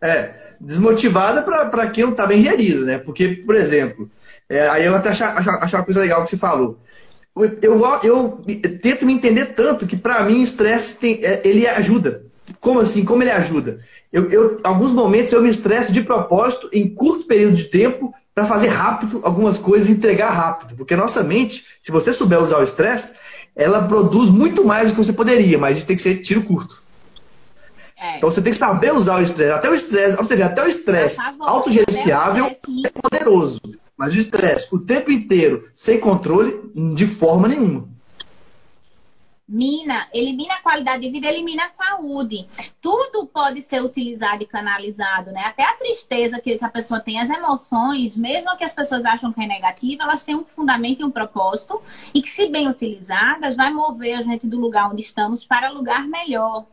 É, 0.00 0.54
desmotivada 0.60 1.42
para 1.42 1.90
quem 1.90 2.04
não 2.04 2.10
está 2.12 2.26
bem 2.26 2.42
gerido, 2.42 2.84
né? 2.84 2.98
Porque, 2.98 3.28
por 3.28 3.54
exemplo, 3.54 4.10
é, 4.48 4.66
aí 4.68 4.84
eu 4.84 4.94
até 4.96 5.10
achar, 5.10 5.36
achar, 5.36 5.78
uma 5.78 5.84
coisa 5.84 6.00
legal 6.00 6.24
que 6.24 6.30
você 6.30 6.36
falou 6.36 6.78
eu, 7.36 7.58
eu, 7.62 8.00
eu 8.04 8.42
tento 8.80 9.04
me 9.04 9.12
entender 9.12 9.46
tanto 9.46 9.86
que 9.86 9.96
para 9.96 10.22
mim 10.22 10.40
o 10.40 10.44
estresse 10.44 11.24
é, 11.24 11.42
ele 11.44 11.66
ajuda. 11.66 12.24
Como 12.60 12.78
assim? 12.78 13.04
Como 13.04 13.22
ele 13.22 13.30
ajuda? 13.30 13.80
Eu, 14.12 14.30
eu, 14.30 14.60
alguns 14.62 14.92
momentos 14.92 15.32
eu 15.32 15.42
me 15.42 15.50
estresso 15.50 15.90
de 15.90 16.02
propósito 16.02 16.68
em 16.72 16.88
curto 16.88 17.26
período 17.26 17.56
de 17.56 17.64
tempo 17.64 18.12
para 18.34 18.46
fazer 18.46 18.68
rápido 18.68 19.20
algumas 19.22 19.58
coisas 19.58 19.88
e 19.88 19.92
entregar 19.92 20.30
rápido. 20.30 20.74
Porque 20.76 20.94
a 20.94 20.96
nossa 20.96 21.22
mente, 21.22 21.64
se 21.80 21.92
você 21.92 22.12
souber 22.12 22.42
usar 22.42 22.58
o 22.58 22.64
estresse, 22.64 23.12
ela 23.54 23.86
produz 23.86 24.30
muito 24.30 24.64
mais 24.64 24.90
do 24.90 24.96
que 24.96 25.04
você 25.04 25.12
poderia, 25.12 25.56
mas 25.56 25.78
isso 25.78 25.86
tem 25.86 25.96
que 25.96 26.02
ser 26.02 26.16
tiro 26.16 26.42
curto. 26.42 26.82
É. 27.96 28.16
Então 28.16 28.30
você 28.30 28.42
tem 28.42 28.52
que 28.52 28.58
saber 28.58 28.92
usar 28.92 29.20
o 29.20 29.22
estresse. 29.22 29.52
Até 29.52 29.70
o 29.70 29.74
estresse, 29.74 30.16
ou 30.18 30.24
seja, 30.24 30.46
até 30.46 30.64
o 30.64 30.66
estresse 30.66 31.18
autogerenciável 31.40 32.46
é 32.46 32.90
poderoso. 33.00 33.60
Mas 33.96 34.12
o 34.12 34.18
estresse 34.18 34.74
o 34.74 34.80
tempo 34.80 35.12
inteiro, 35.12 35.68
sem 35.72 36.00
controle, 36.00 36.60
de 36.94 37.06
forma 37.06 37.46
nenhuma 37.46 37.93
mina, 39.46 40.08
elimina 40.12 40.54
a 40.54 40.62
qualidade 40.62 41.02
de 41.02 41.10
vida, 41.10 41.26
elimina 41.26 41.66
a 41.66 41.70
saúde. 41.70 42.48
Tudo 42.80 43.26
pode 43.26 43.60
ser 43.60 43.82
utilizado 43.82 44.42
e 44.42 44.46
canalizado, 44.46 45.32
né? 45.32 45.42
Até 45.44 45.62
a 45.64 45.74
tristeza 45.74 46.40
que, 46.40 46.58
a 46.60 46.68
pessoa 46.68 46.98
tem, 46.98 47.20
as 47.20 47.28
emoções, 47.28 48.16
mesmo 48.16 48.56
que 48.56 48.64
as 48.64 48.72
pessoas 48.72 49.04
acham 49.04 49.32
que 49.32 49.42
é 49.42 49.46
negativa, 49.46 50.04
elas 50.04 50.22
têm 50.22 50.34
um 50.34 50.44
fundamento 50.44 51.00
e 51.00 51.04
um 51.04 51.10
propósito 51.10 51.82
e 52.14 52.22
que, 52.22 52.30
se 52.30 52.48
bem 52.48 52.68
utilizadas, 52.68 53.56
vai 53.56 53.70
mover 53.70 54.18
a 54.18 54.22
gente 54.22 54.46
do 54.46 54.58
lugar 54.58 54.90
onde 54.90 55.02
estamos 55.02 55.44
para 55.46 55.70
lugar 55.70 56.06
melhor. 56.08 56.64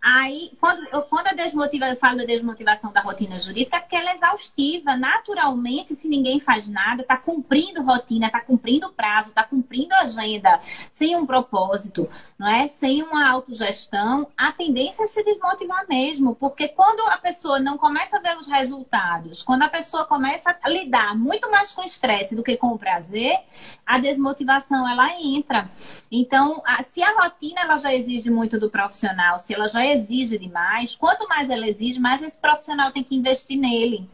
Aí, 0.00 0.52
quando, 0.60 0.86
quando 1.08 1.28
a 1.28 1.32
desmotiva, 1.32 1.86
eu 1.86 1.96
falo 1.96 2.18
da 2.18 2.24
desmotivação 2.24 2.92
da 2.92 3.00
rotina 3.00 3.38
jurídica, 3.38 3.78
é 3.78 3.80
porque 3.80 3.96
ela 3.96 4.10
é 4.10 4.14
exaustiva. 4.14 4.96
Naturalmente, 4.96 5.96
se 5.96 6.08
ninguém 6.08 6.38
faz 6.38 6.68
nada, 6.68 7.02
está 7.02 7.16
cumprindo 7.16 7.82
rotina, 7.82 8.26
está 8.26 8.40
cumprindo 8.40 8.92
prazo, 8.92 9.30
está 9.30 9.42
cumprindo 9.42 9.94
agenda, 9.94 10.60
sem 10.88 11.16
um 11.16 11.26
propósito 11.26 12.03
não 12.38 12.48
é? 12.48 12.68
Sem 12.68 13.02
uma 13.02 13.28
autogestão, 13.28 14.28
a 14.36 14.52
tendência 14.52 15.04
é 15.04 15.06
se 15.06 15.22
desmotivar 15.22 15.86
mesmo, 15.88 16.34
porque 16.34 16.68
quando 16.68 17.00
a 17.08 17.18
pessoa 17.18 17.58
não 17.58 17.78
começa 17.78 18.16
a 18.16 18.20
ver 18.20 18.36
os 18.36 18.46
resultados, 18.46 19.42
quando 19.42 19.62
a 19.62 19.68
pessoa 19.68 20.04
começa 20.04 20.56
a 20.62 20.68
lidar 20.68 21.16
muito 21.16 21.50
mais 21.50 21.72
com 21.72 21.82
estresse 21.82 22.34
do 22.34 22.42
que 22.42 22.56
com 22.56 22.68
o 22.68 22.78
prazer, 22.78 23.38
a 23.86 23.98
desmotivação 23.98 24.88
ela 24.88 25.20
entra. 25.20 25.68
Então, 26.10 26.62
se 26.84 27.02
a 27.02 27.14
rotina 27.20 27.62
ela 27.62 27.76
já 27.78 27.94
exige 27.94 28.30
muito 28.30 28.58
do 28.58 28.70
profissional, 28.70 29.38
se 29.38 29.54
ela 29.54 29.68
já 29.68 29.84
exige 29.86 30.38
demais, 30.38 30.96
quanto 30.96 31.28
mais 31.28 31.48
ela 31.48 31.66
exige, 31.68 32.00
mais 32.00 32.22
esse 32.22 32.38
profissional 32.38 32.90
tem 32.92 33.04
que 33.04 33.14
investir 33.14 33.58
nele. 33.58 34.08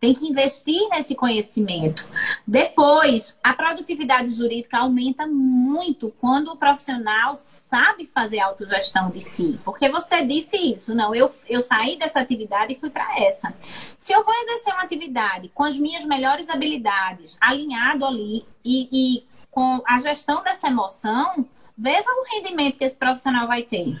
Tem 0.00 0.14
que 0.14 0.26
investir 0.26 0.88
nesse 0.88 1.14
conhecimento. 1.14 2.08
Depois, 2.46 3.38
a 3.44 3.52
produtividade 3.52 4.30
jurídica 4.30 4.78
aumenta 4.78 5.26
muito 5.26 6.10
quando 6.18 6.48
o 6.48 6.56
profissional 6.56 7.36
sabe 7.36 8.06
fazer 8.06 8.40
autogestão 8.40 9.10
de 9.10 9.20
si. 9.20 9.60
Porque 9.62 9.90
você 9.90 10.24
disse 10.24 10.56
isso, 10.56 10.94
não, 10.94 11.14
eu, 11.14 11.30
eu 11.46 11.60
saí 11.60 11.98
dessa 11.98 12.18
atividade 12.18 12.72
e 12.72 12.80
fui 12.80 12.88
para 12.88 13.20
essa. 13.20 13.52
Se 13.98 14.14
eu 14.14 14.24
vou 14.24 14.34
exercer 14.34 14.72
uma 14.72 14.84
atividade 14.84 15.50
com 15.50 15.64
as 15.64 15.78
minhas 15.78 16.06
melhores 16.06 16.48
habilidades, 16.48 17.36
alinhado 17.38 18.06
ali 18.06 18.42
e, 18.64 18.88
e 18.90 19.24
com 19.50 19.82
a 19.86 19.98
gestão 19.98 20.42
dessa 20.42 20.68
emoção, 20.68 21.44
veja 21.76 22.08
o 22.08 22.24
rendimento 22.34 22.78
que 22.78 22.84
esse 22.84 22.96
profissional 22.96 23.46
vai 23.46 23.64
ter. 23.64 24.00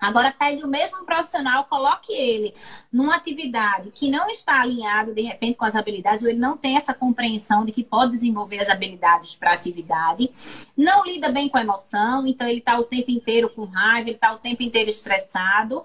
Agora, 0.00 0.32
pegue 0.36 0.62
o 0.62 0.68
mesmo 0.68 1.04
profissional, 1.04 1.64
coloque 1.64 2.12
ele 2.12 2.54
numa 2.92 3.16
atividade 3.16 3.90
que 3.90 4.10
não 4.10 4.28
está 4.28 4.60
alinhado, 4.60 5.12
de 5.12 5.22
repente, 5.22 5.56
com 5.56 5.64
as 5.64 5.74
habilidades, 5.74 6.22
ou 6.22 6.28
ele 6.28 6.38
não 6.38 6.56
tem 6.56 6.76
essa 6.76 6.94
compreensão 6.94 7.64
de 7.64 7.72
que 7.72 7.82
pode 7.82 8.12
desenvolver 8.12 8.60
as 8.60 8.68
habilidades 8.68 9.34
para 9.34 9.50
a 9.50 9.54
atividade, 9.54 10.30
não 10.76 11.04
lida 11.04 11.30
bem 11.30 11.48
com 11.48 11.58
a 11.58 11.62
emoção, 11.62 12.26
então 12.26 12.46
ele 12.46 12.60
está 12.60 12.78
o 12.78 12.84
tempo 12.84 13.10
inteiro 13.10 13.50
com 13.50 13.64
raiva, 13.64 14.08
ele 14.08 14.16
está 14.16 14.32
o 14.32 14.38
tempo 14.38 14.62
inteiro 14.62 14.88
estressado. 14.88 15.84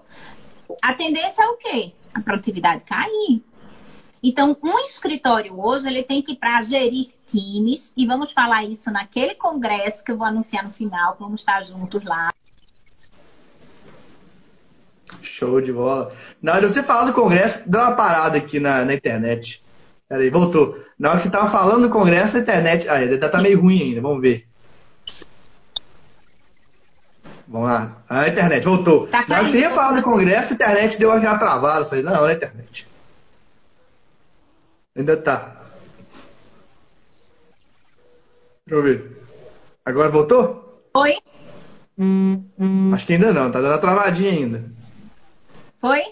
A 0.80 0.94
tendência 0.94 1.42
é 1.42 1.46
o 1.48 1.56
quê? 1.56 1.92
A 2.14 2.20
produtividade 2.20 2.84
cair. 2.84 3.42
Então, 4.22 4.56
um 4.62 4.78
escritório 4.78 5.60
hoje, 5.60 5.86
ele 5.86 6.02
tem 6.02 6.22
que, 6.22 6.34
para 6.34 6.62
gerir 6.62 7.08
times, 7.26 7.92
e 7.94 8.06
vamos 8.06 8.32
falar 8.32 8.64
isso 8.64 8.90
naquele 8.90 9.34
congresso 9.34 10.02
que 10.02 10.12
eu 10.12 10.16
vou 10.16 10.26
anunciar 10.26 10.64
no 10.64 10.70
final, 10.70 11.16
vamos 11.20 11.40
estar 11.40 11.62
juntos 11.62 12.02
lá. 12.02 12.32
Show 15.22 15.60
de 15.60 15.72
bola. 15.72 16.12
Na 16.42 16.52
hora 16.52 16.66
de 16.66 16.72
você 16.72 16.82
falar 16.82 17.04
do 17.04 17.12
Congresso, 17.12 17.62
deu 17.66 17.80
uma 17.80 17.96
parada 17.96 18.38
aqui 18.38 18.60
na, 18.60 18.84
na 18.84 18.94
internet. 18.94 19.62
Peraí, 20.08 20.30
voltou. 20.30 20.76
Na 20.98 21.10
hora 21.10 21.18
que 21.18 21.24
você 21.24 21.30
tava 21.30 21.48
falando 21.48 21.82
do 21.82 21.90
Congresso, 21.90 22.36
a 22.36 22.40
internet. 22.40 22.88
Ah, 22.88 22.94
ainda 22.94 23.28
tá 23.28 23.40
meio 23.40 23.60
ruim 23.60 23.82
ainda, 23.82 24.00
vamos 24.00 24.20
ver. 24.20 24.46
Vamos 27.46 27.68
lá. 27.68 28.02
A 28.08 28.28
internet, 28.28 28.64
voltou. 28.64 29.06
Tá 29.06 29.24
na 29.28 29.38
hora 29.38 29.44
que 29.46 29.52
você 29.52 29.58
ia 29.58 29.70
falar 29.70 29.96
do 29.96 30.02
Congresso, 30.02 30.52
a 30.52 30.54
internet 30.54 30.98
deu 30.98 31.12
aquela 31.12 31.38
travada. 31.38 31.84
Eu 31.84 31.88
falei, 31.88 32.04
não, 32.04 32.12
não 32.12 32.28
é 32.28 32.32
internet. 32.34 32.86
Ainda 34.96 35.16
tá. 35.16 35.56
Deixa 38.66 38.80
eu 38.80 38.82
ver. 38.82 39.22
Agora 39.84 40.10
voltou? 40.10 40.82
Oi? 40.94 41.16
Acho 42.92 43.06
que 43.06 43.12
ainda 43.12 43.32
não, 43.32 43.50
tá 43.50 43.60
dando 43.60 43.74
a 43.74 43.78
travadinha 43.78 44.30
ainda. 44.30 44.64
Foi? 45.84 46.02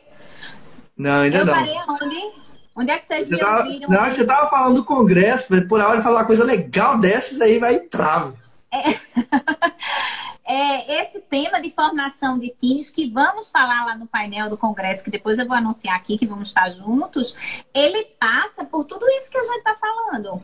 Não, 0.99 1.23
ainda 1.23 1.39
eu 1.39 1.47
não. 1.47 1.55
Eu 1.55 1.61
parei 1.61 1.79
onde? 1.89 2.43
Onde 2.77 2.91
é 2.91 2.99
que 2.99 3.07
vocês 3.07 3.27
você 3.27 3.33
me 3.33 3.41
tava, 3.41 3.64
ouviram? 3.64 3.89
Na 3.89 4.01
hora 4.01 4.11
que 4.11 4.16
você 4.16 4.25
tava 4.27 4.51
falando 4.51 4.75
do 4.75 4.85
Congresso, 4.85 5.47
por 5.66 5.81
hora 5.81 5.97
de 5.97 6.03
falar 6.03 6.20
uma 6.20 6.27
coisa 6.27 6.45
legal 6.45 7.01
dessas, 7.01 7.41
aí 7.41 7.59
vai 7.59 7.81
trava. 7.81 8.37
É. 8.70 8.91
é, 10.45 11.03
esse 11.03 11.20
tema 11.20 11.59
de 11.59 11.70
formação 11.70 12.39
de 12.39 12.55
times 12.61 12.91
que 12.91 13.09
vamos 13.09 13.51
falar 13.51 13.87
lá 13.87 13.97
no 13.97 14.07
painel 14.07 14.51
do 14.51 14.59
Congresso, 14.59 15.03
que 15.03 15.11
depois 15.11 15.39
eu 15.39 15.49
vou 15.49 15.57
anunciar 15.57 15.97
aqui 15.97 16.18
que 16.18 16.27
vamos 16.27 16.49
estar 16.49 16.68
juntos, 16.68 17.35
ele 17.73 18.05
passa 18.20 18.66
por 18.66 18.85
tudo 18.85 19.09
isso 19.09 19.31
que 19.31 19.39
a 19.39 19.45
gente 19.45 19.57
está 19.57 19.75
falando. 19.75 20.43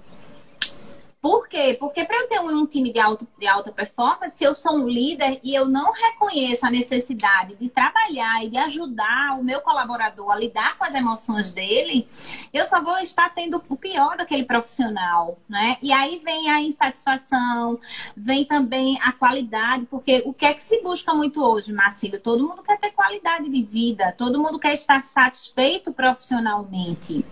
Por 1.20 1.48
quê? 1.48 1.76
Porque 1.78 2.04
para 2.04 2.16
eu 2.16 2.28
ter 2.28 2.40
um, 2.40 2.48
um 2.48 2.66
time 2.66 2.92
de, 2.92 3.00
alto, 3.00 3.26
de 3.38 3.46
alta 3.46 3.72
performance, 3.72 4.36
se 4.36 4.44
eu 4.44 4.54
sou 4.54 4.74
um 4.76 4.88
líder 4.88 5.40
e 5.42 5.52
eu 5.52 5.66
não 5.66 5.90
reconheço 5.92 6.64
a 6.64 6.70
necessidade 6.70 7.56
de 7.56 7.68
trabalhar 7.68 8.44
e 8.44 8.50
de 8.50 8.56
ajudar 8.56 9.36
o 9.36 9.42
meu 9.42 9.60
colaborador 9.60 10.30
a 10.30 10.36
lidar 10.36 10.78
com 10.78 10.84
as 10.84 10.94
emoções 10.94 11.50
dele, 11.50 12.06
eu 12.52 12.64
só 12.66 12.80
vou 12.80 12.98
estar 12.98 13.34
tendo 13.34 13.60
o 13.68 13.76
pior 13.76 14.16
daquele 14.16 14.44
profissional, 14.44 15.38
né? 15.48 15.76
E 15.82 15.92
aí 15.92 16.20
vem 16.24 16.50
a 16.50 16.62
insatisfação, 16.62 17.80
vem 18.16 18.44
também 18.44 18.96
a 19.02 19.10
qualidade, 19.10 19.86
porque 19.86 20.22
o 20.24 20.32
que 20.32 20.46
é 20.46 20.54
que 20.54 20.62
se 20.62 20.80
busca 20.82 21.12
muito 21.12 21.42
hoje, 21.44 21.72
Marcílio? 21.72 22.20
Todo 22.20 22.46
mundo 22.46 22.62
quer 22.62 22.78
ter 22.78 22.92
qualidade 22.92 23.48
de 23.48 23.62
vida, 23.64 24.14
todo 24.16 24.40
mundo 24.40 24.58
quer 24.58 24.74
estar 24.74 25.02
satisfeito 25.02 25.92
profissionalmente. 25.92 27.24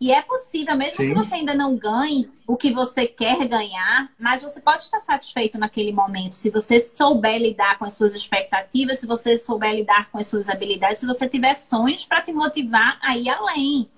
E 0.00 0.12
é 0.12 0.22
possível, 0.22 0.76
mesmo 0.76 0.96
Sim. 0.96 1.08
que 1.08 1.14
você 1.14 1.34
ainda 1.34 1.54
não 1.54 1.76
ganhe 1.76 2.30
o 2.46 2.56
que 2.56 2.72
você 2.72 3.06
quer 3.06 3.25
ganhar, 3.48 4.08
mas 4.18 4.42
você 4.42 4.60
pode 4.60 4.82
estar 4.82 5.00
satisfeito 5.00 5.58
naquele 5.58 5.92
momento. 5.92 6.34
Se 6.34 6.50
você 6.50 6.78
souber 6.78 7.40
lidar 7.40 7.78
com 7.78 7.84
as 7.84 7.94
suas 7.94 8.14
expectativas, 8.14 9.00
se 9.00 9.06
você 9.06 9.38
souber 9.38 9.74
lidar 9.74 10.10
com 10.10 10.18
as 10.18 10.26
suas 10.26 10.48
habilidades, 10.48 11.00
se 11.00 11.06
você 11.06 11.28
tiver 11.28 11.54
sonhos 11.54 12.04
para 12.04 12.22
te 12.22 12.32
motivar 12.32 12.98
a 13.02 13.16
ir 13.16 13.28
além. 13.28 13.88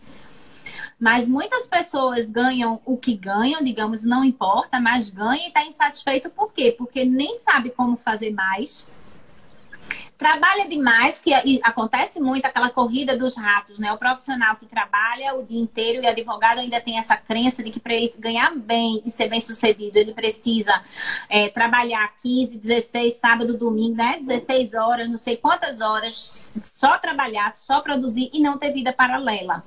Mas 0.98 1.28
muitas 1.28 1.66
pessoas 1.66 2.28
ganham 2.28 2.80
o 2.84 2.96
que 2.96 3.14
ganham, 3.14 3.62
digamos, 3.62 4.04
não 4.04 4.24
importa, 4.24 4.80
mas 4.80 5.10
ganha 5.10 5.44
e 5.44 5.48
está 5.48 5.64
insatisfeito 5.64 6.28
por 6.30 6.52
quê? 6.52 6.74
Porque 6.76 7.04
nem 7.04 7.36
sabe 7.36 7.70
como 7.70 7.96
fazer 7.96 8.32
mais 8.32 8.86
trabalha 10.18 10.68
demais, 10.68 11.20
que 11.20 11.32
acontece 11.62 12.18
muito 12.18 12.44
aquela 12.44 12.68
corrida 12.68 13.16
dos 13.16 13.36
ratos, 13.36 13.78
né? 13.78 13.92
O 13.92 13.96
profissional 13.96 14.56
que 14.56 14.66
trabalha 14.66 15.36
o 15.36 15.44
dia 15.44 15.60
inteiro 15.60 16.02
e 16.02 16.06
advogado 16.08 16.58
ainda 16.58 16.80
tem 16.80 16.98
essa 16.98 17.16
crença 17.16 17.62
de 17.62 17.70
que 17.70 17.78
para 17.78 17.94
ele 17.94 18.10
ganhar 18.18 18.52
bem 18.54 19.00
e 19.06 19.10
ser 19.10 19.28
bem 19.28 19.40
sucedido, 19.40 19.96
ele 19.96 20.12
precisa 20.12 20.82
é, 21.28 21.48
trabalhar 21.48 22.12
15, 22.20 22.58
16, 22.58 23.14
sábado, 23.14 23.56
domingo, 23.56 23.96
né? 23.96 24.18
16 24.18 24.74
horas, 24.74 25.08
não 25.08 25.16
sei 25.16 25.36
quantas 25.36 25.80
horas, 25.80 26.52
só 26.60 26.98
trabalhar, 26.98 27.52
só 27.52 27.80
produzir 27.80 28.28
e 28.32 28.40
não 28.40 28.58
ter 28.58 28.72
vida 28.72 28.92
paralela 28.92 29.62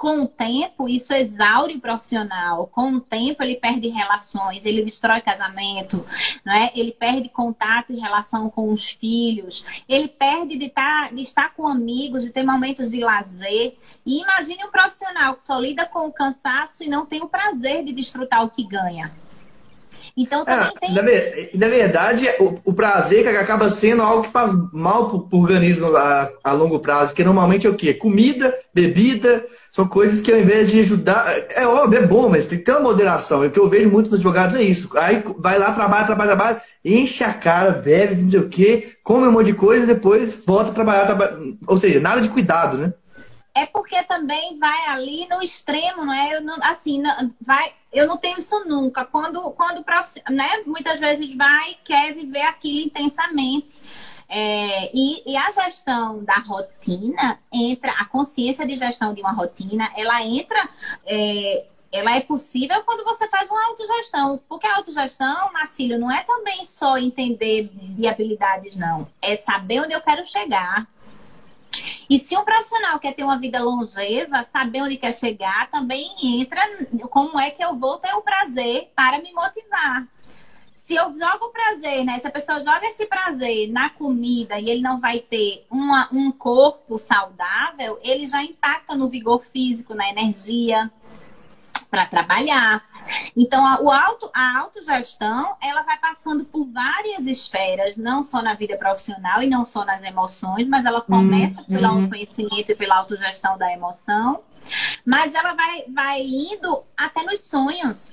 com 0.00 0.22
o 0.22 0.26
tempo, 0.26 0.88
isso 0.88 1.12
exaure 1.12 1.76
o 1.76 1.80
profissional. 1.80 2.66
Com 2.68 2.94
o 2.94 3.00
tempo, 3.00 3.42
ele 3.42 3.56
perde 3.56 3.86
relações, 3.88 4.64
ele 4.64 4.82
destrói 4.82 5.20
casamento, 5.20 6.06
né? 6.42 6.70
ele 6.74 6.90
perde 6.90 7.28
contato 7.28 7.92
em 7.92 8.00
relação 8.00 8.48
com 8.48 8.72
os 8.72 8.92
filhos, 8.92 9.62
ele 9.86 10.08
perde 10.08 10.56
de, 10.56 10.70
tá, 10.70 11.10
de 11.10 11.20
estar 11.20 11.52
com 11.52 11.68
amigos, 11.68 12.24
de 12.24 12.30
ter 12.30 12.42
momentos 12.42 12.88
de 12.88 12.98
lazer. 12.98 13.76
E 14.06 14.22
imagine 14.22 14.64
um 14.64 14.70
profissional 14.70 15.34
que 15.34 15.42
só 15.42 15.58
lida 15.58 15.84
com 15.84 16.06
o 16.06 16.12
cansaço 16.12 16.82
e 16.82 16.88
não 16.88 17.04
tem 17.04 17.22
o 17.22 17.28
prazer 17.28 17.84
de 17.84 17.92
desfrutar 17.92 18.42
o 18.42 18.48
que 18.48 18.64
ganha. 18.64 19.12
Então 20.16 20.44
também 20.44 21.16
é, 21.16 21.20
tem. 21.30 21.50
Na, 21.54 21.68
verdade, 21.68 22.28
o, 22.38 22.58
o, 22.64 22.72
prazer 22.72 23.26
acaba 23.28 23.70
sendo 23.70 24.02
algo 24.02 24.24
que 24.24 24.30
faz 24.30 24.52
mal 24.72 25.20
para 25.20 25.36
o 25.36 25.40
organismo 25.40 25.94
a, 25.96 26.30
a, 26.42 26.52
longo 26.52 26.78
prazo, 26.78 27.14
que 27.14 27.24
normalmente 27.24 27.66
é 27.66 27.70
o 27.70 27.74
quê? 27.74 27.94
Comida, 27.94 28.54
bebida, 28.74 29.44
são 29.70 29.86
coisas 29.86 30.20
que 30.20 30.32
ao 30.32 30.38
invés 30.38 30.70
de 30.70 30.80
ajudar. 30.80 31.26
É 31.54 31.66
óbvio, 31.66 32.00
é 32.00 32.06
bom, 32.06 32.28
mas 32.28 32.46
tem 32.46 32.58
que 32.58 32.64
ter 32.64 32.72
uma 32.72 32.80
moderação. 32.80 33.44
O 33.44 33.50
que 33.50 33.58
eu 33.58 33.68
vejo 33.68 33.90
muito 33.90 34.10
nos 34.10 34.18
advogados 34.18 34.56
é 34.56 34.62
isso. 34.62 34.90
Aí 34.98 35.22
vai 35.38 35.58
lá, 35.58 35.72
trabalha, 35.72 36.06
trabalha, 36.06 36.36
trabalha, 36.36 36.62
enche 36.84 37.24
a 37.24 37.32
cara, 37.32 37.72
bebe, 37.72 38.22
não 38.22 38.30
sei 38.30 38.40
o 38.40 38.48
quê, 38.48 38.96
come 39.02 39.26
um 39.26 39.32
monte 39.32 39.46
de 39.46 39.54
coisa 39.54 39.84
e 39.84 39.94
depois 39.94 40.44
volta 40.44 40.70
a 40.70 40.74
trabalhar, 40.74 41.06
trabalha. 41.06 41.36
Ou 41.66 41.78
seja, 41.78 42.00
nada 42.00 42.20
de 42.20 42.28
cuidado, 42.28 42.76
né? 42.78 42.92
é 43.54 43.66
porque 43.66 44.02
também 44.04 44.58
vai 44.58 44.86
ali 44.86 45.26
no 45.28 45.42
extremo, 45.42 46.04
não 46.04 46.12
é? 46.12 46.36
Eu 46.36 46.40
não, 46.40 46.56
assim, 46.62 47.00
não, 47.00 47.32
vai, 47.40 47.72
eu 47.92 48.06
não 48.06 48.16
tenho 48.16 48.38
isso 48.38 48.64
nunca. 48.64 49.04
Quando, 49.04 49.50
quando 49.52 49.84
né, 50.30 50.62
muitas 50.66 51.00
vezes 51.00 51.34
vai 51.34 51.76
quer 51.84 52.14
viver 52.14 52.42
aquilo 52.42 52.80
intensamente. 52.80 53.80
É, 54.32 54.90
e, 54.94 55.32
e, 55.32 55.36
a 55.36 55.50
gestão 55.50 56.22
da 56.22 56.36
rotina 56.36 57.40
entra, 57.52 57.90
a 57.98 58.04
consciência 58.04 58.64
de 58.64 58.76
gestão 58.76 59.12
de 59.12 59.20
uma 59.20 59.32
rotina, 59.32 59.90
ela 59.96 60.22
entra, 60.22 60.68
é, 61.04 61.66
ela 61.90 62.14
é 62.14 62.20
possível 62.20 62.80
quando 62.84 63.02
você 63.02 63.26
faz 63.28 63.50
uma 63.50 63.66
autogestão. 63.66 64.40
Porque 64.48 64.68
a 64.68 64.76
autogestão, 64.76 65.52
Marcílio, 65.52 65.98
não 65.98 66.12
é 66.12 66.22
também 66.22 66.64
só 66.64 66.96
entender 66.96 67.70
de 67.72 68.06
habilidades, 68.06 68.76
não. 68.76 69.08
É 69.20 69.36
saber 69.36 69.80
onde 69.80 69.94
eu 69.94 70.00
quero 70.00 70.22
chegar, 70.24 70.86
e 72.08 72.18
se 72.18 72.36
um 72.36 72.44
profissional 72.44 72.98
quer 72.98 73.14
ter 73.14 73.22
uma 73.22 73.38
vida 73.38 73.62
longeva, 73.62 74.42
saber 74.42 74.82
onde 74.82 74.96
quer 74.96 75.12
chegar, 75.12 75.70
também 75.70 76.14
entra 76.22 76.60
como 77.08 77.38
é 77.38 77.50
que 77.50 77.64
eu 77.64 77.76
vou 77.76 77.98
ter 77.98 78.12
o 78.14 78.22
prazer 78.22 78.90
para 78.94 79.20
me 79.20 79.32
motivar. 79.32 80.06
Se 80.74 80.96
eu 80.96 81.16
jogo 81.16 81.44
o 81.44 81.52
prazer, 81.52 82.04
né? 82.04 82.18
Se 82.18 82.26
a 82.26 82.32
pessoa 82.32 82.60
joga 82.60 82.84
esse 82.84 83.06
prazer 83.06 83.70
na 83.70 83.90
comida 83.90 84.58
e 84.58 84.68
ele 84.68 84.80
não 84.80 84.98
vai 84.98 85.20
ter 85.20 85.64
uma, 85.70 86.08
um 86.12 86.32
corpo 86.32 86.98
saudável, 86.98 87.96
ele 88.02 88.26
já 88.26 88.42
impacta 88.42 88.96
no 88.96 89.08
vigor 89.08 89.40
físico, 89.40 89.94
na 89.94 90.10
energia, 90.10 90.90
para 91.90 92.06
trabalhar. 92.06 92.84
Então, 93.36 93.66
a, 93.66 93.80
o 93.80 93.90
auto, 93.90 94.30
a 94.32 94.58
autogestão, 94.58 95.56
ela 95.60 95.82
vai 95.82 95.98
passando 95.98 96.44
por 96.44 96.64
várias 96.66 97.26
esferas, 97.26 97.96
não 97.96 98.22
só 98.22 98.40
na 98.40 98.54
vida 98.54 98.76
profissional 98.76 99.42
e 99.42 99.48
não 99.48 99.64
só 99.64 99.84
nas 99.84 100.02
emoções, 100.02 100.68
mas 100.68 100.84
ela 100.84 101.00
começa 101.00 101.60
uhum. 101.60 101.66
pelo 101.66 101.86
autoconhecimento 101.86 102.72
e 102.72 102.74
pela 102.76 102.96
autogestão 102.96 103.58
da 103.58 103.72
emoção, 103.72 104.40
mas 105.04 105.34
ela 105.34 105.54
vai, 105.54 105.84
vai 105.88 106.22
indo 106.22 106.82
até 106.96 107.24
nos 107.24 107.42
sonhos 107.42 108.12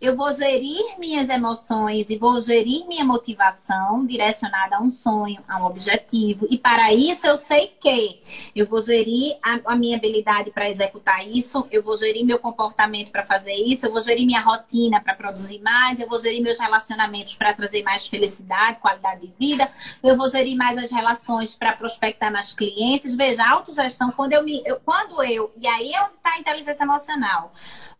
eu 0.00 0.14
vou 0.14 0.32
gerir 0.32 0.96
minhas 0.98 1.28
emoções 1.28 2.08
e 2.08 2.16
vou 2.16 2.40
gerir 2.40 2.86
minha 2.86 3.04
motivação 3.04 4.06
direcionada 4.06 4.76
a 4.76 4.80
um 4.80 4.92
sonho, 4.92 5.42
a 5.48 5.58
um 5.58 5.66
objetivo. 5.66 6.46
E 6.48 6.56
para 6.56 6.94
isso 6.94 7.26
eu 7.26 7.36
sei 7.36 7.74
que 7.80 8.22
eu 8.54 8.64
vou 8.64 8.80
gerir 8.80 9.36
a, 9.42 9.58
a 9.72 9.76
minha 9.76 9.96
habilidade 9.96 10.52
para 10.52 10.70
executar 10.70 11.26
isso, 11.26 11.66
eu 11.72 11.82
vou 11.82 11.96
gerir 11.96 12.24
meu 12.24 12.38
comportamento 12.38 13.10
para 13.10 13.24
fazer 13.24 13.54
isso, 13.54 13.86
eu 13.86 13.92
vou 13.92 14.00
gerir 14.00 14.24
minha 14.24 14.40
rotina 14.40 15.00
para 15.00 15.14
produzir 15.14 15.60
mais, 15.60 15.98
eu 15.98 16.08
vou 16.08 16.20
gerir 16.20 16.42
meus 16.42 16.60
relacionamentos 16.60 17.34
para 17.34 17.52
trazer 17.52 17.82
mais 17.82 18.06
felicidade, 18.06 18.78
qualidade 18.78 19.26
de 19.26 19.32
vida, 19.38 19.68
eu 20.02 20.16
vou 20.16 20.28
gerir 20.28 20.56
mais 20.56 20.78
as 20.78 20.92
relações 20.92 21.56
para 21.56 21.72
prospectar 21.72 22.32
mais 22.32 22.52
clientes. 22.52 23.16
Veja, 23.16 23.42
a 23.42 23.50
autogestão, 23.50 24.12
quando 24.12 24.32
eu 24.32 24.44
me. 24.44 24.62
Eu, 24.64 24.80
quando 24.84 25.22
eu. 25.24 25.52
E 25.56 25.66
aí 25.66 25.92
é 25.92 26.02
onde 26.02 26.14
está 26.14 26.34
a 26.34 26.38
inteligência 26.38 26.84
emocional. 26.84 27.52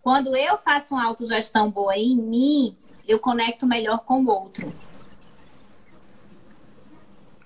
Quando 0.03 0.37
eu 0.37 0.57
faço 0.59 0.95
uma 0.95 1.05
autogestão 1.05 1.71
boa 1.71 1.97
em 1.97 2.17
mim, 2.17 2.77
eu 3.07 3.19
conecto 3.19 3.67
melhor 3.67 4.05
com 4.05 4.23
o 4.23 4.29
outro. 4.29 4.73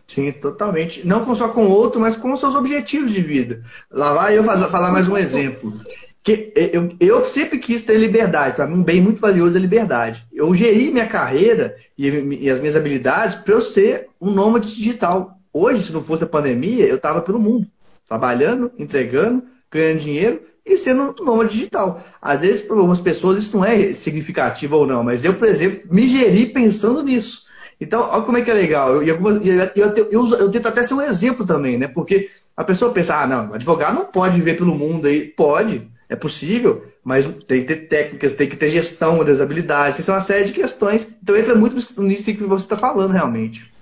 Sim, 0.06 0.30
totalmente. 0.30 1.06
Não 1.06 1.34
só 1.34 1.48
com 1.48 1.64
o 1.64 1.70
outro, 1.70 1.98
mas 1.98 2.16
com 2.16 2.30
os 2.32 2.40
seus 2.40 2.54
objetivos 2.54 3.12
de 3.12 3.22
vida. 3.22 3.64
Lá 3.90 4.12
vai 4.12 4.36
eu 4.36 4.44
falar 4.44 4.92
mais 4.92 5.06
um 5.06 5.16
exemplo. 5.16 5.80
Que 6.22 6.52
eu, 6.54 6.94
eu 7.00 7.24
sempre 7.24 7.58
quis 7.58 7.82
ter 7.82 7.96
liberdade. 7.96 8.54
Para 8.54 8.66
mim, 8.66 8.74
um 8.74 8.84
bem 8.84 9.00
muito 9.00 9.20
valioso 9.20 9.56
é 9.56 9.60
liberdade. 9.60 10.26
Eu 10.30 10.54
geri 10.54 10.90
minha 10.90 11.06
carreira 11.06 11.76
e, 11.96 12.08
e 12.42 12.50
as 12.50 12.60
minhas 12.60 12.76
habilidades 12.76 13.36
para 13.36 13.54
eu 13.54 13.60
ser 13.60 14.08
um 14.20 14.30
nômade 14.30 14.74
digital. 14.74 15.38
Hoje, 15.50 15.86
se 15.86 15.92
não 15.92 16.04
fosse 16.04 16.24
a 16.24 16.28
pandemia, 16.28 16.86
eu 16.86 16.96
estava 16.96 17.22
pelo 17.22 17.40
mundo, 17.40 17.66
trabalhando, 18.06 18.70
entregando, 18.78 19.42
ganhando 19.72 20.00
dinheiro 20.00 20.42
e 20.64 20.76
sendo 20.76 21.14
nômade 21.20 21.52
digital. 21.52 22.02
Às 22.20 22.40
vezes, 22.40 22.62
para 22.62 22.76
algumas 22.76 23.00
pessoas, 23.00 23.42
isso 23.42 23.56
não 23.56 23.64
é 23.64 23.94
significativo 23.94 24.76
ou 24.76 24.86
não, 24.86 25.02
mas 25.02 25.24
eu, 25.24 25.34
por 25.34 25.48
exemplo, 25.48 25.92
me 25.92 26.06
geri 26.06 26.46
pensando 26.46 27.02
nisso. 27.02 27.46
Então, 27.80 28.08
olha 28.08 28.22
como 28.22 28.38
é 28.38 28.42
que 28.42 28.50
é 28.50 28.54
legal. 28.54 29.02
Eu, 29.02 29.02
eu, 29.02 29.96
eu, 30.10 30.34
eu, 30.36 30.50
tento 30.50 30.68
até 30.68 30.84
ser 30.84 30.94
um 30.94 31.02
exemplo 31.02 31.44
também, 31.44 31.76
né? 31.76 31.88
Porque 31.88 32.30
a 32.56 32.62
pessoa 32.62 32.92
pensa, 32.92 33.16
ah, 33.16 33.26
não, 33.26 33.54
advogado 33.54 33.94
não 33.94 34.04
pode 34.04 34.36
viver 34.36 34.56
pelo 34.56 34.74
mundo 34.74 35.08
aí. 35.08 35.26
Pode, 35.26 35.90
é 36.08 36.14
possível, 36.14 36.86
mas 37.02 37.26
tem 37.26 37.62
que 37.62 37.74
ter 37.74 37.88
técnicas, 37.88 38.34
tem 38.34 38.48
que 38.48 38.56
ter 38.56 38.70
gestão 38.70 39.24
das 39.24 39.40
habilidades, 39.40 39.96
tem 39.96 40.02
que 40.02 40.06
ser 40.06 40.12
uma 40.12 40.20
série 40.20 40.44
de 40.44 40.52
questões. 40.52 41.08
Então 41.20 41.36
entra 41.36 41.56
muito 41.56 41.74
nisso 42.00 42.24
que 42.24 42.44
você 42.44 42.64
está 42.64 42.76
falando 42.76 43.10
realmente. 43.10 43.72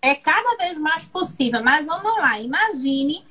É 0.00 0.14
cada 0.14 0.56
vez 0.56 0.78
mais 0.78 1.04
possível, 1.04 1.62
mas 1.62 1.86
vamos 1.86 2.16
lá, 2.18 2.38
imagine 2.38 3.24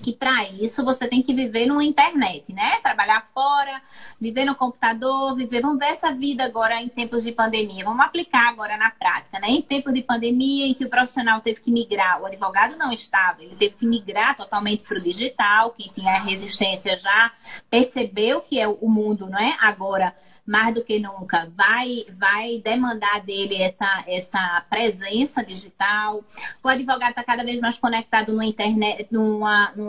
que 0.00 0.12
para 0.12 0.48
isso 0.48 0.84
você 0.84 1.06
tem 1.06 1.22
que 1.22 1.34
viver 1.34 1.66
numa 1.66 1.84
internet, 1.84 2.52
né? 2.52 2.80
Trabalhar 2.82 3.26
fora, 3.32 3.80
viver 4.20 4.44
no 4.44 4.54
computador, 4.54 5.36
viver. 5.36 5.60
Vamos 5.60 5.78
ver 5.78 5.86
essa 5.86 6.12
vida 6.12 6.44
agora 6.44 6.80
em 6.80 6.88
tempos 6.88 7.22
de 7.22 7.32
pandemia. 7.32 7.84
Vamos 7.84 8.04
aplicar 8.04 8.48
agora 8.48 8.76
na 8.76 8.90
prática, 8.90 9.38
né? 9.38 9.48
Em 9.48 9.62
tempos 9.62 9.92
de 9.92 10.02
pandemia, 10.02 10.66
em 10.66 10.74
que 10.74 10.84
o 10.84 10.90
profissional 10.90 11.40
teve 11.40 11.60
que 11.60 11.70
migrar, 11.70 12.20
o 12.20 12.26
advogado 12.26 12.76
não 12.76 12.90
estava, 12.90 13.42
ele 13.42 13.56
teve 13.56 13.74
que 13.76 13.86
migrar 13.86 14.36
totalmente 14.36 14.82
para 14.82 14.98
o 14.98 15.00
digital. 15.00 15.70
Quem 15.70 15.90
tinha 15.94 16.20
resistência 16.20 16.96
já 16.96 17.32
percebeu 17.68 18.40
que 18.40 18.58
é 18.58 18.66
o 18.66 18.88
mundo, 18.88 19.28
não 19.28 19.38
é? 19.38 19.56
Agora 19.60 20.14
mais 20.50 20.74
do 20.74 20.82
que 20.82 20.98
nunca, 20.98 21.48
vai, 21.56 22.04
vai 22.10 22.58
demandar 22.58 23.20
dele 23.20 23.62
essa, 23.62 24.02
essa 24.08 24.66
presença 24.68 25.44
digital. 25.44 26.24
O 26.60 26.68
advogado 26.68 27.10
está 27.10 27.22
cada 27.22 27.44
vez 27.44 27.60
mais 27.60 27.78
conectado 27.78 28.32
no 28.32 28.42
internet, 28.42 29.06
no 29.12 29.46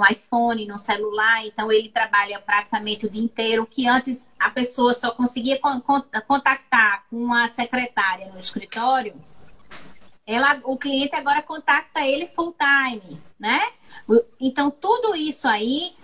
iPhone, 0.08 0.68
no 0.68 0.78
celular, 0.78 1.44
então 1.44 1.72
ele 1.72 1.90
trabalha 1.90 2.40
praticamente 2.40 3.08
o 3.08 3.10
dia 3.10 3.24
inteiro, 3.24 3.66
que 3.66 3.88
antes 3.88 4.28
a 4.40 4.52
pessoa 4.52 4.94
só 4.94 5.10
conseguia 5.10 5.60
contactar 6.28 7.06
com 7.10 7.34
a 7.34 7.48
secretária 7.48 8.28
no 8.32 8.38
escritório. 8.38 9.16
Ela, 10.28 10.62
o 10.64 10.78
cliente 10.78 11.16
agora 11.16 11.42
contacta 11.42 12.06
ele 12.06 12.28
full 12.28 12.56
time, 12.56 13.20
né? 13.40 13.60
Então, 14.40 14.70
tudo 14.70 15.16
isso 15.16 15.48
aí 15.48 15.96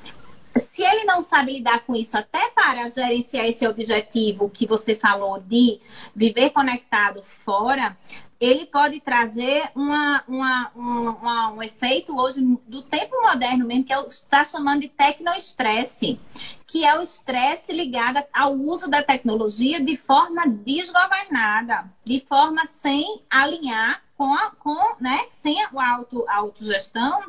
se 0.60 0.84
ele 0.84 1.04
não 1.04 1.22
sabe 1.22 1.54
lidar 1.54 1.82
com 1.82 1.96
isso, 1.96 2.18
até 2.18 2.50
para 2.50 2.88
gerenciar 2.90 3.46
esse 3.46 3.68
objetivo 3.68 4.50
que 4.50 4.66
você 4.66 4.96
falou 4.96 5.40
de 5.40 5.80
viver 6.16 6.52
conectado 6.52 7.22
fora, 7.22 7.98
ele 8.40 8.66
pode 8.66 9.00
trazer 9.02 9.70
uma, 9.76 10.24
uma, 10.28 10.72
uma, 10.76 11.52
um 11.54 11.64
efeito 11.64 12.16
hoje 12.16 12.40
do 12.68 12.84
tempo 12.84 13.20
moderno 13.22 13.66
mesmo, 13.66 13.84
que 13.84 13.94
está 13.94 14.46
chamando 14.46 14.82
de 14.82 14.90
tecnoestresse, 14.90 16.20
que 16.68 16.86
é 16.86 16.98
o 16.98 17.02
estresse 17.02 17.74
ligado 17.74 18.24
ao 18.32 18.54
uso 18.54 18.90
da 18.90 19.02
tecnologia 19.02 19.80
de 19.80 19.98
forma 19.98 20.48
desgovernada, 20.48 21.90
de 22.04 22.20
forma 22.20 22.66
sem 22.68 23.24
alinhar 23.30 24.04
com, 24.16 24.34
a, 24.34 24.52
com 24.52 24.96
né, 25.00 25.26
sem 25.32 25.64
a 25.64 25.70
auto, 25.94 26.26
a 26.28 26.36
autogestão 26.36 27.24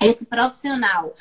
esse 0.00 0.26
profissional 0.26 1.14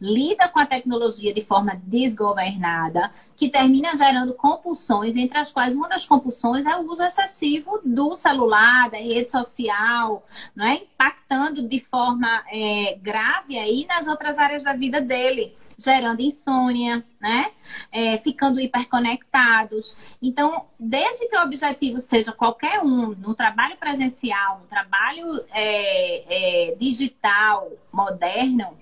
lida 0.00 0.48
com 0.48 0.58
a 0.58 0.66
tecnologia 0.66 1.32
de 1.32 1.40
forma 1.40 1.80
desgovernada, 1.84 3.10
que 3.36 3.48
termina 3.48 3.96
gerando 3.96 4.34
compulsões, 4.34 5.16
entre 5.16 5.38
as 5.38 5.50
quais 5.50 5.74
uma 5.74 5.88
das 5.88 6.04
compulsões 6.04 6.66
é 6.66 6.76
o 6.76 6.90
uso 6.90 7.02
excessivo 7.02 7.80
do 7.84 8.14
celular, 8.14 8.90
da 8.90 8.98
rede 8.98 9.30
social, 9.30 10.26
é? 10.58 10.74
impactando 10.74 11.66
de 11.66 11.78
forma 11.78 12.42
é, 12.52 12.98
grave 13.00 13.58
aí 13.58 13.86
nas 13.86 14.06
outras 14.06 14.38
áreas 14.38 14.62
da 14.62 14.72
vida 14.72 15.00
dele 15.00 15.54
gerando 15.80 16.20
insônia, 16.20 17.02
né? 17.18 17.50
É, 17.90 18.16
ficando 18.18 18.60
hiperconectados. 18.60 19.96
Então, 20.20 20.66
desde 20.78 21.26
que 21.28 21.36
o 21.36 21.42
objetivo 21.42 21.98
seja 21.98 22.32
qualquer 22.32 22.80
um, 22.80 23.14
no 23.14 23.34
trabalho 23.34 23.76
presencial, 23.78 24.60
no 24.60 24.66
trabalho 24.66 25.42
é, 25.52 26.72
é, 26.72 26.74
digital, 26.76 27.72
moderno, 27.90 28.76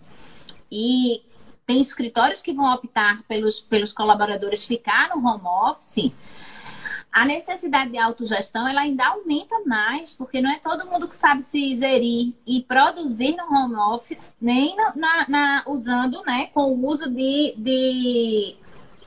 e 0.70 1.22
tem 1.64 1.80
escritórios 1.80 2.40
que 2.40 2.52
vão 2.52 2.72
optar 2.74 3.22
pelos, 3.28 3.60
pelos 3.60 3.92
colaboradores 3.92 4.66
ficar 4.66 5.10
no 5.10 5.24
home 5.24 5.46
office, 5.46 6.12
a 7.12 7.24
necessidade 7.24 7.90
de 7.90 7.98
autogestão 7.98 8.68
ela 8.68 8.82
ainda 8.82 9.06
aumenta 9.06 9.58
mais, 9.66 10.14
porque 10.14 10.40
não 10.40 10.50
é 10.50 10.58
todo 10.58 10.86
mundo 10.86 11.08
que 11.08 11.16
sabe 11.16 11.42
se 11.42 11.76
gerir 11.76 12.34
e 12.46 12.62
produzir 12.62 13.34
no 13.36 13.44
home 13.44 13.76
office, 13.76 14.34
nem 14.40 14.76
na, 14.76 15.26
na 15.28 15.64
usando, 15.66 16.22
né, 16.24 16.48
com 16.52 16.72
o 16.72 16.86
uso 16.86 17.10
de, 17.10 17.54
de 17.56 18.56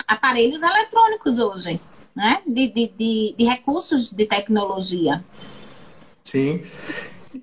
aparelhos 0.08 0.62
eletrônicos 0.62 1.39
hoje, 1.39 1.80
né, 2.16 2.41
de, 2.45 2.68
de, 2.68 2.88
de, 2.97 3.36
de 3.38 3.43
recursos 3.45 4.12
de 4.12 4.26
tecnologia. 4.26 5.24
Sim. 6.24 6.64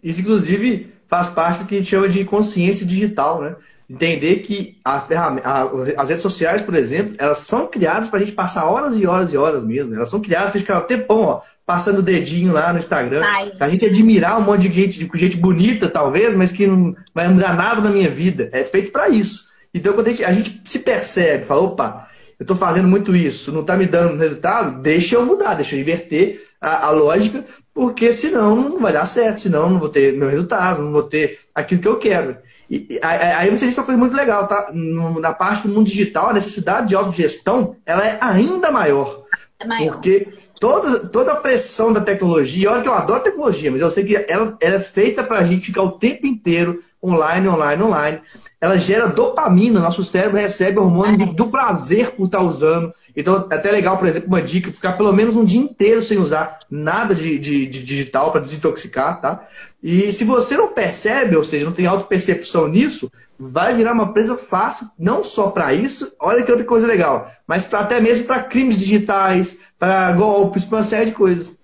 Isso, 0.03 0.21
inclusive, 0.21 0.93
faz 1.07 1.29
parte 1.29 1.61
do 1.61 1.67
que 1.67 1.77
a 1.77 1.79
gente 1.79 1.91
chama 1.91 2.09
de 2.09 2.25
consciência 2.25 2.87
digital, 2.87 3.41
né? 3.41 3.57
Entender 3.89 4.37
que 4.37 4.79
a 4.85 5.01
ferramenta, 5.01 5.49
a, 5.49 5.71
as 5.97 6.09
redes 6.09 6.23
sociais, 6.23 6.61
por 6.61 6.75
exemplo, 6.75 7.15
elas 7.19 7.39
são 7.39 7.67
criadas 7.67 8.09
para 8.09 8.19
a 8.19 8.23
gente 8.23 8.35
passar 8.35 8.67
horas 8.67 8.97
e 8.97 9.07
horas 9.07 9.33
e 9.33 9.37
horas 9.37 9.65
mesmo. 9.65 9.95
Elas 9.95 10.11
são 10.11 10.21
criadas 10.21 10.51
para 10.51 10.57
a 10.57 10.59
gente 10.59 10.67
ficar 10.67 10.85
um 10.85 10.87
tempão, 10.87 11.21
ó, 11.23 11.41
passando 11.65 11.99
o 11.99 12.03
dedinho 12.03 12.53
lá 12.53 12.73
no 12.73 12.79
Instagram, 12.79 13.21
para 13.57 13.67
a 13.67 13.71
gente 13.71 13.85
admirar 13.85 14.39
um 14.39 14.43
monte 14.45 14.69
de 14.69 14.81
gente, 14.81 15.07
de 15.07 15.19
gente 15.19 15.37
bonita, 15.37 15.89
talvez, 15.89 16.35
mas 16.35 16.53
que 16.53 16.67
não 16.67 16.95
vai 17.15 17.29
mudar 17.29 17.55
nada 17.57 17.81
na 17.81 17.91
minha 17.91 18.11
vida. 18.11 18.51
É 18.53 18.65
feito 18.65 18.93
para 18.93 19.09
isso. 19.09 19.49
Então, 19.73 19.93
quando 19.93 20.09
a 20.09 20.11
gente, 20.11 20.25
a 20.25 20.33
gente, 20.33 20.63
se 20.65 20.79
percebe, 20.79 21.45
fala, 21.45 21.63
opa, 21.63 22.09
eu 22.39 22.45
estou 22.45 22.57
fazendo 22.57 22.89
muito 22.89 23.15
isso, 23.17 23.53
não 23.53 23.63
está 23.63 23.77
me 23.77 23.87
dando 23.87 24.19
resultado, 24.19 24.81
deixa 24.81 25.17
eu 25.17 25.27
mudar, 25.27 25.55
deixa 25.55 25.77
eu 25.77 25.81
inverter 25.81 26.41
a, 26.61 26.87
a, 26.87 26.91
lógica, 26.91 27.45
porque 27.75 28.13
senão 28.13 28.57
não 28.57 28.79
vai 28.79 28.93
dar 28.93 29.07
certo, 29.07 29.41
senão 29.41 29.69
não 29.69 29.79
vou 29.79 29.89
ter 29.89 30.15
meu 30.15 30.29
resultado, 30.29 30.83
não 30.83 30.93
vou 30.93 31.03
ter 31.03 31.39
aquilo 31.55 31.81
que 31.81 31.89
eu 31.89 31.99
quero. 31.99 32.37
E, 32.71 33.01
aí 33.03 33.49
você 33.49 33.67
disse 33.67 33.81
uma 33.81 33.87
coisa 33.87 33.99
muito 33.99 34.17
legal, 34.17 34.47
tá? 34.47 34.71
Na 34.73 35.33
parte 35.33 35.67
do 35.67 35.75
mundo 35.75 35.87
digital, 35.87 36.31
a 36.31 36.35
necessidade 36.35 36.89
de 36.89 36.95
autogestão 36.95 37.77
ela 37.87 38.07
é 38.07 38.19
ainda 38.21 38.71
maior. 38.71 39.25
É 39.59 39.67
maior. 39.67 39.93
Porque 39.95 40.29
toda, 40.61 41.09
toda 41.09 41.33
a 41.33 41.37
pressão 41.37 41.93
da 41.93 42.01
tecnologia, 42.01 42.71
olha 42.71 42.83
que 42.83 42.89
eu 42.89 42.95
adoro 42.95 43.23
tecnologia, 43.23 43.71
mas 43.71 43.81
eu 43.81 43.91
sei 43.91 44.05
que 44.05 44.17
ela, 44.29 44.57
ela 44.61 44.77
é 44.77 44.81
feita 44.81 45.23
para 45.23 45.39
a 45.39 45.45
gente 45.45 45.67
ficar 45.67 45.83
o 45.83 45.93
tempo 45.93 46.27
inteiro 46.27 46.81
online, 47.03 47.49
online, 47.49 47.83
online. 47.83 48.21
Ela 48.61 48.77
gera 48.77 49.07
dopamina, 49.07 49.81
nosso 49.81 50.05
cérebro 50.05 50.37
recebe 50.37 50.79
hormônio 50.79 51.33
do 51.33 51.47
prazer 51.47 52.11
por 52.11 52.27
estar 52.27 52.43
usando. 52.43 52.93
Então, 53.17 53.47
é 53.51 53.55
até 53.55 53.71
legal, 53.71 53.97
por 53.97 54.07
exemplo, 54.07 54.29
uma 54.29 54.43
dica, 54.43 54.73
ficar 54.73 54.93
pelo 54.95 55.13
menos 55.13 55.37
um 55.37 55.45
dia 55.45 55.61
inteiro 55.61 56.03
sem 56.03 56.19
usar 56.19 56.59
nada 56.71 57.15
de, 57.15 57.39
de, 57.39 57.67
de 57.67 57.83
digital 57.83 58.33
para 58.33 58.41
desintoxicar, 58.41 59.21
tá? 59.21 59.47
E 59.83 60.13
se 60.13 60.25
você 60.25 60.57
não 60.57 60.73
percebe, 60.73 61.37
ou 61.37 61.45
seja, 61.45 61.65
não 61.65 61.73
tem 61.73 61.87
autopercepção 61.87 62.67
nisso, 62.67 63.11
vai 63.39 63.75
virar 63.75 63.93
uma 63.93 64.13
presa 64.13 64.37
fácil, 64.37 64.91
não 64.99 65.23
só 65.23 65.51
para 65.51 65.73
isso, 65.73 66.13
olha 66.21 66.43
que 66.43 66.51
outra 66.51 66.67
coisa 66.67 66.87
legal, 66.87 67.31
mas 67.47 67.65
pra, 67.65 67.81
até 67.81 68.01
mesmo 68.01 68.27
para 68.27 68.43
crimes 68.43 68.79
digitais, 68.79 69.61
para 69.79 70.11
golpes, 70.13 70.65
para 70.65 70.79
uma 70.79 70.83
série 70.83 71.07
de 71.07 71.13
coisas. 71.13 71.59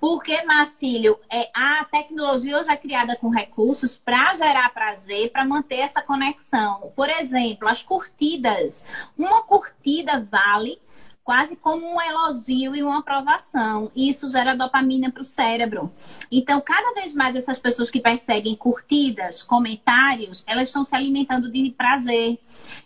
Porque, 0.00 0.42
Marcílio, 0.42 1.18
é, 1.32 1.48
a 1.54 1.86
tecnologia 1.86 2.58
hoje 2.58 2.70
é 2.70 2.76
criada 2.76 3.16
com 3.16 3.30
recursos 3.30 3.96
para 3.96 4.34
gerar 4.34 4.74
prazer, 4.74 5.32
para 5.32 5.46
manter 5.46 5.78
essa 5.78 6.02
conexão. 6.02 6.92
Por 6.94 7.08
exemplo, 7.08 7.66
as 7.66 7.82
curtidas. 7.82 8.84
Uma 9.16 9.40
curtida 9.44 10.20
vale 10.20 10.78
quase 11.24 11.56
como 11.56 11.86
um 11.86 12.00
elogio 12.00 12.76
e 12.76 12.82
uma 12.82 12.98
aprovação. 12.98 13.90
E 13.96 14.10
isso 14.10 14.28
gera 14.28 14.54
dopamina 14.54 15.10
para 15.10 15.22
o 15.22 15.24
cérebro. 15.24 15.90
Então, 16.30 16.60
cada 16.60 16.92
vez 16.92 17.14
mais 17.14 17.34
essas 17.34 17.58
pessoas 17.58 17.90
que 17.90 17.98
perseguem 17.98 18.54
curtidas, 18.54 19.42
comentários, 19.42 20.44
elas 20.46 20.68
estão 20.68 20.84
se 20.84 20.94
alimentando 20.94 21.50
de 21.50 21.70
prazer. 21.70 22.38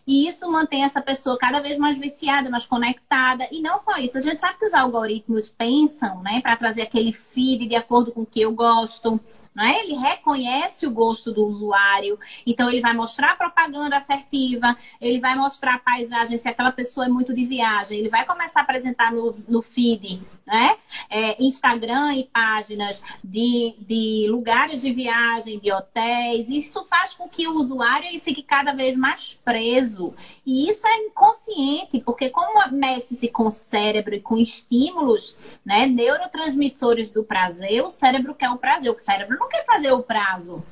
E 0.07 0.29
isso 0.29 0.51
mantém 0.51 0.85
essa 0.85 1.03
pessoa 1.03 1.37
cada 1.37 1.61
vez 1.61 1.77
mais 1.77 1.99
viciada, 1.99 2.49
mais 2.49 2.65
conectada. 2.65 3.49
E 3.51 3.61
não 3.61 3.79
só 3.79 3.97
isso, 3.97 4.17
a 4.17 4.21
gente 4.21 4.41
sabe 4.41 4.59
que 4.59 4.67
os 4.67 4.75
algoritmos 4.75 5.49
pensam, 5.49 6.23
né, 6.23 6.41
para 6.41 6.57
trazer 6.57 6.83
aquele 6.83 7.13
feed 7.13 7.67
de 7.67 7.75
acordo 7.75 8.13
com 8.13 8.23
o 8.23 8.27
que 8.27 8.41
eu 8.41 8.53
gosto 8.53 9.21
é? 9.59 9.85
Ele 9.85 9.95
reconhece 9.95 10.87
o 10.87 10.91
gosto 10.91 11.33
do 11.33 11.47
usuário, 11.47 12.19
então 12.47 12.69
ele 12.71 12.81
vai 12.81 12.95
mostrar 12.95 13.37
propaganda 13.37 13.97
assertiva, 13.97 14.77
ele 15.01 15.21
vai 15.21 15.35
mostrar 15.37 15.75
a 15.75 15.79
paisagem, 15.79 16.39
se 16.39 16.49
aquela 16.49 16.73
pessoa 16.73 17.07
é 17.07 17.09
muito 17.09 17.35
de 17.35 17.45
viagem, 17.45 17.99
ele 17.99 18.09
vai 18.09 18.25
começar 18.25 18.61
a 18.61 18.63
apresentar 18.63 19.13
no, 19.13 19.37
no 19.49 19.63
feed 19.63 20.21
né? 20.49 20.79
É, 21.11 21.45
Instagram 21.45 22.15
e 22.15 22.25
páginas 22.25 23.03
de, 23.23 23.75
de 23.81 24.27
lugares 24.31 24.81
de 24.81 24.91
viagem, 24.93 25.59
de 25.59 25.71
hotéis. 25.71 26.49
Isso 26.49 26.85
faz 26.87 27.13
com 27.13 27.29
que 27.29 27.47
o 27.47 27.55
usuário 27.55 28.09
ele 28.09 28.19
fique 28.19 28.43
cada 28.43 28.73
vez 28.73 28.97
mais 28.97 29.35
preso. 29.45 30.15
E 30.47 30.69
isso 30.69 30.87
é 30.87 30.97
inconsciente, 31.05 32.01
porque 32.01 32.31
como 32.31 32.67
mexe-se 32.73 33.29
com 33.29 33.47
o 33.47 33.51
cérebro 33.51 34.15
e 34.15 34.21
com 34.21 34.39
estímulos, 34.39 35.37
né, 35.65 35.87
neurotransmissores 35.87 37.11
do 37.11 37.23
prazer, 37.23 37.85
o 37.85 37.91
cérebro 37.91 38.35
quer 38.35 38.49
o 38.49 38.57
prazer, 38.57 38.91
o 38.91 38.99
cérebro 38.99 39.38
não 39.39 39.49
quer 39.49 39.65
fazer 39.65 39.93
o 39.93 40.03
prazo. 40.03 40.65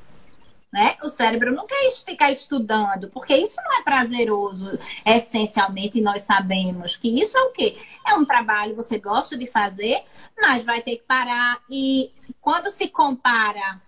Né? 0.71 0.97
O 1.01 1.09
cérebro 1.09 1.55
não 1.55 1.65
quer 1.65 1.89
ficar 2.05 2.29
estudando, 2.29 3.09
porque 3.09 3.35
isso 3.35 3.55
não 3.63 3.79
é 3.79 3.83
prazeroso, 3.83 4.77
essencialmente, 5.05 5.97
e 5.97 6.01
nós 6.01 6.23
sabemos 6.23 6.97
que 6.97 7.07
isso 7.21 7.37
é 7.37 7.41
o 7.41 7.51
quê? 7.51 7.77
É 8.05 8.13
um 8.15 8.25
trabalho 8.25 8.71
que 8.71 8.83
você 8.83 8.99
gosta 8.99 9.37
de 9.37 9.47
fazer, 9.47 10.03
mas 10.37 10.65
vai 10.65 10.81
ter 10.81 10.97
que 10.97 11.03
parar. 11.03 11.59
E 11.69 12.11
quando 12.41 12.69
se 12.69 12.89
compara 12.89 13.81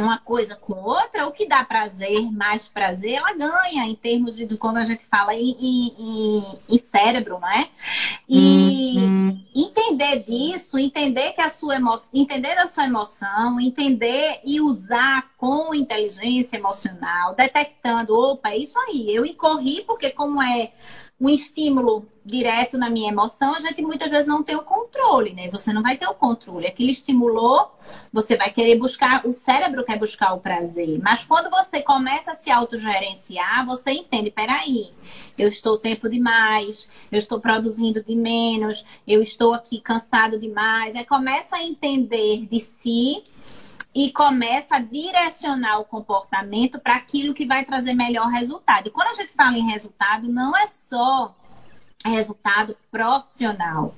uma 0.00 0.18
coisa 0.18 0.56
com 0.56 0.74
outra, 0.74 1.26
o 1.26 1.32
que 1.32 1.46
dá 1.46 1.64
prazer, 1.64 2.30
mais 2.32 2.68
prazer, 2.68 3.14
ela 3.14 3.32
ganha 3.32 3.84
em 3.84 3.94
termos 3.94 4.36
de 4.36 4.46
quando 4.56 4.78
a 4.78 4.84
gente 4.84 5.04
fala 5.06 5.34
em, 5.34 5.56
em, 5.60 6.58
em 6.68 6.78
cérebro, 6.78 7.38
né? 7.38 7.68
E 8.28 8.96
uhum. 8.98 9.44
entender 9.54 10.24
disso, 10.24 10.78
entender 10.78 11.32
que 11.32 11.40
a 11.40 11.50
sua 11.50 11.76
emoção, 11.76 12.10
entender 12.14 12.58
a 12.58 12.66
sua 12.66 12.84
emoção, 12.84 13.60
entender 13.60 14.40
e 14.44 14.60
usar 14.60 15.30
com 15.36 15.74
inteligência 15.74 16.56
emocional, 16.56 17.34
detectando, 17.34 18.14
opa, 18.14 18.50
é 18.50 18.58
isso 18.58 18.78
aí, 18.80 19.14
eu 19.14 19.24
incorri 19.24 19.82
porque 19.86 20.10
como 20.10 20.42
é 20.42 20.72
um 21.20 21.28
estímulo 21.28 22.06
direto 22.24 22.78
na 22.78 22.88
minha 22.90 23.10
emoção, 23.10 23.54
a 23.54 23.60
gente 23.60 23.82
muitas 23.82 24.10
vezes 24.10 24.28
não 24.28 24.42
tem 24.42 24.54
o 24.54 24.62
controle, 24.62 25.32
né? 25.32 25.50
Você 25.50 25.72
não 25.72 25.82
vai 25.82 25.96
ter 25.96 26.06
o 26.06 26.14
controle. 26.14 26.66
Aquilo 26.66 26.90
estimulou, 26.90 27.74
você 28.12 28.36
vai 28.36 28.50
querer 28.50 28.78
buscar, 28.78 29.26
o 29.26 29.32
cérebro 29.32 29.84
quer 29.84 29.98
buscar 29.98 30.32
o 30.32 30.40
prazer. 30.40 31.00
Mas 31.02 31.24
quando 31.24 31.50
você 31.50 31.82
começa 31.82 32.32
a 32.32 32.34
se 32.34 32.50
autogerenciar, 32.50 33.66
você 33.66 33.92
entende, 33.92 34.30
peraí, 34.30 34.92
eu 35.36 35.48
estou 35.48 35.78
tempo 35.78 36.08
demais, 36.08 36.86
eu 37.10 37.18
estou 37.18 37.40
produzindo 37.40 38.04
de 38.04 38.14
menos, 38.14 38.84
eu 39.06 39.20
estou 39.20 39.54
aqui 39.54 39.80
cansado 39.80 40.38
demais. 40.38 40.94
Aí 40.94 41.04
começa 41.04 41.56
a 41.56 41.64
entender 41.64 42.46
de 42.46 42.60
si 42.60 43.24
e 43.94 44.12
começa 44.12 44.76
a 44.76 44.80
direcionar 44.80 45.80
o 45.80 45.84
comportamento 45.84 46.78
para 46.78 46.96
aquilo 46.96 47.34
que 47.34 47.46
vai 47.46 47.64
trazer 47.64 47.94
melhor 47.94 48.28
resultado. 48.28 48.88
E 48.88 48.90
quando 48.90 49.08
a 49.08 49.14
gente 49.14 49.32
fala 49.32 49.56
em 49.56 49.70
resultado, 49.70 50.28
não 50.28 50.56
é 50.56 50.68
só 50.68 51.34
resultado 52.04 52.76
profissional. 52.90 53.94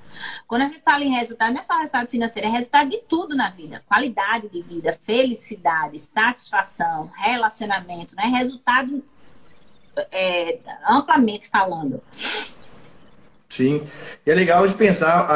Quando 0.47 0.63
a 0.63 0.65
gente 0.65 0.81
fala 0.81 1.03
em 1.03 1.13
resultado, 1.13 1.53
não 1.53 1.59
é 1.59 1.63
só 1.63 1.77
resultado 1.77 2.07
financeiro, 2.07 2.47
é 2.47 2.51
resultado 2.51 2.89
de 2.89 2.97
tudo 2.97 3.35
na 3.35 3.49
vida. 3.49 3.83
Qualidade 3.87 4.49
de 4.49 4.61
vida, 4.61 4.93
felicidade, 4.93 5.99
satisfação, 5.99 7.11
relacionamento, 7.15 8.15
né? 8.15 8.25
Resultado 8.25 9.03
é, 10.11 10.59
amplamente 10.87 11.47
falando. 11.47 12.01
Sim. 13.49 13.83
E 14.25 14.31
é 14.31 14.33
legal 14.33 14.65
de 14.65 14.73
pensar, 14.73 15.27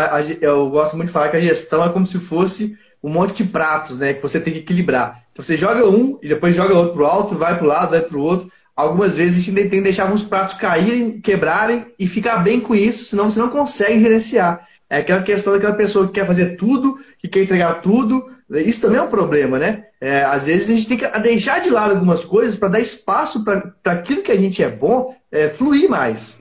eu 0.42 0.70
gosto 0.70 0.96
muito 0.96 1.08
de 1.08 1.14
falar 1.14 1.30
que 1.30 1.38
a 1.38 1.42
gestão 1.42 1.84
é 1.84 1.92
como 1.92 2.08
se 2.08 2.20
fosse 2.20 2.80
um 3.06 3.10
monte 3.10 3.44
de 3.44 3.50
pratos, 3.52 4.00
né? 4.00 4.16
Que 4.16 4.22
você 4.22 4.40
tem 4.40 4.52
que 4.52 4.60
equilibrar. 4.60 5.24
Então 5.32 5.46
você 5.46 5.56
joga 5.56 5.88
um 5.88 6.18
e 6.24 6.28
depois 6.28 6.56
joga 6.56 6.74
outro 6.74 6.96
pro 6.96 7.06
alto, 7.06 7.36
vai 7.36 7.56
pro 7.56 7.68
lado, 7.68 7.92
vai 7.92 8.02
pro 8.02 8.20
outro. 8.20 8.52
Algumas 8.76 9.16
vezes 9.16 9.38
a 9.38 9.42
gente 9.42 9.54
tem 9.54 9.70
que 9.70 9.82
deixar 9.82 10.04
alguns 10.04 10.24
pratos 10.24 10.56
caírem, 10.56 11.22
quebrarem 11.22 11.86
e 12.00 12.08
ficar 12.08 12.38
bem 12.38 12.60
com 12.60 12.74
isso, 12.74 13.06
senão 13.06 13.30
você 13.30 13.40
não 13.40 13.50
consegue 13.50 14.02
gerenciar. 14.02 14.68
É 14.90 14.98
aquela 14.98 15.22
questão 15.22 15.54
daquela 15.54 15.76
pessoa 15.76 16.08
que 16.08 16.14
quer 16.14 16.26
fazer 16.26 16.58
tudo, 16.58 16.98
que 17.20 17.28
quer 17.28 17.44
entregar 17.44 17.76
tudo. 17.76 18.26
Isso 18.50 18.82
também 18.82 18.98
é 18.98 19.04
um 19.04 19.08
problema, 19.08 19.60
né? 19.60 19.86
É, 20.02 20.24
às 20.24 20.46
vezes 20.46 20.66
a 20.66 20.74
gente 20.74 20.88
tem 20.88 20.98
que 20.98 21.08
deixar 21.20 21.62
de 21.62 21.70
lado 21.70 21.92
algumas 21.92 22.26
coisas 22.26 22.58
para 22.58 22.70
dar 22.70 22.80
espaço 22.80 23.44
para 23.44 23.72
aquilo 23.86 24.24
que 24.24 24.32
a 24.32 24.38
gente 24.38 24.64
é 24.64 24.70
bom 24.70 25.16
é, 25.32 25.48
fluir 25.48 25.90
mais. 25.90 26.40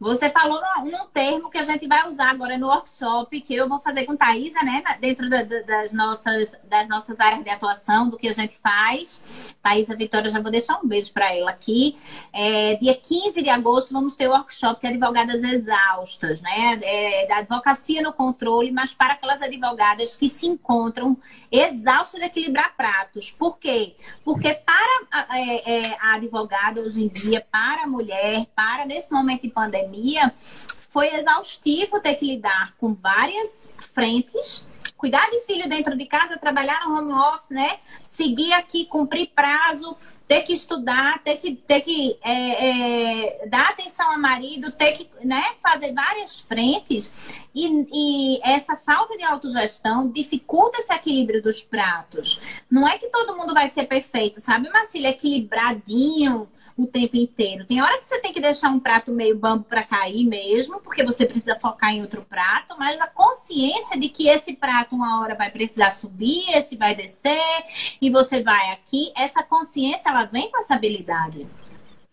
Você 0.00 0.30
falou 0.30 0.58
num 0.82 1.06
termo 1.08 1.50
que 1.50 1.58
a 1.58 1.62
gente 1.62 1.86
vai 1.86 2.08
usar 2.08 2.30
agora 2.30 2.56
no 2.56 2.68
workshop, 2.68 3.38
que 3.42 3.54
eu 3.54 3.68
vou 3.68 3.78
fazer 3.80 4.06
com 4.06 4.16
Thaisa, 4.16 4.62
né? 4.62 4.82
Dentro 4.98 5.28
da, 5.28 5.42
das, 5.42 5.92
nossas, 5.92 6.56
das 6.64 6.88
nossas 6.88 7.20
áreas 7.20 7.44
de 7.44 7.50
atuação, 7.50 8.08
do 8.08 8.16
que 8.16 8.26
a 8.26 8.32
gente 8.32 8.56
faz. 8.56 9.54
Thaisa 9.62 9.94
Vitória, 9.94 10.30
já 10.30 10.40
vou 10.40 10.50
deixar 10.50 10.80
um 10.82 10.88
beijo 10.88 11.12
para 11.12 11.36
ela 11.36 11.50
aqui. 11.50 11.98
É, 12.32 12.76
dia 12.76 12.96
15 12.96 13.42
de 13.42 13.50
agosto 13.50 13.92
vamos 13.92 14.16
ter 14.16 14.26
o 14.26 14.30
workshop 14.30 14.80
de 14.80 14.86
advogadas 14.86 15.42
exaustas, 15.42 16.40
né? 16.40 16.80
É, 16.82 17.26
da 17.26 17.36
advocacia 17.36 18.00
no 18.00 18.14
controle, 18.14 18.72
mas 18.72 18.94
para 18.94 19.12
aquelas 19.12 19.42
advogadas 19.42 20.16
que 20.16 20.30
se 20.30 20.46
encontram 20.46 21.14
exaustas 21.50 22.20
de 22.20 22.26
equilibrar 22.26 22.76
pratos. 22.76 23.30
Por 23.30 23.58
quê? 23.58 23.96
Porque 24.24 24.54
para 24.54 25.36
é, 25.36 25.78
é, 25.78 25.96
a 26.00 26.14
advogada 26.14 26.80
hoje 26.80 27.04
em 27.04 27.08
dia, 27.08 27.44
para 27.50 27.84
a 27.84 27.86
mulher, 27.86 28.46
para 28.54 28.86
nesse 28.86 29.12
momento 29.12 29.42
de 29.42 29.50
pandemia, 29.50 30.32
foi 30.90 31.14
exaustivo 31.14 32.00
ter 32.00 32.14
que 32.16 32.26
lidar 32.26 32.74
com 32.76 32.94
várias 32.94 33.72
frentes. 33.94 34.66
Cuidar 35.00 35.30
de 35.30 35.40
filho 35.46 35.66
dentro 35.66 35.96
de 35.96 36.04
casa, 36.04 36.36
trabalhar 36.36 36.86
no 36.86 36.94
home 36.94 37.12
office, 37.14 37.48
né? 37.52 37.78
Seguir 38.02 38.52
aqui, 38.52 38.84
cumprir 38.84 39.30
prazo, 39.34 39.96
ter 40.28 40.42
que 40.42 40.52
estudar, 40.52 41.22
ter 41.22 41.38
que, 41.38 41.56
ter 41.56 41.80
que 41.80 42.18
é, 42.22 43.44
é, 43.44 43.46
dar 43.48 43.70
atenção 43.70 44.12
ao 44.12 44.20
marido, 44.20 44.70
ter 44.72 44.92
que 44.92 45.08
né, 45.24 45.42
fazer 45.62 45.94
várias 45.94 46.40
frentes. 46.42 47.10
E, 47.54 47.86
e, 47.90 48.40
essa 48.44 48.76
falta 48.76 49.16
de 49.16 49.24
autogestão 49.24 50.10
dificulta 50.10 50.80
esse 50.80 50.92
equilíbrio 50.92 51.42
dos 51.42 51.62
pratos. 51.62 52.38
Não 52.70 52.86
é 52.86 52.98
que 52.98 53.08
todo 53.08 53.38
mundo 53.38 53.54
vai 53.54 53.70
ser 53.70 53.84
perfeito, 53.84 54.38
sabe, 54.38 54.68
Marcília? 54.68 55.08
Equilibradinho, 55.08 56.46
o 56.82 56.86
tempo 56.86 57.16
inteiro. 57.16 57.66
Tem 57.66 57.82
hora 57.82 57.98
que 57.98 58.06
você 58.06 58.18
tem 58.20 58.32
que 58.32 58.40
deixar 58.40 58.70
um 58.70 58.80
prato 58.80 59.12
meio 59.12 59.36
bambo 59.36 59.64
para 59.64 59.82
cair 59.82 60.24
mesmo, 60.24 60.80
porque 60.80 61.04
você 61.04 61.26
precisa 61.26 61.58
focar 61.58 61.90
em 61.90 62.00
outro 62.00 62.22
prato, 62.22 62.74
mas 62.78 63.00
a 63.00 63.06
consciência 63.06 63.98
de 63.98 64.08
que 64.08 64.28
esse 64.28 64.54
prato 64.54 64.94
uma 64.94 65.20
hora 65.20 65.34
vai 65.34 65.50
precisar 65.50 65.90
subir, 65.90 66.48
esse 66.50 66.76
vai 66.76 66.94
descer 66.94 67.40
e 68.00 68.10
você 68.10 68.42
vai 68.42 68.70
aqui, 68.70 69.12
essa 69.16 69.42
consciência 69.42 70.08
ela 70.08 70.24
vem 70.24 70.50
com 70.50 70.58
essa 70.58 70.74
habilidade. 70.74 71.46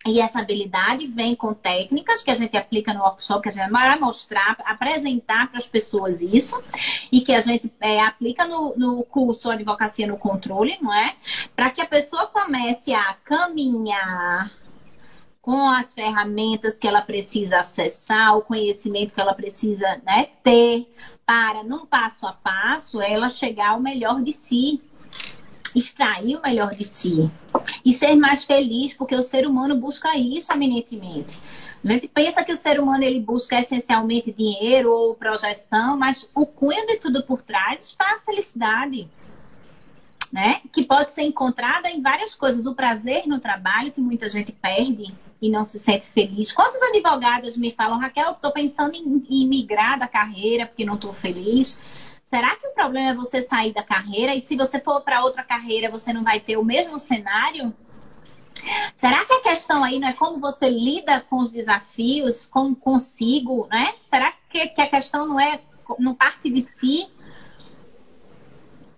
E 0.08 0.22
essa 0.22 0.40
habilidade 0.40 1.06
vem 1.06 1.36
com 1.36 1.54
técnicas 1.54 2.24
que 2.24 2.32
a 2.32 2.36
gente 2.36 2.56
aplica 2.56 2.94
no 2.94 3.02
workshop, 3.02 3.44
que 3.44 3.50
a 3.50 3.52
gente 3.52 3.70
vai 3.70 4.00
mostrar, 4.00 4.56
apresentar 4.64 5.50
para 5.50 5.58
as 5.58 5.68
pessoas 5.68 6.22
isso, 6.22 6.64
e 7.12 7.20
que 7.20 7.34
a 7.34 7.42
gente 7.42 7.70
é, 7.82 8.00
aplica 8.02 8.48
no, 8.48 8.74
no 8.78 9.04
curso 9.04 9.50
Advocacia 9.50 10.08
no 10.08 10.18
Controle, 10.18 10.78
não 10.82 10.94
é? 10.94 11.14
Para 11.54 11.70
que 11.70 11.82
a 11.82 11.86
pessoa 11.86 12.28
comece 12.28 12.94
a 12.94 13.16
caminhar 13.16 14.50
com 15.42 15.70
as 15.70 15.94
ferramentas 15.94 16.80
que 16.80 16.88
ela 16.88 17.02
precisa 17.02 17.60
acessar, 17.60 18.38
o 18.38 18.42
conhecimento 18.42 19.14
que 19.14 19.20
ela 19.22 19.34
precisa 19.34 20.02
né, 20.06 20.28
ter, 20.42 20.90
para, 21.26 21.64
num 21.64 21.86
passo 21.86 22.26
a 22.26 22.32
passo, 22.32 23.02
ela 23.02 23.30
chegar 23.30 23.72
ao 23.72 23.80
melhor 23.82 24.22
de 24.22 24.32
si 24.32 24.82
extrair 25.76 26.36
o 26.36 26.42
melhor 26.42 26.74
de 26.74 26.84
si 26.84 27.30
e 27.84 27.92
ser 27.94 28.16
mais 28.16 28.46
feliz, 28.46 28.94
porque 28.94 29.16
o 29.16 29.24
ser 29.24 29.48
humano 29.48 29.76
busca 29.76 30.18
isso 30.18 30.52
eminentemente. 30.52 31.40
A 31.84 31.88
gente 31.88 32.08
pensa 32.08 32.44
que 32.44 32.52
o 32.52 32.58
ser 32.58 32.80
humano 32.80 33.04
ele 33.04 33.20
busca 33.20 33.60
essencialmente 33.60 34.32
dinheiro 34.32 34.92
ou 34.92 35.16
projeção, 35.16 35.98
mas 35.98 36.30
o 36.34 36.46
cunho 36.46 36.86
de 36.88 36.98
tudo 36.98 37.24
por 37.24 37.42
trás 37.42 37.84
está 37.86 38.16
a 38.16 38.20
felicidade. 38.20 39.08
Né? 40.32 40.60
Que 40.74 40.84
pode 40.84 41.14
ser 41.14 41.24
encontrada 41.24 41.90
em 41.90 42.02
várias 42.02 42.36
coisas. 42.36 42.66
O 42.66 42.76
prazer 42.76 43.26
no 43.26 43.40
trabalho, 43.40 43.94
que 43.94 44.02
muita 44.02 44.28
gente 44.28 44.52
perde 44.52 45.14
e 45.42 45.50
não 45.50 45.64
se 45.64 45.80
sente 45.80 46.06
feliz. 46.06 46.52
Quantos 46.52 46.82
advogados 46.82 47.56
me 47.56 47.72
falam, 47.72 48.00
Raquel, 48.00 48.32
estou 48.32 48.52
pensando 48.52 48.96
em, 48.96 49.26
em 49.30 49.48
migrar 49.48 49.98
da 49.98 50.08
carreira 50.08 50.66
porque 50.66 50.84
não 50.84 50.96
estou 50.96 51.14
feliz? 51.14 51.80
Será 52.30 52.58
que 52.58 52.68
o 52.68 52.74
problema 52.74 53.12
é 53.12 53.14
você 53.14 53.42
sair 53.42 53.74
da 53.74 53.82
carreira 53.82 54.36
e 54.36 54.42
se 54.42 54.58
você 54.58 54.82
for 54.82 55.02
para 55.02 55.24
outra 55.24 55.44
carreira 55.44 55.90
você 55.90 56.12
não 56.12 56.24
vai 56.24 56.42
ter 56.42 56.58
o 56.58 56.64
mesmo 56.64 57.00
cenário? 57.00 57.74
Será 58.96 59.24
que 59.24 59.34
a 59.34 59.42
questão 59.42 59.82
aí 59.82 59.98
não 59.98 60.10
é 60.10 60.14
como 60.14 60.40
você 60.40 60.70
lida 60.70 61.22
com 61.22 61.38
os 61.38 61.52
desafios, 61.52 62.46
como 62.46 62.76
consigo, 62.76 63.66
né? 63.72 63.94
Será 64.02 64.34
que, 64.50 64.60
a 64.60 64.88
questão 64.88 65.26
não 65.26 65.40
é 65.40 65.62
não 65.98 66.14
parte 66.14 66.50
de 66.50 66.62
si? 66.62 67.08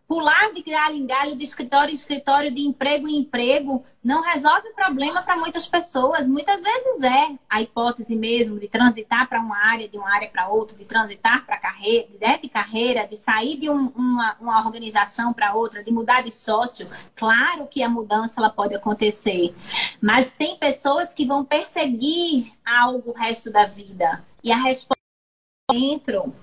Pular 0.10 0.52
de 0.56 0.64
galho 0.64 0.96
em 0.96 1.06
galho, 1.06 1.38
de 1.38 1.44
escritório 1.44 1.92
em 1.92 1.94
escritório, 1.94 2.50
de 2.50 2.64
emprego 2.64 3.08
em 3.08 3.20
emprego, 3.20 3.86
não 4.04 4.24
resolve 4.24 4.70
o 4.70 4.74
problema 4.74 5.22
para 5.22 5.38
muitas 5.38 5.68
pessoas. 5.68 6.26
Muitas 6.26 6.64
vezes 6.64 7.04
é 7.04 7.38
a 7.48 7.62
hipótese 7.62 8.16
mesmo 8.16 8.60
de 8.60 8.68
transitar 8.68 9.30
para 9.30 9.40
uma 9.40 9.56
área, 9.56 9.88
de 9.88 10.00
uma 10.00 10.12
área 10.12 10.28
para 10.28 10.50
outra, 10.50 10.76
de 10.76 10.84
transitar 10.84 11.46
para 11.46 11.60
carreira, 11.60 12.08
né, 12.20 12.40
de 12.40 12.50
carreira, 12.50 13.06
de 13.06 13.18
sair 13.18 13.56
de 13.58 13.70
um, 13.70 13.90
uma, 13.90 14.36
uma 14.42 14.66
organização 14.66 15.32
para 15.32 15.54
outra, 15.54 15.84
de 15.84 15.92
mudar 15.92 16.24
de 16.24 16.32
sócio. 16.32 16.90
Claro 17.16 17.68
que 17.68 17.84
a 17.84 17.88
mudança 17.88 18.42
ela 18.42 18.50
pode 18.50 18.74
acontecer, 18.74 19.54
mas 20.02 20.32
tem 20.32 20.58
pessoas 20.58 21.14
que 21.14 21.24
vão 21.24 21.46
perseguir 21.46 22.52
algo 22.66 23.12
o 23.12 23.14
resto 23.14 23.52
da 23.52 23.68
vida. 23.68 24.26
E 24.44 24.52
a 24.52 24.58
resposta 24.58 24.98
dentro 25.72 26.34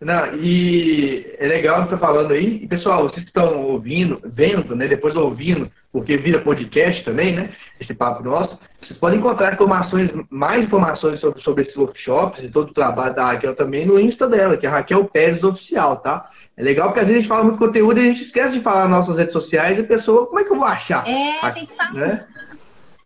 Não, 0.00 0.34
e 0.34 1.34
é 1.38 1.46
legal 1.46 1.80
o 1.80 1.84
que 1.84 1.90
você 1.90 1.94
está 1.94 2.06
falando 2.06 2.32
aí. 2.32 2.60
E, 2.62 2.68
pessoal, 2.68 3.08
vocês 3.08 3.24
estão 3.24 3.62
ouvindo, 3.62 4.20
vendo, 4.24 4.74
né, 4.76 4.86
depois 4.86 5.16
ouvindo, 5.16 5.70
porque 5.92 6.16
vira 6.16 6.40
podcast 6.40 7.04
também, 7.04 7.34
né? 7.34 7.50
Esse 7.80 7.94
papo 7.94 8.22
nosso. 8.22 8.58
Vocês 8.82 8.98
podem 8.98 9.18
encontrar 9.18 9.54
informações, 9.54 10.10
mais 10.28 10.64
informações 10.64 11.20
sobre, 11.20 11.40
sobre 11.42 11.62
esses 11.62 11.76
workshops 11.76 12.42
e 12.42 12.50
todo 12.50 12.70
o 12.70 12.74
trabalho 12.74 13.14
da 13.14 13.26
Raquel 13.26 13.54
também 13.54 13.86
no 13.86 13.98
Insta 13.98 14.28
dela, 14.28 14.56
que 14.56 14.66
é 14.66 14.68
Raquel 14.68 15.04
Pérez 15.06 15.42
Oficial, 15.42 15.96
tá? 15.96 16.28
É 16.56 16.62
legal 16.62 16.88
porque 16.88 17.00
às 17.00 17.06
vezes 17.06 17.18
a 17.18 17.22
gente 17.22 17.28
fala 17.28 17.44
muito 17.44 17.58
conteúdo 17.58 17.98
e 17.98 18.02
a 18.02 18.12
gente 18.12 18.24
esquece 18.24 18.52
de 18.58 18.62
falar 18.62 18.88
nas 18.88 19.00
nossas 19.00 19.16
redes 19.16 19.32
sociais 19.32 19.78
e 19.78 19.80
a 19.80 19.84
pessoa, 19.84 20.26
como 20.26 20.38
é 20.38 20.44
que 20.44 20.52
eu 20.52 20.56
vou 20.56 20.66
achar? 20.66 21.04
É, 21.08 21.50
tem 21.50 21.66
que 21.66 21.74
falar. 21.74 21.94
Né? 21.94 22.26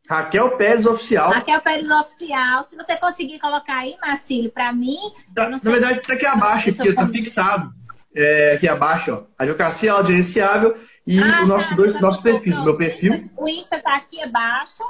Raquel 0.09 0.57
Pérez 0.57 0.87
Oficial. 0.87 1.31
Raquel 1.31 1.61
Pérez 1.61 1.91
Oficial. 1.91 2.65
Se 2.65 2.75
você 2.75 2.97
conseguir 2.97 3.39
colocar 3.39 3.81
aí, 3.81 3.97
Marcílio, 4.01 4.51
para 4.51 4.73
mim. 4.73 4.97
Na, 5.37 5.51
na 5.51 5.59
verdade, 5.59 6.01
está 6.01 6.15
aqui 6.15 6.27
abaixo, 6.27 6.73
porque 6.73 6.89
está 6.89 7.07
fixado. 7.07 7.75
É, 8.17 8.55
aqui 8.55 8.67
abaixo, 8.67 9.13
ó. 9.13 9.43
Advocacia 9.43 9.93
autogerenciável 9.93 10.75
e 11.07 11.21
ah, 11.21 11.43
o 11.43 11.47
nosso, 11.47 11.69
tá, 11.69 11.75
dois, 11.75 12.01
nosso 12.01 12.23
perfil. 12.23 12.65
Meu 12.65 12.77
perfil. 12.77 13.31
O 13.37 13.49
Insta 13.49 13.77
está 13.77 13.97
aqui 13.97 14.23
abaixo. 14.23 14.83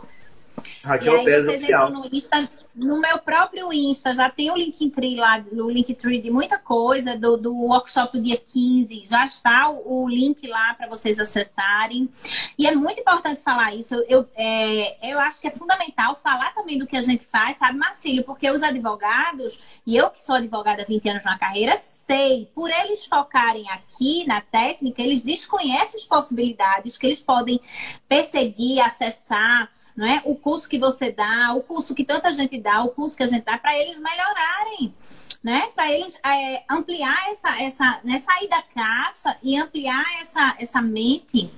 Raquel 0.82 1.14
e 1.14 1.18
aí 1.18 1.24
Pérez 1.24 1.46
Oficial. 1.46 1.90
No 1.90 2.08
Insta, 2.12 2.48
no 2.74 3.00
meu 3.00 3.18
próprio 3.18 3.72
Insta 3.72 4.14
já 4.14 4.30
tem 4.30 4.50
o 4.50 4.56
Linktree 4.56 5.16
lá, 5.16 5.42
o 5.52 5.68
Linktree 5.68 6.20
de 6.20 6.30
muita 6.30 6.58
coisa, 6.58 7.16
do, 7.16 7.36
do 7.36 7.52
workshop 7.52 8.16
do 8.16 8.22
dia 8.22 8.36
15, 8.36 9.06
já 9.08 9.26
está 9.26 9.68
o, 9.68 10.04
o 10.04 10.08
link 10.08 10.46
lá 10.46 10.74
para 10.74 10.86
vocês 10.86 11.18
acessarem. 11.18 12.08
E 12.56 12.66
é 12.66 12.74
muito 12.74 13.00
importante 13.00 13.40
falar 13.40 13.74
isso. 13.74 13.94
Eu, 13.94 14.04
eu, 14.08 14.28
é, 14.36 15.10
eu 15.12 15.18
acho 15.18 15.40
que 15.40 15.48
é 15.48 15.50
fundamental 15.50 16.16
falar 16.16 16.54
também 16.54 16.78
do 16.78 16.86
que 16.86 16.96
a 16.96 17.02
gente 17.02 17.26
faz, 17.26 17.58
sabe, 17.58 17.78
Marcílio? 17.78 18.22
Porque 18.22 18.48
os 18.48 18.62
advogados, 18.62 19.58
e 19.84 19.96
eu 19.96 20.10
que 20.10 20.20
sou 20.20 20.36
advogada 20.36 20.82
há 20.82 20.84
20 20.84 21.08
anos 21.08 21.24
na 21.24 21.38
carreira, 21.38 21.76
sei, 21.76 22.48
por 22.54 22.70
eles 22.70 23.04
focarem 23.06 23.68
aqui 23.70 24.26
na 24.26 24.40
técnica, 24.40 25.02
eles 25.02 25.20
desconhecem 25.20 25.96
as 25.96 26.04
possibilidades 26.04 26.96
que 26.96 27.06
eles 27.06 27.20
podem 27.20 27.60
perseguir, 28.08 28.80
acessar 28.80 29.68
não 29.98 30.06
é? 30.06 30.22
O 30.24 30.36
curso 30.36 30.68
que 30.68 30.78
você 30.78 31.10
dá, 31.10 31.52
o 31.54 31.60
curso 31.60 31.92
que 31.92 32.04
tanta 32.04 32.32
gente 32.32 32.56
dá, 32.60 32.84
o 32.84 32.90
curso 32.90 33.16
que 33.16 33.22
a 33.24 33.26
gente 33.26 33.42
dá, 33.42 33.58
para 33.58 33.76
eles 33.76 33.98
melhorarem, 33.98 34.94
né? 35.42 35.72
Para 35.74 35.90
eles 35.90 36.16
é, 36.24 36.62
ampliar 36.70 37.18
essa, 37.32 37.60
essa, 37.60 38.00
né? 38.04 38.20
sair 38.20 38.48
da 38.48 38.62
caixa 38.62 39.36
e 39.42 39.58
ampliar 39.58 40.04
essa, 40.20 40.54
essa 40.60 40.80
mente 40.80 41.50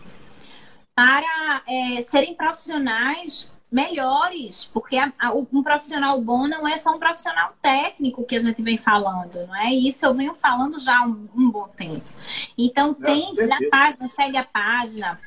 para 0.95 1.63
é, 1.69 2.01
serem 2.01 2.35
profissionais 2.35 3.53
melhores, 3.71 4.65
porque 4.65 4.97
a, 4.97 5.13
a, 5.19 5.35
um 5.35 5.63
profissional 5.63 6.19
bom 6.23 6.49
não 6.49 6.67
é 6.67 6.79
só 6.79 6.97
um 6.97 6.99
profissional 6.99 7.53
técnico 7.61 8.25
que 8.25 8.37
a 8.37 8.41
gente 8.41 8.63
vem 8.63 8.79
falando, 8.79 9.47
não 9.47 9.55
é? 9.55 9.71
Isso 9.71 10.07
eu 10.07 10.15
venho 10.15 10.35
falando 10.35 10.81
já 10.81 10.99
há 10.99 11.03
um, 11.03 11.29
um 11.37 11.51
bom 11.51 11.69
tempo. 11.69 12.07
Então, 12.57 12.95
tem 12.95 13.35
na 13.35 13.59
página, 13.71 14.09
segue 14.09 14.39
a 14.39 14.45
página, 14.45 15.21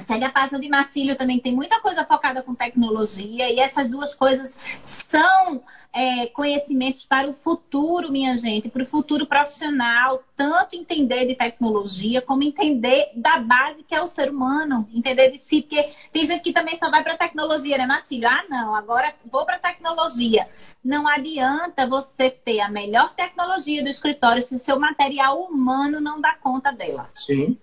Segue 0.00 0.24
a 0.24 0.30
página 0.30 0.58
de 0.58 0.68
Marcílio 0.68 1.16
também, 1.16 1.38
tem 1.38 1.54
muita 1.54 1.80
coisa 1.80 2.04
focada 2.04 2.42
com 2.42 2.54
tecnologia 2.54 3.50
e 3.50 3.60
essas 3.60 3.88
duas 3.90 4.14
coisas 4.14 4.58
são 4.82 5.62
é, 5.92 6.26
conhecimentos 6.28 7.04
para 7.04 7.28
o 7.28 7.34
futuro, 7.34 8.10
minha 8.10 8.36
gente, 8.36 8.70
para 8.70 8.82
o 8.82 8.86
futuro 8.86 9.26
profissional, 9.26 10.22
tanto 10.34 10.74
entender 10.74 11.26
de 11.26 11.34
tecnologia 11.34 12.22
como 12.22 12.42
entender 12.42 13.10
da 13.14 13.38
base 13.38 13.82
que 13.82 13.94
é 13.94 14.00
o 14.00 14.06
ser 14.06 14.30
humano, 14.30 14.88
entender 14.92 15.30
de 15.30 15.38
si, 15.38 15.60
porque 15.60 15.90
tem 16.10 16.24
gente 16.24 16.42
que 16.42 16.52
também 16.52 16.78
só 16.78 16.90
vai 16.90 17.02
para 17.02 17.16
tecnologia, 17.16 17.76
né, 17.76 17.86
Marcílio? 17.86 18.28
Ah, 18.28 18.44
não, 18.48 18.74
agora 18.74 19.14
vou 19.30 19.44
para 19.44 19.58
tecnologia. 19.58 20.48
Não 20.82 21.06
adianta 21.06 21.86
você 21.86 22.30
ter 22.30 22.60
a 22.60 22.68
melhor 22.68 23.14
tecnologia 23.14 23.82
do 23.82 23.88
escritório 23.88 24.42
se 24.42 24.54
o 24.54 24.58
seu 24.58 24.78
material 24.80 25.42
humano 25.42 26.00
não 26.00 26.20
dá 26.20 26.34
conta 26.34 26.72
dela. 26.72 27.08
Sim. 27.12 27.56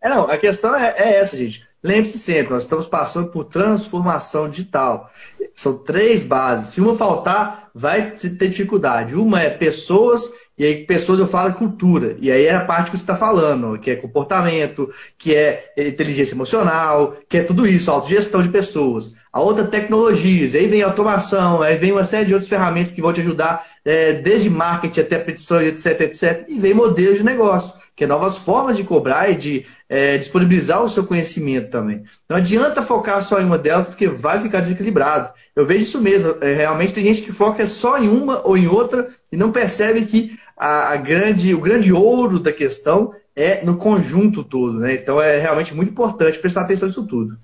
É, 0.00 0.08
não, 0.08 0.24
a 0.24 0.36
questão 0.36 0.74
é, 0.74 0.94
é 0.96 1.16
essa, 1.16 1.36
gente. 1.36 1.66
Lembre-se 1.82 2.18
sempre, 2.18 2.52
nós 2.52 2.64
estamos 2.64 2.88
passando 2.88 3.28
por 3.28 3.44
transformação 3.44 4.48
digital. 4.48 5.10
São 5.54 5.78
três 5.78 6.24
bases. 6.24 6.74
Se 6.74 6.80
uma 6.80 6.96
faltar, 6.96 7.70
vai 7.72 8.10
ter 8.10 8.48
dificuldade. 8.48 9.14
Uma 9.14 9.42
é 9.42 9.50
pessoas, 9.50 10.28
e 10.56 10.64
aí 10.64 10.84
pessoas 10.84 11.20
eu 11.20 11.26
falo 11.26 11.54
cultura. 11.54 12.16
E 12.20 12.32
aí 12.32 12.46
é 12.46 12.54
a 12.54 12.64
parte 12.64 12.90
que 12.90 12.96
você 12.96 13.02
está 13.04 13.16
falando, 13.16 13.78
que 13.78 13.92
é 13.92 13.96
comportamento, 13.96 14.90
que 15.16 15.34
é 15.34 15.72
inteligência 15.76 16.34
emocional, 16.34 17.16
que 17.28 17.38
é 17.38 17.42
tudo 17.44 17.64
isso, 17.64 17.92
autogestão 17.92 18.42
de 18.42 18.48
pessoas. 18.48 19.12
A 19.32 19.40
outra 19.40 19.64
tecnologias, 19.64 20.56
aí 20.56 20.66
vem 20.66 20.82
automação, 20.82 21.62
aí 21.62 21.76
vem 21.76 21.92
uma 21.92 22.04
série 22.04 22.26
de 22.26 22.34
outras 22.34 22.48
ferramentas 22.48 22.90
que 22.90 23.02
vão 23.02 23.12
te 23.12 23.20
ajudar, 23.20 23.64
é, 23.84 24.14
desde 24.14 24.50
marketing 24.50 25.00
até 25.00 25.18
petições, 25.18 25.68
etc, 25.86 26.00
etc. 26.00 26.46
E 26.48 26.58
vem 26.58 26.74
modelos 26.74 27.18
de 27.18 27.24
negócio 27.24 27.72
que 27.98 28.04
é 28.04 28.06
novas 28.06 28.36
formas 28.36 28.76
de 28.76 28.84
cobrar 28.84 29.28
e 29.28 29.34
de 29.34 29.66
é, 29.88 30.16
disponibilizar 30.16 30.80
o 30.84 30.88
seu 30.88 31.04
conhecimento 31.04 31.68
também. 31.68 32.04
Não 32.28 32.36
adianta 32.36 32.80
focar 32.80 33.20
só 33.20 33.40
em 33.40 33.44
uma 33.44 33.58
delas, 33.58 33.86
porque 33.86 34.06
vai 34.06 34.40
ficar 34.40 34.60
desequilibrado. 34.60 35.32
Eu 35.56 35.66
vejo 35.66 35.82
isso 35.82 36.00
mesmo. 36.00 36.36
É, 36.40 36.54
realmente 36.54 36.92
tem 36.92 37.02
gente 37.02 37.22
que 37.22 37.32
foca 37.32 37.66
só 37.66 37.98
em 37.98 38.08
uma 38.08 38.46
ou 38.46 38.56
em 38.56 38.68
outra 38.68 39.08
e 39.32 39.36
não 39.36 39.50
percebe 39.50 40.06
que 40.06 40.38
a, 40.56 40.92
a 40.92 40.96
grande, 40.96 41.52
o 41.52 41.60
grande 41.60 41.92
ouro 41.92 42.38
da 42.38 42.52
questão 42.52 43.12
é 43.34 43.64
no 43.64 43.76
conjunto 43.76 44.44
todo. 44.44 44.78
Né? 44.78 44.94
Então 44.94 45.20
é 45.20 45.36
realmente 45.40 45.74
muito 45.74 45.90
importante 45.90 46.38
prestar 46.38 46.60
atenção 46.60 46.86
nisso 46.86 47.04
tudo. 47.04 47.36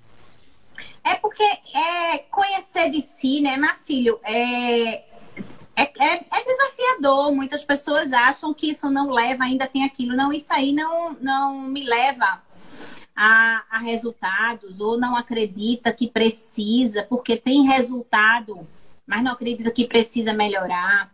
É 1.05 1.17
porque 1.17 1.43
é 1.43 2.19
conhecer 2.31 2.93
de 2.93 3.01
si, 3.01 3.41
né, 3.41 3.57
Marcílio? 3.57 4.21
É, 4.25 5.03
é, 5.77 5.83
é, 5.83 6.14
é, 6.16 6.45
desafiador. 6.45 7.33
Muitas 7.33 7.64
pessoas 7.64 8.12
acham 8.12 8.55
que 8.55 8.70
isso 8.70 8.91
não 8.91 9.11
leva, 9.11 9.45
ainda 9.45 9.66
tem 9.66 9.85
aquilo. 9.85 10.16
Não, 10.16 10.33
isso 10.33 10.53
aí 10.53 10.72
não, 10.72 11.16
não 11.20 11.62
me 11.62 11.85
leva 11.85 12.43
a, 13.14 13.62
a 13.70 13.79
resultados, 13.79 14.81
ou 14.81 14.99
não 14.99 15.16
acredita 15.16 15.93
que 15.93 16.09
precisa, 16.09 17.03
porque 17.05 17.37
tem 17.37 17.66
resultado, 17.66 18.66
mas 19.07 19.22
não 19.22 19.33
acredita 19.33 19.70
que 19.70 19.87
precisa 19.87 20.33
melhorar. 20.33 21.12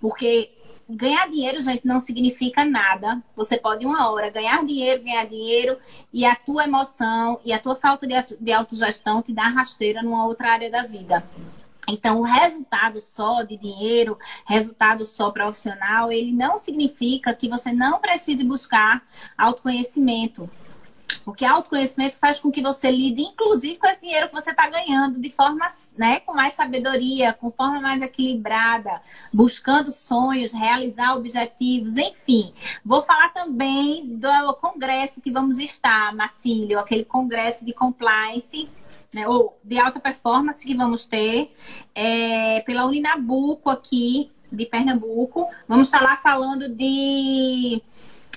Porque 0.00 0.52
ganhar 0.88 1.28
dinheiro, 1.28 1.60
gente, 1.62 1.86
não 1.86 1.98
significa 1.98 2.64
nada. 2.64 3.22
Você 3.34 3.56
pode 3.58 3.84
uma 3.86 4.10
hora 4.10 4.30
ganhar 4.30 4.64
dinheiro, 4.64 5.02
ganhar 5.02 5.26
dinheiro, 5.26 5.78
e 6.12 6.24
a 6.24 6.34
tua 6.34 6.64
emoção 6.64 7.40
e 7.44 7.52
a 7.52 7.58
tua 7.58 7.74
falta 7.74 8.06
de, 8.06 8.14
de 8.40 8.52
autogestão 8.52 9.22
te 9.22 9.32
dá 9.32 9.48
rasteira 9.48 10.02
numa 10.02 10.26
outra 10.26 10.50
área 10.52 10.70
da 10.70 10.82
vida. 10.82 11.22
Então, 11.88 12.20
o 12.20 12.22
resultado 12.22 13.00
só 13.00 13.42
de 13.42 13.56
dinheiro, 13.56 14.18
resultado 14.46 15.04
só 15.04 15.30
profissional, 15.30 16.12
ele 16.12 16.32
não 16.32 16.56
significa 16.56 17.34
que 17.34 17.48
você 17.48 17.72
não 17.72 18.00
precise 18.00 18.44
buscar 18.44 19.02
autoconhecimento. 19.36 20.48
Porque 21.24 21.44
autoconhecimento 21.44 22.16
faz 22.18 22.40
com 22.40 22.50
que 22.50 22.62
você 22.62 22.90
lide, 22.90 23.22
inclusive, 23.22 23.78
com 23.78 23.86
esse 23.86 24.00
dinheiro 24.00 24.28
que 24.28 24.34
você 24.34 24.50
está 24.50 24.68
ganhando 24.68 25.20
de 25.20 25.28
forma, 25.28 25.70
né, 25.96 26.20
com 26.20 26.32
mais 26.32 26.54
sabedoria, 26.54 27.32
com 27.34 27.50
forma 27.50 27.80
mais 27.80 28.00
equilibrada, 28.00 29.02
buscando 29.32 29.90
sonhos, 29.90 30.52
realizar 30.52 31.14
objetivos, 31.14 31.96
enfim. 31.96 32.54
Vou 32.84 33.02
falar 33.02 33.28
também 33.30 34.06
do 34.16 34.54
congresso 34.54 35.20
que 35.20 35.30
vamos 35.30 35.58
estar, 35.58 36.14
Marcílio, 36.14 36.78
aquele 36.78 37.04
congresso 37.04 37.64
de 37.64 37.72
compliance 37.72 38.68
né, 39.14 39.28
ou 39.28 39.58
de 39.62 39.78
alta 39.78 40.00
performance 40.00 40.64
que 40.64 40.74
vamos 40.74 41.06
ter 41.06 41.54
é, 41.94 42.60
pela 42.60 42.86
Uninabuco 42.86 43.70
aqui 43.70 44.30
de 44.50 44.66
Pernambuco. 44.66 45.48
Vamos 45.66 45.88
estar 45.88 46.02
lá 46.02 46.16
falando 46.16 46.68
de, 46.68 47.82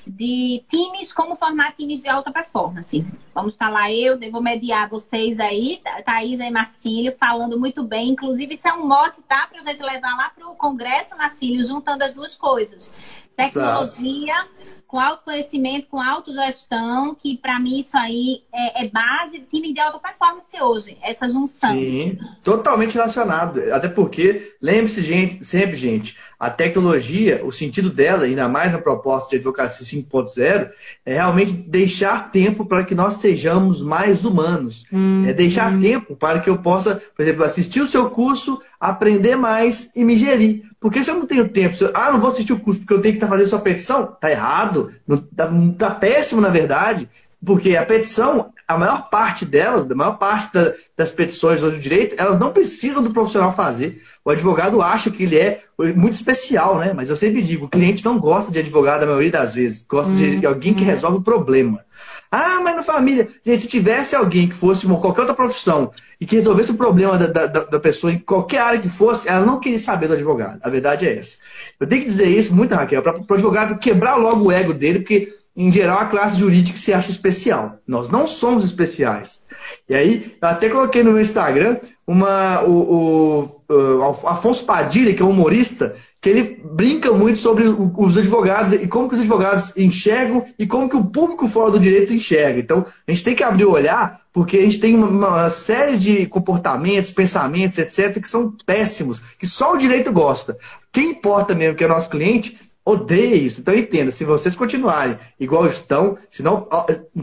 de 0.06 0.64
times, 0.70 1.12
como 1.12 1.36
formar 1.36 1.76
times 1.76 2.02
de 2.02 2.10
alta 2.10 2.32
performance. 2.32 3.06
Vamos 3.34 3.54
estar 3.54 3.70
lá 3.70 3.92
eu, 3.92 4.18
devo 4.18 4.42
mediar 4.42 4.88
vocês 4.88 5.40
aí, 5.40 5.82
Thaís 6.06 6.40
e 6.40 6.50
Marcílio, 6.50 7.16
falando 7.18 7.60
muito 7.60 7.84
bem. 7.84 8.10
Inclusive, 8.10 8.56
isso 8.56 8.68
é 8.68 8.74
um 8.74 8.88
mote, 8.88 9.22
tá? 9.28 9.48
Para 9.48 9.60
a 9.60 9.64
gente 9.64 9.82
levar 9.82 10.16
lá 10.16 10.30
para 10.30 10.48
o 10.48 10.56
Congresso, 10.56 11.18
Marcílio, 11.18 11.66
juntando 11.66 12.04
as 12.04 12.14
duas 12.14 12.36
coisas. 12.36 12.92
Tecnologia, 13.36 14.34
tá 14.34 14.48
com 14.88 15.00
autoconhecimento, 15.00 15.88
com 15.88 16.00
autogestão, 16.00 17.16
que 17.16 17.38
para 17.38 17.60
mim 17.60 17.80
isso 17.80 17.98
aí 17.98 18.44
é, 18.54 18.86
é, 18.86 18.90
base 18.90 19.40
de 19.40 19.46
time 19.46 19.74
de 19.74 19.80
alta 19.82 20.00
performance 20.00 20.58
hoje, 20.62 20.98
essa 21.02 21.28
junção. 21.28 21.74
Sim, 21.74 22.18
totalmente 22.44 22.94
relacionado. 22.94 23.60
Até 23.74 23.90
porque, 23.90 24.56
lembre-se, 24.62 25.02
gente, 25.02 25.44
sempre, 25.44 25.76
gente, 25.76 26.16
a 26.40 26.50
tecnologia, 26.50 27.44
o 27.44 27.52
sentido 27.52 27.90
dela, 27.90 28.24
ainda 28.24 28.48
mais 28.48 28.74
na 28.74 28.80
proposta 28.80 29.32
de 29.32 29.36
advocacia 29.36 29.86
5.0, 30.04 30.70
é 31.06 31.14
realmente 31.14 31.54
deixar 31.54 32.32
tempo 32.32 32.66
para 32.66 32.84
que 32.84 32.96
nós 32.96 33.16
sejamos 33.16 33.82
mais 33.82 34.26
humanos. 34.26 34.86
Hum, 34.92 35.24
é 35.26 35.34
deixar 35.34 35.72
hum. 35.72 35.80
tempo 35.80 36.16
para 36.16 36.40
que 36.40 36.50
eu 36.50 36.58
possa, 36.58 37.02
por 37.16 37.24
exemplo, 37.24 37.44
assistir 37.44 37.82
o 37.82 37.88
seu 37.88 38.10
curso, 38.10 38.62
aprender 38.80 39.36
mais 39.36 39.90
e 39.96 40.04
me 40.04 40.18
gerir. 40.18 40.64
Porque 40.80 41.04
se 41.04 41.10
eu 41.10 41.16
não 41.16 41.26
tenho 41.26 41.50
tempo, 41.50 41.76
eu, 41.84 41.92
ah, 41.94 42.12
não 42.12 42.20
vou 42.20 42.32
assistir 42.32 42.54
o 42.54 42.60
curso 42.60 42.82
porque 42.82 42.94
eu 42.94 43.02
tenho 43.02 43.14
que 43.14 43.18
estar 43.18 43.28
fazendo 43.28 43.48
sua 43.48 43.60
petição, 43.60 44.06
tá 44.20 44.30
errado, 44.30 44.94
não, 45.08 45.18
tá, 45.18 45.52
tá 45.78 45.90
péssimo 45.92 46.42
na 46.42 46.50
verdade, 46.50 47.10
porque 47.44 47.76
a 47.76 47.86
petição 47.86 48.52
a 48.68 48.78
maior 48.78 49.10
parte 49.10 49.46
delas, 49.46 49.90
a 49.90 49.96
maior 49.96 50.18
parte 50.18 50.54
da, 50.54 50.74
das 50.98 51.12
petições 51.12 51.62
hoje 51.62 51.78
do 51.78 51.82
direito, 51.82 52.16
elas 52.18 52.40
não 52.40 52.52
precisam 52.52 53.04
do 53.04 53.12
profissional 53.12 53.54
fazer. 53.54 54.02
O 54.24 54.32
advogado 54.32 54.82
acha 54.82 55.12
que 55.12 55.24
ele 55.24 55.38
é 55.38 55.62
muito 55.96 56.14
especial, 56.14 56.80
né? 56.80 56.92
Mas 56.94 57.10
eu 57.10 57.16
sempre 57.16 57.42
digo, 57.42 57.66
o 57.66 57.70
cliente 57.70 58.04
não 58.04 58.18
gosta 58.18 58.52
de 58.52 58.60
advogado 58.60 59.04
a 59.04 59.06
maioria 59.06 59.32
das 59.32 59.54
vezes, 59.54 59.86
gosta 59.86 60.12
de 60.14 60.38
uhum. 60.38 60.48
alguém 60.48 60.74
que 60.74 60.84
resolve 60.84 61.18
o 61.18 61.22
problema. 61.22 61.86
Ah, 62.32 62.60
mas 62.62 62.76
na 62.76 62.84
família, 62.84 63.30
se 63.44 63.68
tivesse 63.68 64.16
alguém 64.16 64.48
que 64.48 64.56
fosse 64.56 64.86
uma, 64.86 65.00
qualquer 65.00 65.22
outra 65.22 65.36
profissão 65.36 65.92
e 66.20 66.26
que 66.26 66.36
resolvesse 66.36 66.72
o 66.72 66.76
problema 66.76 67.18
da, 67.18 67.28
da, 67.28 67.64
da, 67.64 67.80
pessoa 67.80 68.12
em 68.12 68.20
qualquer 68.20 68.60
área 68.60 68.80
que 68.80 68.90
fosse, 68.90 69.28
ela 69.30 69.46
não 69.46 69.60
queria 69.60 69.80
saber 69.80 70.08
do 70.08 70.16
advogado. 70.16 70.60
A 70.64 70.70
verdade 70.70 71.08
é 71.08 71.18
essa. 71.18 71.38
Eu 71.80 71.88
tenho 71.88 72.02
que 72.02 72.10
dizer 72.10 72.28
isso 72.28 72.54
muito, 72.54 72.74
Raquel, 72.74 73.02
para 73.02 73.20
o 73.20 73.34
advogado 73.34 73.80
quebrar 73.80 74.16
logo 74.16 74.46
o 74.46 74.52
ego 74.52 74.74
dele, 74.74 75.00
porque 75.00 75.34
em 75.56 75.72
geral, 75.72 76.00
a 76.00 76.06
classe 76.06 76.38
jurídica 76.38 76.78
se 76.78 76.92
acha 76.92 77.10
especial. 77.10 77.78
Nós 77.88 78.10
não 78.10 78.28
somos 78.28 78.66
especiais. 78.66 79.42
E 79.88 79.96
aí, 79.96 80.36
eu 80.42 80.48
até 80.48 80.68
coloquei 80.68 81.02
no 81.02 81.14
meu 81.14 81.22
Instagram 81.22 81.78
uma, 82.06 82.62
o, 82.64 83.50
o, 83.70 83.74
o 84.00 84.28
Afonso 84.28 84.66
Padilha, 84.66 85.14
que 85.14 85.22
é 85.22 85.26
um 85.26 85.30
humorista, 85.30 85.96
que 86.20 86.30
ele 86.30 86.62
brinca 86.62 87.12
muito 87.14 87.38
sobre 87.38 87.64
os 87.68 88.18
advogados 88.18 88.74
e 88.74 88.88
como 88.88 89.08
que 89.08 89.16
os 89.16 89.22
advogados 89.22 89.78
enxergam 89.78 90.44
e 90.60 90.68
como 90.68 90.90
que 90.90 90.98
o 90.98 91.06
público 91.06 91.48
fora 91.48 91.72
do 91.72 91.80
direito 91.80 92.14
enxerga. 92.14 92.60
Então, 92.60 92.86
a 93.08 93.12
gente 93.12 93.24
tem 93.24 93.36
que 93.36 93.44
abrir 93.44 93.64
o 93.64 93.72
olhar, 93.72 94.22
porque 94.34 94.58
a 94.58 94.62
gente 94.62 94.80
tem 94.80 94.94
uma, 94.96 95.08
uma 95.08 95.50
série 95.50 95.98
de 95.98 96.26
comportamentos, 96.26 97.12
pensamentos, 97.12 97.80
etc., 97.80 98.22
que 98.22 98.28
são 98.28 98.54
péssimos, 98.66 99.20
que 99.40 99.48
só 99.48 99.74
o 99.74 99.78
direito 99.78 100.12
gosta. 100.12 100.58
Quem 100.92 101.12
importa 101.12 101.56
mesmo 101.56 101.78
que 101.78 101.84
é 101.84 101.88
nosso 101.88 102.10
cliente 102.10 102.58
odeio 102.86 103.48
isso. 103.48 103.62
Então 103.62 103.76
entenda, 103.76 104.12
se 104.12 104.24
vocês 104.24 104.56
continuarem 104.56 105.18
igual 105.40 105.66
estão, 105.66 106.18
se 106.30 106.44
não 106.44 106.68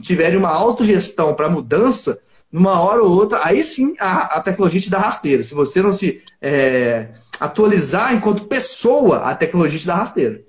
tiverem 0.01 0.37
uma 0.37 0.51
autogestão 0.51 1.33
para 1.35 1.49
mudança, 1.49 2.21
numa 2.51 2.79
hora 2.81 3.03
ou 3.03 3.11
outra, 3.11 3.41
aí 3.43 3.65
sim 3.65 3.95
a, 3.99 4.37
a, 4.37 4.41
tecnologia 4.43 4.81
te 4.81 4.91
dá 4.91 4.99
rasteiro. 4.99 5.43
Se 5.43 5.55
você 5.55 5.81
não 5.81 5.93
se 5.93 6.23
é, 6.41 7.09
atualizar 7.41 8.13
enquanto 8.13 8.45
pessoa, 8.45 9.21
a 9.21 9.35
tecnologia 9.35 9.79
te 9.79 9.87
dá 9.87 9.95
rasteiro. 9.95 10.45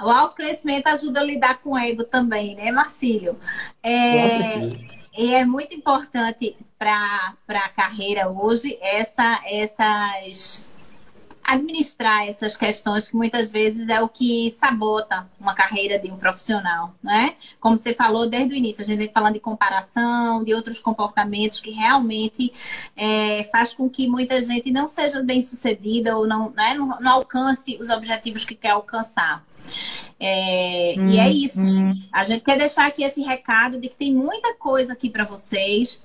O 0.00 0.08
autoconhecimento 0.08 0.88
ajuda 0.88 1.20
a 1.20 1.24
lidar 1.24 1.58
com 1.58 1.70
o 1.70 1.78
ego 1.78 2.04
também, 2.04 2.54
né, 2.54 2.70
Marcílio? 2.70 3.36
É, 3.82 4.58
e 5.16 5.34
é 5.34 5.44
muito 5.44 5.74
importante 5.74 6.56
para 6.78 7.34
a 7.48 7.68
carreira 7.68 8.28
hoje 8.28 8.78
essa, 8.80 9.40
essas 9.46 10.64
administrar 11.44 12.26
essas 12.26 12.56
questões 12.56 13.08
que 13.08 13.16
muitas 13.16 13.50
vezes 13.50 13.88
é 13.88 14.00
o 14.00 14.08
que 14.08 14.50
sabota 14.52 15.26
uma 15.40 15.54
carreira 15.54 15.98
de 15.98 16.10
um 16.10 16.16
profissional, 16.16 16.94
né? 17.02 17.34
Como 17.60 17.76
você 17.76 17.94
falou 17.94 18.28
desde 18.28 18.54
o 18.54 18.56
início, 18.56 18.82
a 18.82 18.86
gente 18.86 18.98
vem 18.98 19.12
falando 19.12 19.34
de 19.34 19.40
comparação, 19.40 20.44
de 20.44 20.54
outros 20.54 20.80
comportamentos 20.80 21.60
que 21.60 21.70
realmente 21.70 22.52
é, 22.96 23.44
faz 23.44 23.74
com 23.74 23.88
que 23.90 24.08
muita 24.08 24.40
gente 24.42 24.70
não 24.70 24.86
seja 24.86 25.22
bem 25.22 25.42
sucedida 25.42 26.16
ou 26.16 26.26
não, 26.26 26.50
né, 26.50 26.74
não, 26.74 27.00
não 27.00 27.12
alcance 27.12 27.76
os 27.80 27.90
objetivos 27.90 28.44
que 28.44 28.54
quer 28.54 28.70
alcançar. 28.70 29.44
É, 30.18 30.94
hum, 30.98 31.10
e 31.10 31.18
é 31.18 31.30
isso. 31.30 31.60
Hum. 31.60 32.00
A 32.12 32.24
gente 32.24 32.44
quer 32.44 32.58
deixar 32.58 32.86
aqui 32.86 33.02
esse 33.02 33.22
recado 33.22 33.80
de 33.80 33.88
que 33.88 33.96
tem 33.96 34.14
muita 34.14 34.54
coisa 34.54 34.92
aqui 34.92 35.10
para 35.10 35.24
vocês. 35.24 36.00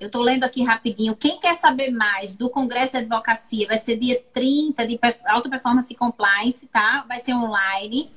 Eu 0.00 0.06
estou 0.06 0.22
lendo 0.22 0.44
aqui 0.44 0.62
rapidinho. 0.62 1.16
Quem 1.16 1.40
quer 1.40 1.56
saber 1.56 1.90
mais 1.90 2.34
do 2.34 2.48
Congresso 2.48 2.92
de 2.92 2.98
Advocacia, 2.98 3.66
vai 3.66 3.78
ser 3.78 3.96
dia 3.96 4.22
30 4.32 4.86
de 4.86 4.98
Alta 5.26 5.48
Performance 5.48 5.92
Compliance, 5.94 6.66
tá? 6.68 7.04
Vai 7.08 7.18
ser 7.18 7.34
online. 7.34 8.08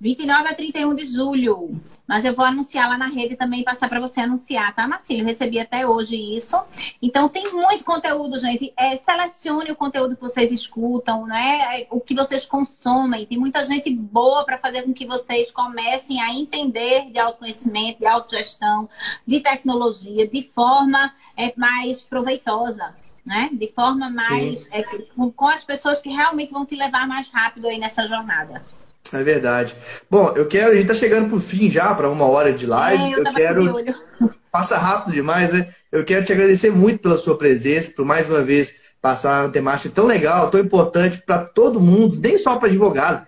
29 0.00 0.48
a 0.48 0.54
31 0.54 0.94
de 0.94 1.04
julho. 1.04 1.78
Mas 2.08 2.24
eu 2.24 2.34
vou 2.34 2.44
anunciar 2.44 2.88
lá 2.88 2.96
na 2.96 3.06
rede 3.06 3.36
também, 3.36 3.62
passar 3.62 3.88
para 3.88 4.00
você 4.00 4.22
anunciar, 4.22 4.74
tá, 4.74 4.88
Marcílio? 4.88 5.24
Recebi 5.24 5.60
até 5.60 5.86
hoje 5.86 6.16
isso. 6.16 6.56
Então 7.00 7.28
tem 7.28 7.52
muito 7.52 7.84
conteúdo, 7.84 8.38
gente. 8.38 8.72
É, 8.76 8.96
selecione 8.96 9.70
o 9.70 9.76
conteúdo 9.76 10.16
que 10.16 10.22
vocês 10.22 10.50
escutam, 10.50 11.26
né? 11.26 11.86
O 11.90 12.00
que 12.00 12.14
vocês 12.14 12.46
consomem. 12.46 13.26
Tem 13.26 13.38
muita 13.38 13.62
gente 13.62 13.90
boa 13.94 14.44
para 14.44 14.58
fazer 14.58 14.82
com 14.82 14.94
que 14.94 15.06
vocês 15.06 15.52
comecem 15.52 16.20
a 16.20 16.32
entender 16.32 17.10
de 17.12 17.18
autoconhecimento, 17.18 18.00
de 18.00 18.06
autogestão, 18.06 18.88
de 19.26 19.38
tecnologia, 19.40 20.26
de 20.26 20.42
forma 20.42 21.14
é, 21.36 21.52
mais 21.56 22.02
proveitosa. 22.02 22.92
Né? 23.24 23.50
De 23.52 23.68
forma 23.68 24.08
mais 24.10 24.66
é, 24.72 24.82
com, 25.14 25.30
com 25.30 25.46
as 25.46 25.62
pessoas 25.62 26.00
que 26.00 26.08
realmente 26.08 26.50
vão 26.52 26.64
te 26.64 26.74
levar 26.74 27.06
mais 27.06 27.28
rápido 27.28 27.68
aí 27.68 27.78
nessa 27.78 28.06
jornada. 28.06 28.64
É 29.12 29.22
verdade. 29.22 29.74
Bom, 30.10 30.32
eu 30.36 30.46
quero. 30.46 30.72
A 30.72 30.74
gente 30.74 30.86
tá 30.86 30.94
chegando 30.94 31.28
pro 31.28 31.40
fim 31.40 31.70
já, 31.70 31.94
para 31.94 32.08
uma 32.08 32.26
hora 32.26 32.52
de 32.52 32.66
live. 32.66 33.02
É, 33.02 33.14
eu, 33.14 33.24
eu 33.24 33.34
quero. 33.34 33.84
Passa 34.52 34.76
rápido 34.76 35.14
demais, 35.14 35.52
né? 35.52 35.68
Eu 35.92 36.04
quero 36.04 36.24
te 36.24 36.32
agradecer 36.32 36.70
muito 36.70 37.00
pela 37.00 37.16
sua 37.16 37.38
presença, 37.38 37.92
por 37.96 38.04
mais 38.04 38.28
uma 38.28 38.42
vez 38.42 38.74
passar 39.00 39.44
uma 39.44 39.50
temática 39.50 39.92
tão 39.94 40.06
legal, 40.06 40.50
tão 40.50 40.60
importante 40.60 41.22
para 41.24 41.38
todo 41.38 41.80
mundo, 41.80 42.18
nem 42.22 42.36
só 42.36 42.56
para 42.56 42.68
advogado, 42.68 43.24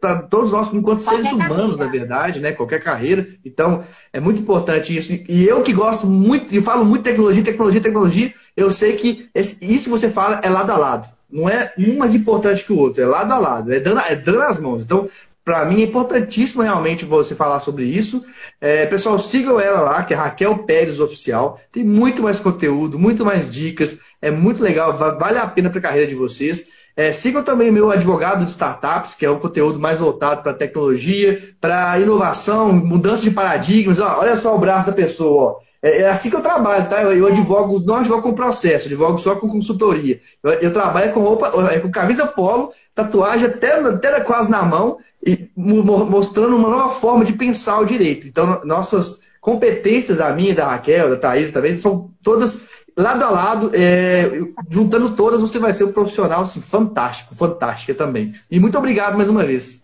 para 0.00 0.22
todos 0.22 0.52
nós 0.52 0.68
enquanto 0.72 1.02
Qualquer 1.02 1.22
seres 1.22 1.32
humanos, 1.32 1.56
carreira. 1.56 1.76
na 1.76 1.86
verdade, 1.86 2.40
né? 2.40 2.52
Qualquer 2.52 2.82
carreira. 2.82 3.26
Então, 3.44 3.84
é 4.12 4.18
muito 4.18 4.40
importante 4.40 4.96
isso. 4.96 5.12
E 5.12 5.46
eu 5.46 5.62
que 5.62 5.72
gosto 5.72 6.06
muito, 6.06 6.54
e 6.54 6.62
falo 6.62 6.84
muito 6.84 7.02
de 7.02 7.10
tecnologia, 7.10 7.44
tecnologia, 7.44 7.80
tecnologia, 7.80 8.32
eu 8.56 8.70
sei 8.70 8.96
que 8.96 9.28
esse, 9.34 9.62
isso 9.62 9.84
que 9.84 9.90
você 9.90 10.08
fala 10.08 10.40
é 10.42 10.48
lado 10.48 10.70
a 10.70 10.76
lado. 10.76 11.08
Não 11.32 11.48
é 11.48 11.72
um 11.78 11.98
mais 11.98 12.14
importante 12.14 12.64
que 12.64 12.72
o 12.72 12.78
outro, 12.78 13.02
é 13.02 13.06
lado 13.06 13.32
a 13.32 13.38
lado, 13.38 13.72
é 13.72 13.80
dando, 13.80 14.00
é 14.00 14.16
dando 14.16 14.42
as 14.42 14.58
mãos. 14.58 14.84
Então, 14.84 15.08
para 15.44 15.64
mim 15.64 15.80
é 15.80 15.84
importantíssimo 15.84 16.62
realmente 16.62 17.04
você 17.04 17.34
falar 17.34 17.60
sobre 17.60 17.84
isso. 17.84 18.24
É, 18.60 18.86
pessoal, 18.86 19.18
sigam 19.18 19.58
ela 19.58 19.80
lá, 19.80 20.04
que 20.04 20.12
é 20.12 20.16
Raquel 20.16 20.58
Pérez 20.58 21.00
Oficial. 21.00 21.58
Tem 21.72 21.82
muito 21.82 22.22
mais 22.22 22.38
conteúdo, 22.38 22.98
muito 22.98 23.24
mais 23.24 23.50
dicas. 23.50 24.00
É 24.20 24.30
muito 24.30 24.62
legal, 24.62 24.96
vale 24.96 25.38
a 25.38 25.46
pena 25.46 25.70
para 25.70 25.78
a 25.78 25.82
carreira 25.82 26.06
de 26.06 26.14
vocês. 26.14 26.68
É, 26.96 27.12
sigam 27.12 27.42
também 27.42 27.70
o 27.70 27.72
meu 27.72 27.90
advogado 27.90 28.44
de 28.44 28.50
startups, 28.50 29.14
que 29.14 29.24
é 29.24 29.30
um 29.30 29.38
conteúdo 29.38 29.78
mais 29.78 30.00
voltado 30.00 30.42
para 30.42 30.52
tecnologia, 30.52 31.40
para 31.60 31.98
inovação, 31.98 32.72
mudança 32.72 33.22
de 33.22 33.30
paradigmas. 33.30 33.98
Ó, 34.00 34.20
olha 34.20 34.36
só 34.36 34.54
o 34.54 34.58
braço 34.58 34.86
da 34.86 34.92
pessoa. 34.92 35.42
Ó. 35.42 35.69
É, 35.82 36.02
é, 36.02 36.08
assim 36.08 36.28
que 36.28 36.36
eu 36.36 36.42
trabalho, 36.42 36.88
tá? 36.88 37.02
Eu, 37.02 37.26
advogo, 37.26 37.80
não 37.80 37.96
advogo 37.96 38.22
com 38.22 38.34
processo, 38.34 38.86
advogo 38.86 39.18
só 39.18 39.36
com 39.36 39.48
consultoria. 39.48 40.20
Eu, 40.42 40.52
eu 40.52 40.72
trabalho 40.72 41.12
com 41.12 41.20
roupa, 41.20 41.52
é, 41.70 41.78
com 41.78 41.90
camisa 41.90 42.26
polo, 42.26 42.72
tatuagem 42.94 43.46
até, 43.46 43.74
até 43.80 44.20
quase 44.20 44.50
na 44.50 44.62
mão, 44.62 44.98
e 45.26 45.50
mostrando 45.56 46.56
uma 46.56 46.68
nova 46.68 46.90
forma 46.90 47.24
de 47.24 47.32
pensar 47.32 47.78
o 47.78 47.84
direito. 47.84 48.26
Então, 48.26 48.60
nossas 48.64 49.20
competências, 49.40 50.20
a 50.20 50.32
minha, 50.32 50.54
da 50.54 50.68
Raquel, 50.68 51.10
da 51.10 51.16
Thaís 51.16 51.50
também, 51.50 51.76
são 51.76 52.10
todas 52.22 52.68
lado 52.96 53.24
a 53.24 53.30
lado, 53.30 53.70
é, 53.72 54.30
juntando 54.68 55.16
todas, 55.16 55.40
você 55.40 55.58
vai 55.58 55.72
ser 55.72 55.84
um 55.84 55.92
profissional 55.92 56.42
assim, 56.42 56.60
fantástico, 56.60 57.34
fantástica 57.34 57.94
também. 57.94 58.34
E 58.50 58.60
muito 58.60 58.76
obrigado 58.76 59.16
mais 59.16 59.28
uma 59.30 59.44
vez 59.44 59.80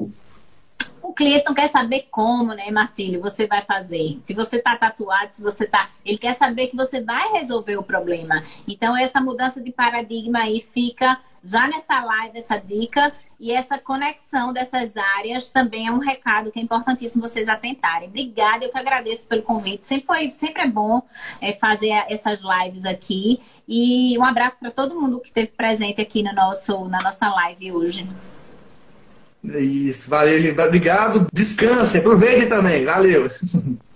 cliente 1.16 1.46
não 1.46 1.54
quer 1.54 1.68
saber 1.68 2.06
como, 2.10 2.52
né, 2.52 2.70
Marcílio, 2.70 3.20
você 3.20 3.46
vai 3.46 3.62
fazer. 3.62 4.18
Se 4.22 4.34
você 4.34 4.56
está 4.56 4.76
tatuado, 4.76 5.32
se 5.32 5.42
você 5.42 5.64
está. 5.64 5.88
Ele 6.04 6.18
quer 6.18 6.34
saber 6.34 6.68
que 6.68 6.76
você 6.76 7.00
vai 7.00 7.32
resolver 7.32 7.76
o 7.76 7.82
problema. 7.82 8.44
Então, 8.68 8.96
essa 8.96 9.20
mudança 9.20 9.60
de 9.60 9.72
paradigma 9.72 10.40
aí 10.40 10.60
fica 10.60 11.18
já 11.42 11.66
nessa 11.68 12.04
live, 12.04 12.38
essa 12.38 12.58
dica. 12.58 13.12
E 13.38 13.52
essa 13.52 13.78
conexão 13.78 14.50
dessas 14.52 14.96
áreas 14.96 15.50
também 15.50 15.86
é 15.86 15.92
um 15.92 15.98
recado 15.98 16.50
que 16.50 16.58
é 16.58 16.62
importantíssimo 16.62 17.26
vocês 17.26 17.48
atentarem. 17.48 18.08
Obrigada, 18.08 18.64
eu 18.64 18.72
que 18.72 18.78
agradeço 18.78 19.26
pelo 19.26 19.42
convite. 19.42 19.86
Sempre, 19.86 20.06
foi, 20.06 20.30
sempre 20.30 20.62
é 20.62 20.66
bom 20.66 21.02
é, 21.40 21.52
fazer 21.52 21.90
essas 22.08 22.40
lives 22.40 22.86
aqui. 22.86 23.40
E 23.68 24.16
um 24.18 24.24
abraço 24.24 24.58
para 24.58 24.70
todo 24.70 24.98
mundo 24.98 25.20
que 25.20 25.28
esteve 25.28 25.48
presente 25.48 26.00
aqui 26.00 26.22
no 26.22 26.32
nosso, 26.32 26.86
na 26.88 27.02
nossa 27.02 27.28
live 27.28 27.72
hoje. 27.72 28.08
Isso, 29.58 30.10
valeu, 30.10 30.52
obrigado. 30.52 31.26
Descanse, 31.32 31.98
aproveite 31.98 32.46
também. 32.46 32.84
Valeu. 32.84 33.30